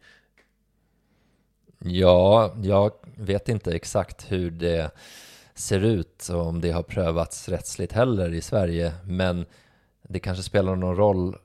Okay. 1.79 1.97
Ja, 1.99 2.53
jag 2.63 2.91
vet 3.15 3.49
inte 3.49 3.75
exakt 3.75 4.31
hur 4.31 4.51
det 4.51 4.91
ser 5.53 5.79
ut 5.79 6.29
och 6.29 6.45
om 6.45 6.61
det 6.61 6.71
har 6.71 6.83
prövats 6.83 7.49
rättsligt 7.49 7.93
heller 7.93 8.33
i 8.33 8.41
Sverige, 8.41 8.93
men 9.05 9.45
det 10.01 10.19
kanske 10.19 10.43
spelar 10.43 10.75
någon 10.75 10.95
roll 10.95 11.37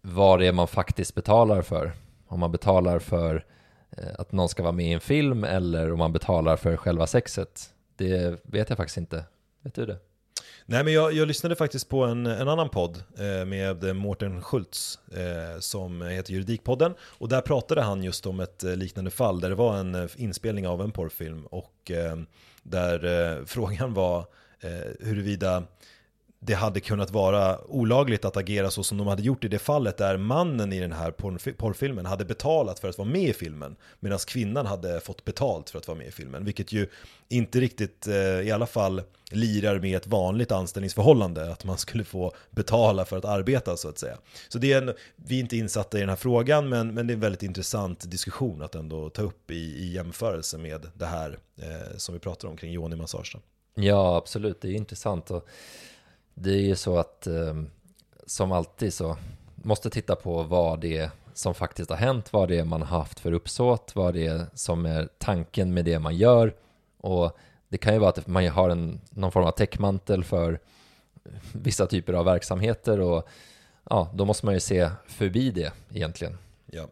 vad 0.00 0.38
det 0.38 0.46
är 0.46 0.52
man 0.52 0.68
faktiskt 0.68 1.14
betalar 1.14 1.62
för. 1.62 1.92
Om 2.26 2.40
man 2.40 2.52
betalar 2.52 2.98
för 2.98 3.44
eh, 3.90 4.14
att 4.18 4.32
någon 4.32 4.48
ska 4.48 4.62
vara 4.62 4.72
med 4.72 4.86
i 4.86 4.92
en 4.92 5.00
film 5.00 5.44
eller 5.44 5.92
om 5.92 5.98
man 5.98 6.12
betalar 6.12 6.56
för 6.56 6.76
själva 6.76 7.06
sexet. 7.06 7.74
Det 7.96 8.40
vet 8.42 8.68
jag 8.68 8.76
faktiskt 8.76 8.96
inte. 8.96 9.24
Vet 9.62 9.74
du 9.74 9.86
det? 9.86 9.98
Nej 10.70 10.84
men 10.84 10.92
jag, 10.92 11.12
jag 11.12 11.28
lyssnade 11.28 11.56
faktiskt 11.56 11.88
på 11.88 12.04
en, 12.04 12.26
en 12.26 12.48
annan 12.48 12.68
podd 12.68 13.02
eh, 13.18 13.44
med 13.44 13.96
Mårten 13.96 14.42
Schultz 14.42 14.98
eh, 15.12 15.60
som 15.60 16.02
heter 16.02 16.32
Juridikpodden. 16.32 16.94
Och 17.00 17.28
där 17.28 17.40
pratade 17.40 17.82
han 17.82 18.02
just 18.02 18.26
om 18.26 18.40
ett 18.40 18.64
eh, 18.64 18.76
liknande 18.76 19.10
fall 19.10 19.40
där 19.40 19.48
det 19.48 19.54
var 19.54 19.76
en 19.76 19.94
eh, 19.94 20.08
inspelning 20.16 20.68
av 20.68 20.82
en 20.82 20.90
porrfilm. 20.90 21.46
Och 21.46 21.90
eh, 21.90 22.16
där 22.62 23.04
eh, 23.38 23.44
frågan 23.46 23.94
var 23.94 24.18
eh, 24.60 24.70
huruvida 25.00 25.62
det 26.40 26.54
hade 26.54 26.80
kunnat 26.80 27.10
vara 27.10 27.60
olagligt 27.64 28.24
att 28.24 28.36
agera 28.36 28.70
så 28.70 28.82
som 28.82 28.98
de 28.98 29.06
hade 29.06 29.22
gjort 29.22 29.44
i 29.44 29.48
det 29.48 29.58
fallet 29.58 29.96
där 29.96 30.16
mannen 30.16 30.72
i 30.72 30.80
den 30.80 30.92
här 30.92 31.10
porrfilmen 31.52 32.06
hade 32.06 32.24
betalat 32.24 32.78
för 32.78 32.88
att 32.88 32.98
vara 32.98 33.08
med 33.08 33.22
i 33.22 33.32
filmen 33.32 33.76
medan 34.00 34.18
kvinnan 34.18 34.66
hade 34.66 35.00
fått 35.00 35.24
betalt 35.24 35.70
för 35.70 35.78
att 35.78 35.88
vara 35.88 35.98
med 35.98 36.06
i 36.06 36.10
filmen 36.10 36.44
vilket 36.44 36.72
ju 36.72 36.86
inte 37.28 37.60
riktigt 37.60 38.06
eh, 38.06 38.14
i 38.16 38.50
alla 38.50 38.66
fall 38.66 39.02
lirar 39.30 39.78
med 39.78 39.96
ett 39.96 40.06
vanligt 40.06 40.52
anställningsförhållande 40.52 41.52
att 41.52 41.64
man 41.64 41.78
skulle 41.78 42.04
få 42.04 42.32
betala 42.50 43.04
för 43.04 43.16
att 43.16 43.24
arbeta 43.24 43.76
så 43.76 43.88
att 43.88 43.98
säga. 43.98 44.18
Så 44.48 44.58
det 44.58 44.72
är 44.72 44.82
en, 44.82 44.94
vi 45.16 45.36
är 45.36 45.40
inte 45.40 45.56
insatta 45.56 45.96
i 45.96 46.00
den 46.00 46.08
här 46.08 46.16
frågan 46.16 46.68
men, 46.68 46.94
men 46.94 47.06
det 47.06 47.12
är 47.12 47.14
en 47.14 47.20
väldigt 47.20 47.42
intressant 47.42 48.10
diskussion 48.10 48.62
att 48.62 48.74
ändå 48.74 49.10
ta 49.10 49.22
upp 49.22 49.50
i, 49.50 49.54
i 49.54 49.92
jämförelse 49.92 50.58
med 50.58 50.86
det 50.94 51.06
här 51.06 51.38
eh, 51.56 51.96
som 51.96 52.12
vi 52.12 52.18
pratar 52.18 52.48
om 52.48 52.56
kring 52.56 52.72
yoni-massage. 52.72 53.36
Ja 53.74 54.16
absolut, 54.16 54.60
det 54.60 54.68
är 54.68 54.72
intressant. 54.72 55.30
Och 55.30 55.48
det 56.40 56.50
är 56.50 56.60
ju 56.60 56.76
så 56.76 56.98
att 56.98 57.26
eh, 57.26 57.62
som 58.26 58.52
alltid 58.52 58.94
så 58.94 59.16
måste 59.54 59.90
titta 59.90 60.16
på 60.16 60.42
vad 60.42 60.80
det 60.80 60.98
är 60.98 61.10
som 61.34 61.54
faktiskt 61.54 61.90
har 61.90 61.96
hänt, 61.96 62.32
vad 62.32 62.48
det 62.48 62.58
är 62.58 62.64
man 62.64 62.82
har 62.82 62.98
haft 62.98 63.20
för 63.20 63.32
uppsåt, 63.32 63.92
vad 63.94 64.14
det 64.14 64.26
är 64.26 64.46
som 64.54 64.86
är 64.86 65.08
tanken 65.18 65.74
med 65.74 65.84
det 65.84 65.98
man 65.98 66.16
gör. 66.16 66.54
Och 67.00 67.38
det 67.68 67.78
kan 67.78 67.92
ju 67.92 67.98
vara 67.98 68.10
att 68.10 68.26
man 68.26 68.48
har 68.48 68.70
en, 68.70 69.00
någon 69.10 69.32
form 69.32 69.44
av 69.44 69.50
täckmantel 69.50 70.24
för 70.24 70.60
vissa 71.52 71.86
typer 71.86 72.12
av 72.12 72.24
verksamheter 72.24 73.00
och 73.00 73.28
ja, 73.90 74.10
då 74.14 74.24
måste 74.24 74.46
man 74.46 74.54
ju 74.54 74.60
se 74.60 74.90
förbi 75.06 75.50
det 75.50 75.72
egentligen. 75.94 76.38
Ja. 76.66 76.88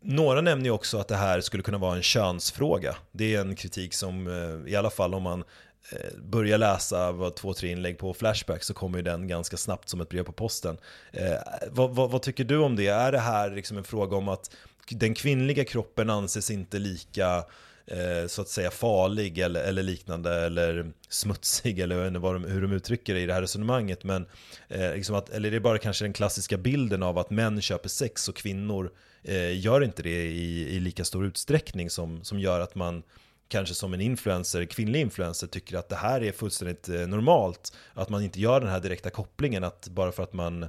Några 0.00 0.40
nämner 0.40 0.64
ju 0.64 0.70
också 0.70 0.98
att 0.98 1.08
det 1.08 1.16
här 1.16 1.40
skulle 1.40 1.62
kunna 1.62 1.78
vara 1.78 1.96
en 1.96 2.02
könsfråga. 2.02 2.96
Det 3.12 3.34
är 3.34 3.40
en 3.40 3.56
kritik 3.56 3.94
som, 3.94 4.26
eh, 4.26 4.72
i 4.72 4.76
alla 4.76 4.90
fall 4.90 5.14
om 5.14 5.22
man 5.22 5.44
Eh, 5.90 6.18
börja 6.22 6.56
läsa 6.56 7.12
vad 7.12 7.36
två, 7.36 7.54
tre 7.54 7.70
inlägg 7.70 7.98
på 7.98 8.14
Flashback 8.14 8.62
så 8.62 8.74
kommer 8.74 8.98
ju 8.98 9.02
den 9.02 9.28
ganska 9.28 9.56
snabbt 9.56 9.88
som 9.88 10.00
ett 10.00 10.08
brev 10.08 10.22
på 10.22 10.32
posten. 10.32 10.78
Eh, 11.12 11.34
vad, 11.70 11.90
vad, 11.90 12.10
vad, 12.10 12.22
tycker 12.22 12.44
du 12.44 12.58
om 12.58 12.76
det? 12.76 12.86
Är 12.86 13.12
det 13.12 13.18
här 13.18 13.50
liksom 13.50 13.78
en 13.78 13.84
fråga 13.84 14.16
om 14.16 14.28
att 14.28 14.50
den 14.88 15.14
kvinnliga 15.14 15.64
kroppen 15.64 16.10
anses 16.10 16.50
inte 16.50 16.78
lika 16.78 17.44
eh, 17.86 18.26
så 18.26 18.42
att 18.42 18.48
säga 18.48 18.70
farlig 18.70 19.38
eller, 19.38 19.62
eller, 19.64 19.82
liknande 19.82 20.34
eller 20.34 20.92
smutsig 21.08 21.78
eller 21.78 21.96
jag 21.96 22.02
vet 22.02 22.08
inte 22.08 22.20
vad 22.20 22.34
de, 22.34 22.44
hur 22.44 22.62
de 22.62 22.72
uttrycker 22.72 23.14
det 23.14 23.20
i 23.20 23.26
det 23.26 23.34
här 23.34 23.40
resonemanget 23.40 24.04
men 24.04 24.26
eh, 24.68 24.94
liksom 24.94 25.16
att, 25.16 25.30
eller 25.30 25.48
är 25.48 25.52
det 25.52 25.60
bara 25.60 25.78
kanske 25.78 26.04
den 26.04 26.12
klassiska 26.12 26.56
bilden 26.56 27.02
av 27.02 27.18
att 27.18 27.30
män 27.30 27.60
köper 27.60 27.88
sex 27.88 28.28
och 28.28 28.36
kvinnor 28.36 28.92
eh, 29.22 29.58
gör 29.58 29.84
inte 29.84 30.02
det 30.02 30.22
i, 30.22 30.76
i 30.76 30.80
lika 30.80 31.04
stor 31.04 31.26
utsträckning 31.26 31.90
som, 31.90 32.24
som 32.24 32.38
gör 32.38 32.60
att 32.60 32.74
man 32.74 33.02
kanske 33.48 33.74
som 33.74 33.94
en 33.94 34.00
influencer, 34.00 34.64
kvinnlig 34.64 35.00
influencer, 35.00 35.46
tycker 35.46 35.76
att 35.76 35.88
det 35.88 35.96
här 35.96 36.22
är 36.22 36.32
fullständigt 36.32 36.88
eh, 36.88 37.06
normalt. 37.06 37.72
Att 37.94 38.08
man 38.08 38.22
inte 38.22 38.40
gör 38.40 38.60
den 38.60 38.68
här 38.68 38.80
direkta 38.80 39.10
kopplingen 39.10 39.64
att 39.64 39.88
bara 39.88 40.12
för 40.12 40.22
att 40.22 40.32
man 40.32 40.62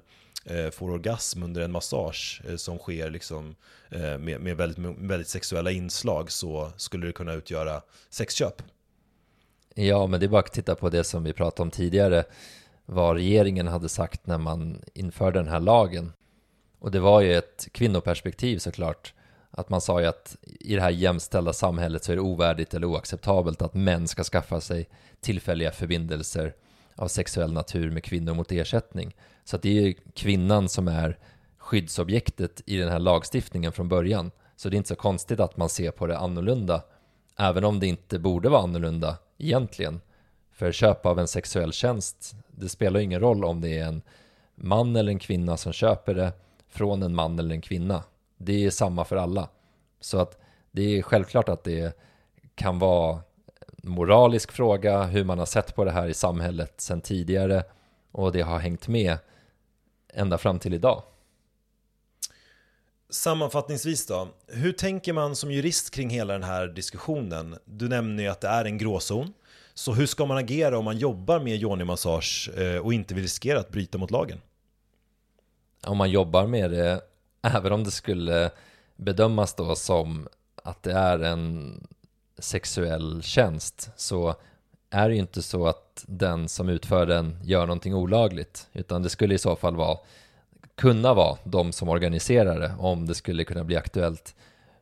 eh, 0.45 0.69
får 0.71 0.89
orgasm 0.89 1.43
under 1.43 1.61
en 1.61 1.71
massage 1.71 2.41
eh, 2.49 2.55
som 2.55 2.77
sker 2.77 3.09
liksom, 3.09 3.55
med, 4.19 4.41
med 4.41 4.57
väldigt, 4.57 4.97
väldigt 4.97 5.27
sexuella 5.27 5.71
inslag 5.71 6.31
så 6.31 6.71
skulle 6.77 7.07
det 7.07 7.13
kunna 7.13 7.33
utgöra 7.33 7.81
sexköp. 8.09 8.61
Ja, 9.75 10.07
men 10.07 10.19
det 10.19 10.25
är 10.25 10.27
bara 10.27 10.39
att 10.39 10.53
titta 10.53 10.75
på 10.75 10.89
det 10.89 11.03
som 11.03 11.23
vi 11.23 11.33
pratade 11.33 11.61
om 11.61 11.71
tidigare, 11.71 12.23
vad 12.85 13.15
regeringen 13.15 13.67
hade 13.67 13.89
sagt 13.89 14.27
när 14.27 14.37
man 14.37 14.81
införde 14.93 15.39
den 15.39 15.47
här 15.47 15.59
lagen. 15.59 16.13
Och 16.79 16.91
det 16.91 16.99
var 16.99 17.21
ju 17.21 17.33
ett 17.33 17.67
kvinnoperspektiv 17.71 18.57
såklart 18.57 19.13
att 19.57 19.69
man 19.69 19.81
sa 19.81 20.01
ju 20.01 20.07
att 20.07 20.37
i 20.43 20.75
det 20.75 20.81
här 20.81 20.89
jämställda 20.89 21.53
samhället 21.53 22.03
så 22.03 22.11
är 22.11 22.15
det 22.15 22.21
ovärdigt 22.21 22.73
eller 22.73 22.87
oacceptabelt 22.87 23.61
att 23.61 23.73
män 23.73 24.07
ska 24.07 24.23
skaffa 24.23 24.61
sig 24.61 24.89
tillfälliga 25.21 25.71
förbindelser 25.71 26.55
av 26.95 27.07
sexuell 27.07 27.53
natur 27.53 27.91
med 27.91 28.03
kvinnor 28.03 28.33
mot 28.33 28.51
ersättning. 28.51 29.15
Så 29.43 29.55
att 29.55 29.61
det 29.61 29.77
är 29.77 29.81
ju 29.81 29.93
kvinnan 30.13 30.69
som 30.69 30.87
är 30.87 31.17
skyddsobjektet 31.57 32.61
i 32.65 32.77
den 32.77 32.89
här 32.89 32.99
lagstiftningen 32.99 33.71
från 33.71 33.89
början. 33.89 34.31
Så 34.55 34.69
det 34.69 34.75
är 34.75 34.77
inte 34.77 34.89
så 34.89 34.95
konstigt 34.95 35.39
att 35.39 35.57
man 35.57 35.69
ser 35.69 35.91
på 35.91 36.07
det 36.07 36.17
annorlunda, 36.17 36.81
även 37.37 37.63
om 37.63 37.79
det 37.79 37.87
inte 37.87 38.19
borde 38.19 38.49
vara 38.49 38.61
annorlunda 38.61 39.17
egentligen. 39.37 40.01
För 40.51 40.71
köp 40.71 41.05
av 41.05 41.19
en 41.19 41.27
sexuell 41.27 41.73
tjänst, 41.73 42.35
det 42.51 42.69
spelar 42.69 42.99
ingen 42.99 43.19
roll 43.19 43.45
om 43.45 43.61
det 43.61 43.77
är 43.77 43.85
en 43.85 44.01
man 44.55 44.95
eller 44.95 45.11
en 45.11 45.19
kvinna 45.19 45.57
som 45.57 45.73
köper 45.73 46.13
det 46.13 46.31
från 46.69 47.03
en 47.03 47.15
man 47.15 47.39
eller 47.39 47.55
en 47.55 47.61
kvinna. 47.61 48.03
Det 48.45 48.65
är 48.65 48.69
samma 48.69 49.05
för 49.05 49.15
alla. 49.15 49.49
Så 49.99 50.17
att 50.19 50.37
det 50.71 50.97
är 50.97 51.01
självklart 51.01 51.49
att 51.49 51.63
det 51.63 51.97
kan 52.55 52.79
vara 52.79 53.21
moralisk 53.83 54.51
fråga 54.51 55.03
hur 55.03 55.23
man 55.23 55.39
har 55.39 55.45
sett 55.45 55.75
på 55.75 55.85
det 55.85 55.91
här 55.91 56.07
i 56.07 56.13
samhället 56.13 56.81
sedan 56.81 57.01
tidigare 57.01 57.63
och 58.11 58.31
det 58.31 58.41
har 58.41 58.59
hängt 58.59 58.87
med 58.87 59.17
ända 60.13 60.37
fram 60.37 60.59
till 60.59 60.73
idag. 60.73 61.03
Sammanfattningsvis 63.09 64.07
då, 64.07 64.27
hur 64.47 64.71
tänker 64.71 65.13
man 65.13 65.35
som 65.35 65.51
jurist 65.51 65.91
kring 65.91 66.09
hela 66.09 66.33
den 66.33 66.43
här 66.43 66.67
diskussionen? 66.67 67.57
Du 67.65 67.89
nämner 67.89 68.23
ju 68.23 68.29
att 68.29 68.41
det 68.41 68.47
är 68.47 68.65
en 68.65 68.77
gråzon. 68.77 69.33
Så 69.73 69.93
hur 69.93 70.05
ska 70.05 70.25
man 70.25 70.37
agera 70.37 70.77
om 70.77 70.85
man 70.85 70.97
jobbar 70.97 71.39
med 71.39 71.63
yoni-massage 71.63 72.49
eh, 72.57 72.77
och 72.77 72.93
inte 72.93 73.13
vill 73.13 73.23
riskera 73.23 73.59
att 73.59 73.69
bryta 73.69 73.97
mot 73.97 74.11
lagen? 74.11 74.41
Om 75.85 75.97
man 75.97 76.11
jobbar 76.11 76.47
med 76.47 76.71
det 76.71 77.01
även 77.43 77.71
om 77.71 77.83
det 77.83 77.91
skulle 77.91 78.51
bedömas 78.95 79.53
då 79.53 79.75
som 79.75 80.27
att 80.63 80.83
det 80.83 80.93
är 80.93 81.19
en 81.19 81.87
sexuell 82.37 83.23
tjänst 83.23 83.89
så 83.95 84.35
är 84.89 85.09
det 85.09 85.15
ju 85.15 85.21
inte 85.21 85.41
så 85.41 85.67
att 85.67 86.05
den 86.07 86.49
som 86.49 86.69
utför 86.69 87.05
den 87.05 87.37
gör 87.43 87.65
någonting 87.65 87.95
olagligt 87.95 88.69
utan 88.73 89.03
det 89.03 89.09
skulle 89.09 89.35
i 89.35 89.37
så 89.37 89.55
fall 89.55 89.75
vara 89.75 89.97
kunna 90.75 91.13
vara 91.13 91.37
de 91.43 91.71
som 91.71 91.89
organiserar 91.89 92.59
det 92.59 92.75
om 92.79 93.05
det 93.05 93.15
skulle 93.15 93.43
kunna 93.43 93.63
bli 93.63 93.75
aktuellt 93.75 94.35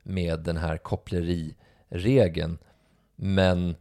med 0.03 0.39
den 0.39 0.57
här 0.57 0.77
koppleriregeln. 0.77 2.57
Men 3.15 3.75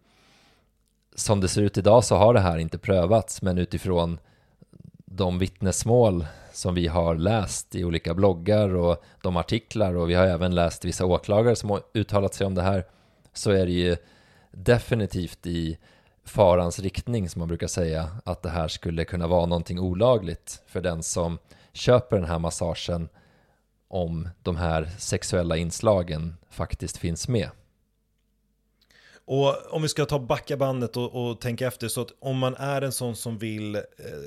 som 1.15 1.41
det 1.41 1.49
ser 1.49 1.63
ut 1.63 1.79
idag 1.79 2.05
så 2.05 2.17
har 2.17 2.35
det 2.35 2.41
här 2.41 2.59
inte 2.59 2.79
prövats 2.79 3.43
men 3.43 3.59
utifrån 3.59 4.19
de 5.21 5.39
vittnesmål 5.39 6.27
som 6.53 6.75
vi 6.75 6.87
har 6.87 7.15
läst 7.15 7.75
i 7.75 7.85
olika 7.85 8.15
bloggar 8.15 8.75
och 8.75 9.05
de 9.23 9.37
artiklar 9.37 9.95
och 9.95 10.11
vi 10.11 10.15
har 10.15 10.27
även 10.27 10.55
läst 10.55 10.85
vissa 10.85 11.07
åklagare 11.07 11.57
som 11.57 11.71
har 11.71 11.83
uttalat 11.95 12.35
sig 12.35 12.47
om 12.47 12.55
det 12.55 12.63
här 12.63 12.85
så 13.33 13.51
är 13.51 13.67
det 13.67 13.73
ju 13.73 13.97
definitivt 14.51 15.47
i 15.47 15.79
farans 16.25 16.79
riktning 16.79 17.29
som 17.29 17.39
man 17.39 17.49
brukar 17.49 17.67
säga 17.67 18.09
att 18.25 18.43
det 18.43 18.49
här 18.49 18.69
skulle 18.69 19.05
kunna 19.05 19.27
vara 19.27 19.47
någonting 19.47 19.81
olagligt 19.81 20.63
för 20.67 20.81
den 20.81 21.03
som 21.03 21.39
köper 21.73 22.17
den 22.17 22.29
här 22.29 22.39
massagen 22.39 23.09
om 23.89 24.29
de 24.43 24.57
här 24.57 24.91
sexuella 24.99 25.57
inslagen 25.57 26.37
faktiskt 26.51 26.97
finns 26.97 27.29
med. 27.29 27.49
Och 29.33 29.75
om 29.75 29.83
vi 29.83 29.89
ska 29.89 30.05
ta 30.05 30.19
backa 30.19 30.57
bandet 30.57 30.97
och, 30.97 31.31
och 31.31 31.41
tänka 31.41 31.67
efter 31.67 31.89
så 31.89 32.01
att 32.01 32.13
om 32.21 32.39
man 32.39 32.55
är 32.55 32.83
en 32.83 32.93
sån 32.93 33.17
som 33.17 33.39
vill 33.39 33.75
eh, 33.77 33.83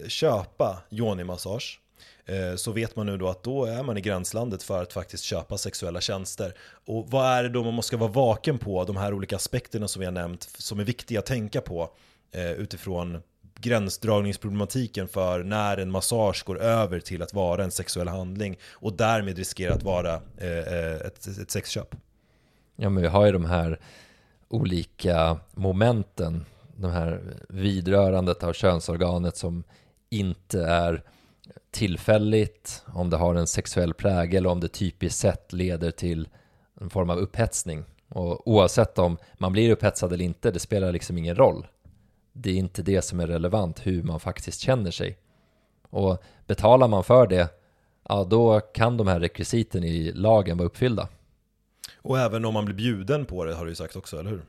köpa 0.08 0.78
yoni-massage 0.90 1.80
eh, 2.26 2.56
så 2.56 2.72
vet 2.72 2.96
man 2.96 3.06
nu 3.06 3.18
då 3.18 3.28
att 3.28 3.44
då 3.44 3.66
är 3.66 3.84
man 3.84 3.98
i 3.98 4.02
gränslandet 4.02 4.64
för 4.64 4.82
att 4.82 4.94
faktiskt 4.94 5.24
köpa 5.24 5.58
sexuella 5.58 6.02
tjänster. 6.02 6.54
Och 6.86 7.12
vad 7.12 7.26
är 7.26 7.44
det 7.44 7.50
då 7.50 7.64
man 7.64 7.74
måste 7.74 7.98
vara 7.98 8.12
vaken 8.12 8.58
på, 8.58 8.84
de 8.84 8.98
här 8.98 9.14
olika 9.14 9.36
aspekterna 9.36 9.88
som 9.88 10.00
vi 10.00 10.06
har 10.06 10.12
nämnt, 10.12 10.50
som 10.58 10.80
är 10.80 10.84
viktiga 10.84 11.20
att 11.20 11.26
tänka 11.26 11.62
på 11.62 11.90
eh, 12.32 12.52
utifrån 12.52 13.22
gränsdragningsproblematiken 13.60 15.08
för 15.08 15.44
när 15.44 15.78
en 15.78 15.92
massage 15.92 16.44
går 16.46 16.60
över 16.62 17.00
till 17.00 17.22
att 17.22 17.34
vara 17.34 17.64
en 17.64 17.72
sexuell 17.72 18.08
handling 18.08 18.58
och 18.72 18.94
därmed 18.94 19.38
riskerar 19.38 19.76
att 19.76 19.84
vara 19.84 20.14
eh, 20.38 20.58
eh, 20.58 20.96
ett, 20.96 21.28
ett 21.28 21.52
sexköp. 21.52 21.96
Ja 22.76 22.90
men 22.90 23.04
vi 23.04 23.10
har 23.10 23.26
ju 23.26 23.32
de 23.32 23.46
här 23.46 23.80
olika 24.54 25.38
momenten, 25.54 26.46
de 26.76 26.92
här 26.92 27.22
vidrörandet 27.50 28.44
av 28.44 28.54
könsorganet 28.54 29.38
som 29.38 29.64
inte 30.10 30.66
är 30.66 31.04
tillfälligt, 31.72 32.84
om 32.86 33.10
det 33.10 33.18
har 33.18 33.36
en 33.36 33.48
sexuell 33.48 33.94
prägel, 33.94 34.48
om 34.48 34.60
det 34.60 34.68
typiskt 34.68 35.20
sett 35.20 35.54
leder 35.54 35.92
till 35.92 36.28
en 36.82 36.90
form 36.90 37.10
av 37.10 37.18
upphetsning. 37.18 37.84
Och 38.10 38.48
oavsett 38.48 39.00
om 39.00 39.18
man 39.38 39.52
blir 39.52 39.72
upphetsad 39.72 40.14
eller 40.14 40.26
inte, 40.26 40.52
det 40.52 40.60
spelar 40.60 40.92
liksom 40.92 41.18
ingen 41.18 41.36
roll. 41.36 41.68
Det 42.34 42.50
är 42.50 42.56
inte 42.56 42.82
det 42.82 43.02
som 43.02 43.20
är 43.20 43.28
relevant, 43.28 43.88
hur 43.88 44.04
man 44.04 44.20
faktiskt 44.20 44.60
känner 44.60 44.92
sig. 44.92 45.18
Och 45.90 46.24
betalar 46.48 46.88
man 46.88 47.04
för 47.04 47.28
det, 47.28 47.50
ja 48.10 48.24
då 48.24 48.60
kan 48.60 48.98
de 48.98 49.08
här 49.08 49.20
rekvisiten 49.20 49.84
i 49.84 50.12
lagen 50.12 50.58
vara 50.58 50.68
uppfyllda. 50.68 51.08
Och 52.04 52.20
även 52.20 52.46
om 52.46 52.54
man 52.54 52.66
blir 52.66 52.76
bjuden 52.76 53.26
på 53.26 53.46
det 53.46 53.56
har 53.56 53.66
du 53.66 53.72
ju 53.72 53.76
sagt 53.76 53.96
också, 53.96 54.20
eller 54.20 54.30
hur? 54.30 54.42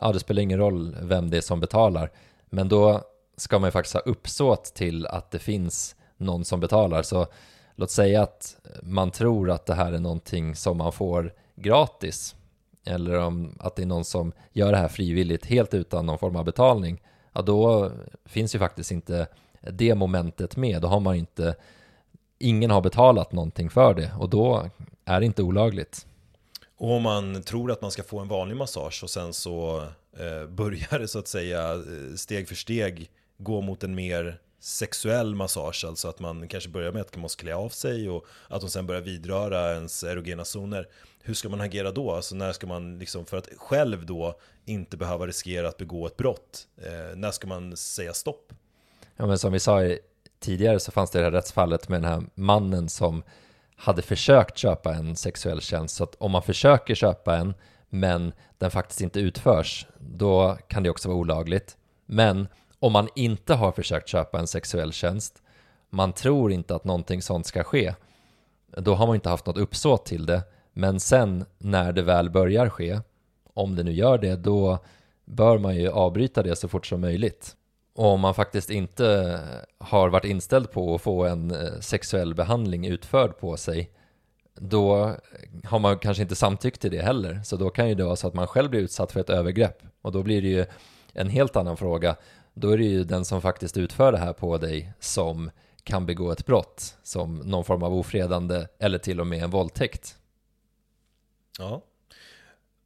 Ja, 0.00 0.12
det 0.12 0.20
spelar 0.20 0.42
ingen 0.42 0.58
roll 0.58 0.96
vem 1.02 1.30
det 1.30 1.36
är 1.36 1.40
som 1.40 1.60
betalar. 1.60 2.10
Men 2.50 2.68
då 2.68 3.02
ska 3.36 3.58
man 3.58 3.68
ju 3.68 3.72
faktiskt 3.72 3.94
ha 3.94 4.00
uppsåt 4.00 4.64
till 4.64 5.06
att 5.06 5.30
det 5.30 5.38
finns 5.38 5.96
någon 6.16 6.44
som 6.44 6.60
betalar. 6.60 7.02
Så 7.02 7.26
låt 7.74 7.90
säga 7.90 8.22
att 8.22 8.56
man 8.82 9.10
tror 9.10 9.50
att 9.50 9.66
det 9.66 9.74
här 9.74 9.92
är 9.92 9.98
någonting 9.98 10.54
som 10.54 10.76
man 10.76 10.92
får 10.92 11.32
gratis. 11.56 12.36
Eller 12.84 13.18
om 13.18 13.54
att 13.58 13.76
det 13.76 13.82
är 13.82 13.86
någon 13.86 14.04
som 14.04 14.32
gör 14.52 14.72
det 14.72 14.78
här 14.78 14.88
frivilligt 14.88 15.46
helt 15.46 15.74
utan 15.74 16.06
någon 16.06 16.18
form 16.18 16.36
av 16.36 16.44
betalning. 16.44 17.00
Ja, 17.32 17.42
då 17.42 17.90
finns 18.24 18.54
ju 18.54 18.58
faktiskt 18.58 18.90
inte 18.90 19.26
det 19.60 19.94
momentet 19.94 20.56
med. 20.56 20.82
Då 20.82 20.88
har 20.88 21.00
man 21.00 21.14
inte, 21.14 21.54
ingen 22.38 22.70
har 22.70 22.80
betalat 22.80 23.32
någonting 23.32 23.70
för 23.70 23.94
det 23.94 24.12
och 24.18 24.28
då 24.28 24.70
är 25.04 25.20
det 25.20 25.26
inte 25.26 25.42
olagligt. 25.42 26.06
Och 26.78 26.90
om 26.90 27.02
man 27.02 27.42
tror 27.42 27.72
att 27.72 27.82
man 27.82 27.90
ska 27.90 28.02
få 28.02 28.18
en 28.18 28.28
vanlig 28.28 28.56
massage 28.56 29.00
och 29.02 29.10
sen 29.10 29.32
så 29.32 29.82
eh, 30.18 30.46
börjar 30.48 30.98
det 30.98 31.08
så 31.08 31.18
att 31.18 31.28
säga 31.28 31.72
eh, 31.72 32.14
steg 32.16 32.48
för 32.48 32.54
steg 32.54 33.10
gå 33.38 33.60
mot 33.60 33.84
en 33.84 33.94
mer 33.94 34.40
sexuell 34.60 35.34
massage, 35.34 35.84
alltså 35.84 36.08
att 36.08 36.20
man 36.20 36.48
kanske 36.48 36.70
börjar 36.70 36.92
med 36.92 37.02
att 37.02 37.14
man 37.14 37.22
måste 37.22 37.42
klä 37.42 37.54
av 37.54 37.68
sig 37.68 38.08
och 38.08 38.26
att 38.48 38.60
de 38.60 38.70
sen 38.70 38.86
börjar 38.86 39.00
vidröra 39.00 39.74
ens 39.74 40.04
erogena 40.04 40.44
zoner. 40.44 40.88
Hur 41.22 41.34
ska 41.34 41.48
man 41.48 41.60
agera 41.60 41.92
då? 41.92 42.12
Alltså 42.12 42.34
när 42.34 42.52
ska 42.52 42.66
man, 42.66 42.98
liksom, 42.98 43.26
för 43.26 43.36
att 43.36 43.48
själv 43.56 44.06
då 44.06 44.38
inte 44.64 44.96
behöva 44.96 45.26
riskera 45.26 45.68
att 45.68 45.76
begå 45.76 46.06
ett 46.06 46.16
brott, 46.16 46.66
eh, 46.76 47.16
när 47.16 47.30
ska 47.30 47.46
man 47.46 47.76
säga 47.76 48.12
stopp? 48.14 48.52
Ja 49.16 49.26
men 49.26 49.38
som 49.38 49.52
vi 49.52 49.60
sa 49.60 49.80
tidigare 50.40 50.80
så 50.80 50.92
fanns 50.92 51.10
det 51.10 51.18
det 51.18 51.24
här 51.24 51.32
rättsfallet 51.32 51.88
med 51.88 52.02
den 52.02 52.10
här 52.10 52.22
mannen 52.34 52.88
som 52.88 53.22
hade 53.78 54.02
försökt 54.02 54.58
köpa 54.58 54.94
en 54.94 55.16
sexuell 55.16 55.60
tjänst. 55.60 55.96
Så 55.96 56.04
att 56.04 56.14
om 56.14 56.30
man 56.30 56.42
försöker 56.42 56.94
köpa 56.94 57.36
en 57.36 57.54
men 57.88 58.32
den 58.58 58.70
faktiskt 58.70 59.00
inte 59.00 59.20
utförs, 59.20 59.86
då 59.98 60.58
kan 60.68 60.82
det 60.82 60.90
också 60.90 61.08
vara 61.08 61.18
olagligt. 61.18 61.76
Men 62.06 62.48
om 62.78 62.92
man 62.92 63.08
inte 63.14 63.54
har 63.54 63.72
försökt 63.72 64.08
köpa 64.08 64.38
en 64.38 64.46
sexuell 64.46 64.92
tjänst, 64.92 65.42
man 65.90 66.12
tror 66.12 66.52
inte 66.52 66.74
att 66.74 66.84
någonting 66.84 67.22
sånt 67.22 67.46
ska 67.46 67.64
ske, 67.64 67.94
då 68.76 68.94
har 68.94 69.06
man 69.06 69.14
inte 69.14 69.28
haft 69.28 69.46
något 69.46 69.58
uppsåt 69.58 70.06
till 70.06 70.26
det. 70.26 70.42
Men 70.72 71.00
sen 71.00 71.44
när 71.58 71.92
det 71.92 72.02
väl 72.02 72.30
börjar 72.30 72.68
ske, 72.68 73.00
om 73.54 73.76
det 73.76 73.82
nu 73.82 73.92
gör 73.92 74.18
det, 74.18 74.36
då 74.36 74.78
bör 75.24 75.58
man 75.58 75.76
ju 75.76 75.88
avbryta 75.88 76.42
det 76.42 76.56
så 76.56 76.68
fort 76.68 76.86
som 76.86 77.00
möjligt. 77.00 77.56
Och 77.98 78.06
om 78.06 78.20
man 78.20 78.34
faktiskt 78.34 78.70
inte 78.70 79.40
har 79.78 80.08
varit 80.08 80.24
inställd 80.24 80.70
på 80.70 80.94
att 80.94 81.00
få 81.00 81.24
en 81.24 81.50
eh, 81.50 81.80
sexuell 81.80 82.34
behandling 82.34 82.86
utförd 82.86 83.38
på 83.38 83.56
sig, 83.56 83.90
då 84.54 85.14
har 85.64 85.78
man 85.78 85.98
kanske 85.98 86.22
inte 86.22 86.36
samtyckt 86.36 86.80
till 86.80 86.90
det 86.90 87.02
heller. 87.02 87.40
Så 87.44 87.56
då 87.56 87.70
kan 87.70 87.88
ju 87.88 87.94
det 87.94 88.04
vara 88.04 88.16
så 88.16 88.28
att 88.28 88.34
man 88.34 88.46
själv 88.46 88.70
blir 88.70 88.80
utsatt 88.80 89.12
för 89.12 89.20
ett 89.20 89.30
övergrepp. 89.30 89.82
Och 90.02 90.12
då 90.12 90.22
blir 90.22 90.42
det 90.42 90.48
ju 90.48 90.66
en 91.12 91.28
helt 91.28 91.56
annan 91.56 91.76
fråga. 91.76 92.16
Då 92.54 92.70
är 92.70 92.78
det 92.78 92.84
ju 92.84 93.04
den 93.04 93.24
som 93.24 93.42
faktiskt 93.42 93.76
utför 93.76 94.12
det 94.12 94.18
här 94.18 94.32
på 94.32 94.58
dig 94.58 94.92
som 95.00 95.50
kan 95.82 96.06
begå 96.06 96.32
ett 96.32 96.46
brott, 96.46 96.96
som 97.02 97.36
någon 97.38 97.64
form 97.64 97.82
av 97.82 97.94
ofredande 97.94 98.66
eller 98.78 98.98
till 98.98 99.20
och 99.20 99.26
med 99.26 99.42
en 99.42 99.50
våldtäkt. 99.50 100.16
Ja, 101.58 101.82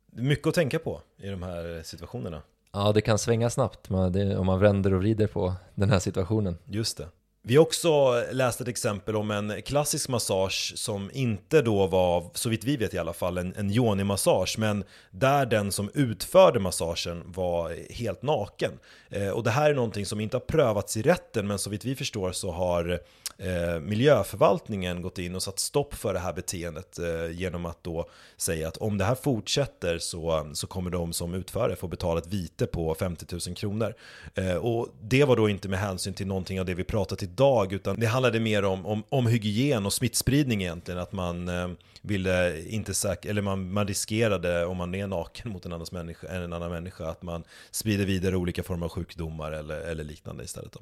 mycket 0.06 0.46
att 0.46 0.54
tänka 0.54 0.78
på 0.78 1.00
i 1.16 1.28
de 1.28 1.42
här 1.42 1.82
situationerna. 1.84 2.42
Ja, 2.72 2.92
det 2.92 3.00
kan 3.00 3.18
svänga 3.18 3.50
snabbt 3.50 3.90
om 3.90 4.46
man 4.46 4.60
vänder 4.60 4.94
och 4.94 5.00
vrider 5.00 5.26
på 5.26 5.54
den 5.74 5.90
här 5.90 5.98
situationen. 5.98 6.58
Just 6.64 6.96
det. 6.96 7.08
Vi 7.44 7.56
har 7.56 7.62
också 7.62 8.24
läst 8.32 8.60
ett 8.60 8.68
exempel 8.68 9.16
om 9.16 9.30
en 9.30 9.62
klassisk 9.62 10.08
massage 10.08 10.72
som 10.76 11.10
inte 11.14 11.62
då 11.62 11.86
var, 11.86 12.30
så 12.34 12.48
vitt 12.48 12.64
vi 12.64 12.76
vet 12.76 12.94
i 12.94 12.98
alla 12.98 13.12
fall, 13.12 13.38
en, 13.38 13.54
en 13.56 13.70
yoni-massage, 13.70 14.58
men 14.58 14.84
där 15.10 15.46
den 15.46 15.72
som 15.72 15.90
utförde 15.94 16.60
massagen 16.60 17.22
var 17.26 17.92
helt 17.92 18.22
naken. 18.22 18.72
Eh, 19.10 19.28
och 19.28 19.42
det 19.42 19.50
här 19.50 19.70
är 19.70 19.74
någonting 19.74 20.06
som 20.06 20.20
inte 20.20 20.36
har 20.36 20.40
prövats 20.40 20.96
i 20.96 21.02
rätten, 21.02 21.46
men 21.46 21.58
så 21.58 21.70
vitt 21.70 21.84
vi 21.84 21.96
förstår 21.96 22.32
så 22.32 22.50
har 22.50 23.00
eh, 23.38 23.80
miljöförvaltningen 23.80 25.02
gått 25.02 25.18
in 25.18 25.34
och 25.34 25.42
satt 25.42 25.58
stopp 25.58 25.94
för 25.94 26.14
det 26.14 26.20
här 26.20 26.32
beteendet 26.32 26.98
eh, 26.98 27.30
genom 27.30 27.66
att 27.66 27.84
då 27.84 28.08
säga 28.36 28.68
att 28.68 28.76
om 28.76 28.98
det 28.98 29.04
här 29.04 29.14
fortsätter 29.14 29.98
så, 29.98 30.50
så 30.54 30.66
kommer 30.66 30.90
de 30.90 31.12
som 31.12 31.34
utför 31.34 31.68
det 31.68 31.76
få 31.76 31.88
betala 31.88 32.20
ett 32.20 32.26
vite 32.26 32.66
på 32.66 32.94
50 32.94 33.26
000 33.48 33.56
kronor. 33.56 33.94
Eh, 34.34 34.56
och 34.56 34.88
det 35.00 35.24
var 35.24 35.36
då 35.36 35.48
inte 35.48 35.68
med 35.68 35.78
hänsyn 35.78 36.14
till 36.14 36.26
någonting 36.26 36.60
av 36.60 36.66
det 36.66 36.74
vi 36.74 36.84
pratat 36.84 37.22
idag, 37.32 37.72
utan 37.72 38.00
det 38.00 38.06
handlade 38.06 38.40
mer 38.40 38.64
om, 38.64 38.86
om, 38.86 39.02
om 39.08 39.26
hygien 39.26 39.86
och 39.86 39.92
smittspridning 39.92 40.62
egentligen, 40.62 41.00
att 41.00 41.12
man 41.12 41.48
eh, 41.48 41.68
ville 42.02 42.62
inte 42.68 42.94
säkra, 42.94 43.30
eller 43.30 43.42
man, 43.42 43.72
man 43.72 43.86
riskerade 43.86 44.66
om 44.66 44.76
man 44.76 44.94
är 44.94 45.06
naken 45.06 45.52
mot 45.52 45.66
en, 45.66 45.72
annans 45.72 45.92
människa, 45.92 46.28
en 46.28 46.52
annan 46.52 46.70
människa, 46.70 47.08
att 47.08 47.22
man 47.22 47.44
sprider 47.70 48.06
vidare 48.06 48.36
olika 48.36 48.62
former 48.62 48.86
av 48.86 48.92
sjukdomar 48.92 49.52
eller, 49.52 49.80
eller 49.80 50.04
liknande 50.04 50.44
istället. 50.44 50.72
Då. 50.72 50.80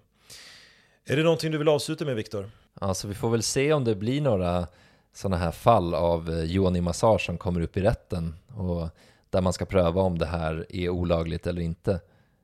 Är 1.05 1.16
det 1.16 1.22
någonting 1.22 1.51
du 1.51 1.59
vill 1.59 1.68
avsluta 1.68 2.05
med 2.05 2.16
Viktor? 2.16 2.51
Alltså 2.74 3.09
vi 3.09 3.14
får 3.14 3.30
väl 3.30 3.42
se 3.42 3.72
om 3.72 3.84
det 3.84 3.94
blir 3.94 4.20
några 4.20 4.66
sådana 5.12 5.36
här 5.36 5.51
fall 5.51 5.94
av 5.94 6.30
eh, 6.30 6.44
yoni-massage 6.44 7.26
som 7.26 7.38
kommer 7.38 7.61
upp 7.61 7.76
i 7.76 7.80
rätten 7.80 8.34
och 8.57 8.88
där 9.30 9.40
man 9.40 9.53
ska 9.53 9.64
pröva 9.64 10.01
om 10.03 10.18
det 10.18 10.26
här 10.26 10.66
är 10.68 10.88
olagligt 10.88 11.46
eller 11.46 11.62
inte. 11.62 12.01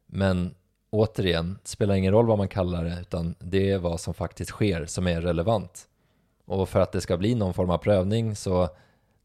Men 0.07 0.55
återigen, 0.97 1.59
det 1.63 1.69
spelar 1.69 1.95
ingen 1.95 2.13
roll 2.13 2.27
vad 2.27 2.39
man 2.39 2.49
kallar 2.49 2.85
det 2.85 2.99
utan 3.01 3.35
det 3.39 3.71
är 3.71 3.79
vad 3.79 4.01
som 4.01 4.15
faktiskt 4.15 4.51
sker 4.51 4.87
som 4.87 5.07
är 5.07 5.21
relevant. 5.21 5.89
Och 6.45 6.69
för 6.69 6.81
att 6.81 6.93
det 6.93 7.01
ska 7.01 7.17
bli 7.17 7.35
någon 7.35 7.55
form 7.55 7.71
av 7.71 7.79
prövning 7.79 8.37
så 8.37 8.69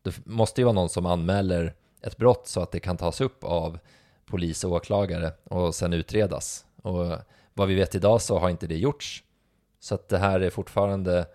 det 0.01 0.25
måste 0.25 0.61
ju 0.61 0.65
vara 0.65 0.73
någon 0.73 0.89
som 0.89 1.05
anmäler 1.05 1.73
ett 2.01 2.17
brott 2.17 2.47
så 2.47 2.61
att 2.61 2.71
det 2.71 2.79
kan 2.79 2.97
tas 2.97 3.21
upp 3.21 3.43
av 3.43 3.79
polis 4.25 4.63
och 4.63 4.71
åklagare 4.71 5.31
och 5.43 5.75
sen 5.75 5.93
utredas. 5.93 6.65
Och 6.81 7.05
vad 7.53 7.67
vi 7.67 7.75
vet 7.75 7.95
idag 7.95 8.21
så 8.21 8.39
har 8.39 8.49
inte 8.49 8.67
det 8.67 8.77
gjorts. 8.77 9.23
Så 9.79 9.95
att 9.95 10.09
det 10.09 10.17
här 10.17 10.39
är 10.39 10.49
fortfarande 10.49 11.25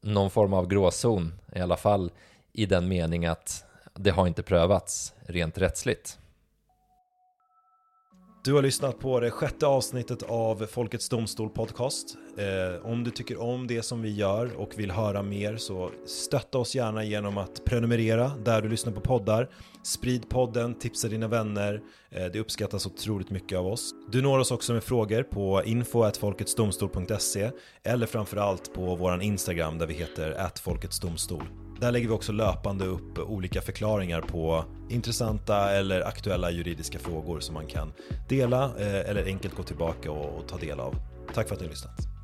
någon 0.00 0.30
form 0.30 0.52
av 0.52 0.68
gråzon, 0.68 1.34
i 1.54 1.60
alla 1.60 1.76
fall 1.76 2.10
i 2.52 2.66
den 2.66 2.88
mening 2.88 3.26
att 3.26 3.64
det 3.94 4.10
har 4.10 4.26
inte 4.26 4.42
prövats 4.42 5.14
rent 5.26 5.58
rättsligt. 5.58 6.18
Du 8.46 8.52
har 8.52 8.62
lyssnat 8.62 8.98
på 8.98 9.20
det 9.20 9.30
sjätte 9.30 9.66
avsnittet 9.66 10.22
av 10.22 10.66
Folkets 10.66 11.08
Domstol 11.08 11.50
Podcast. 11.50 12.16
Eh, 12.38 12.86
om 12.86 13.04
du 13.04 13.10
tycker 13.10 13.40
om 13.42 13.66
det 13.66 13.82
som 13.82 14.02
vi 14.02 14.14
gör 14.14 14.56
och 14.56 14.78
vill 14.78 14.90
höra 14.90 15.22
mer 15.22 15.56
så 15.56 15.90
stötta 16.06 16.58
oss 16.58 16.74
gärna 16.74 17.04
genom 17.04 17.38
att 17.38 17.64
prenumerera 17.64 18.32
där 18.44 18.62
du 18.62 18.68
lyssnar 18.68 18.92
på 18.92 19.00
poddar. 19.00 19.48
Sprid 19.82 20.28
podden, 20.28 20.74
tipsa 20.74 21.08
dina 21.08 21.28
vänner. 21.28 21.80
Eh, 22.10 22.26
det 22.32 22.40
uppskattas 22.40 22.86
otroligt 22.86 23.30
mycket 23.30 23.58
av 23.58 23.66
oss. 23.66 23.90
Du 24.12 24.22
når 24.22 24.38
oss 24.38 24.50
också 24.50 24.72
med 24.72 24.84
frågor 24.84 25.22
på 25.22 25.62
info.folketsdomstol.se 25.64 27.50
eller 27.82 28.06
framförallt 28.06 28.74
på 28.74 28.94
våran 28.94 29.22
Instagram 29.22 29.78
där 29.78 29.86
vi 29.86 29.94
heter 29.94 30.60
Folkets 30.62 31.00
Domstol. 31.00 31.65
Där 31.80 31.92
lägger 31.92 32.08
vi 32.08 32.14
också 32.14 32.32
löpande 32.32 32.84
upp 32.84 33.18
olika 33.18 33.62
förklaringar 33.62 34.20
på 34.20 34.64
intressanta 34.88 35.70
eller 35.70 36.00
aktuella 36.00 36.50
juridiska 36.50 36.98
frågor 36.98 37.40
som 37.40 37.54
man 37.54 37.66
kan 37.66 37.92
dela 38.28 38.64
eh, 38.64 39.10
eller 39.10 39.24
enkelt 39.24 39.54
gå 39.54 39.62
tillbaka 39.62 40.10
och 40.10 40.48
ta 40.48 40.56
del 40.56 40.80
av. 40.80 40.94
Tack 41.34 41.48
för 41.48 41.54
att 41.54 41.60
ni 41.60 41.66
har 41.66 41.70
lyssnat. 41.70 42.15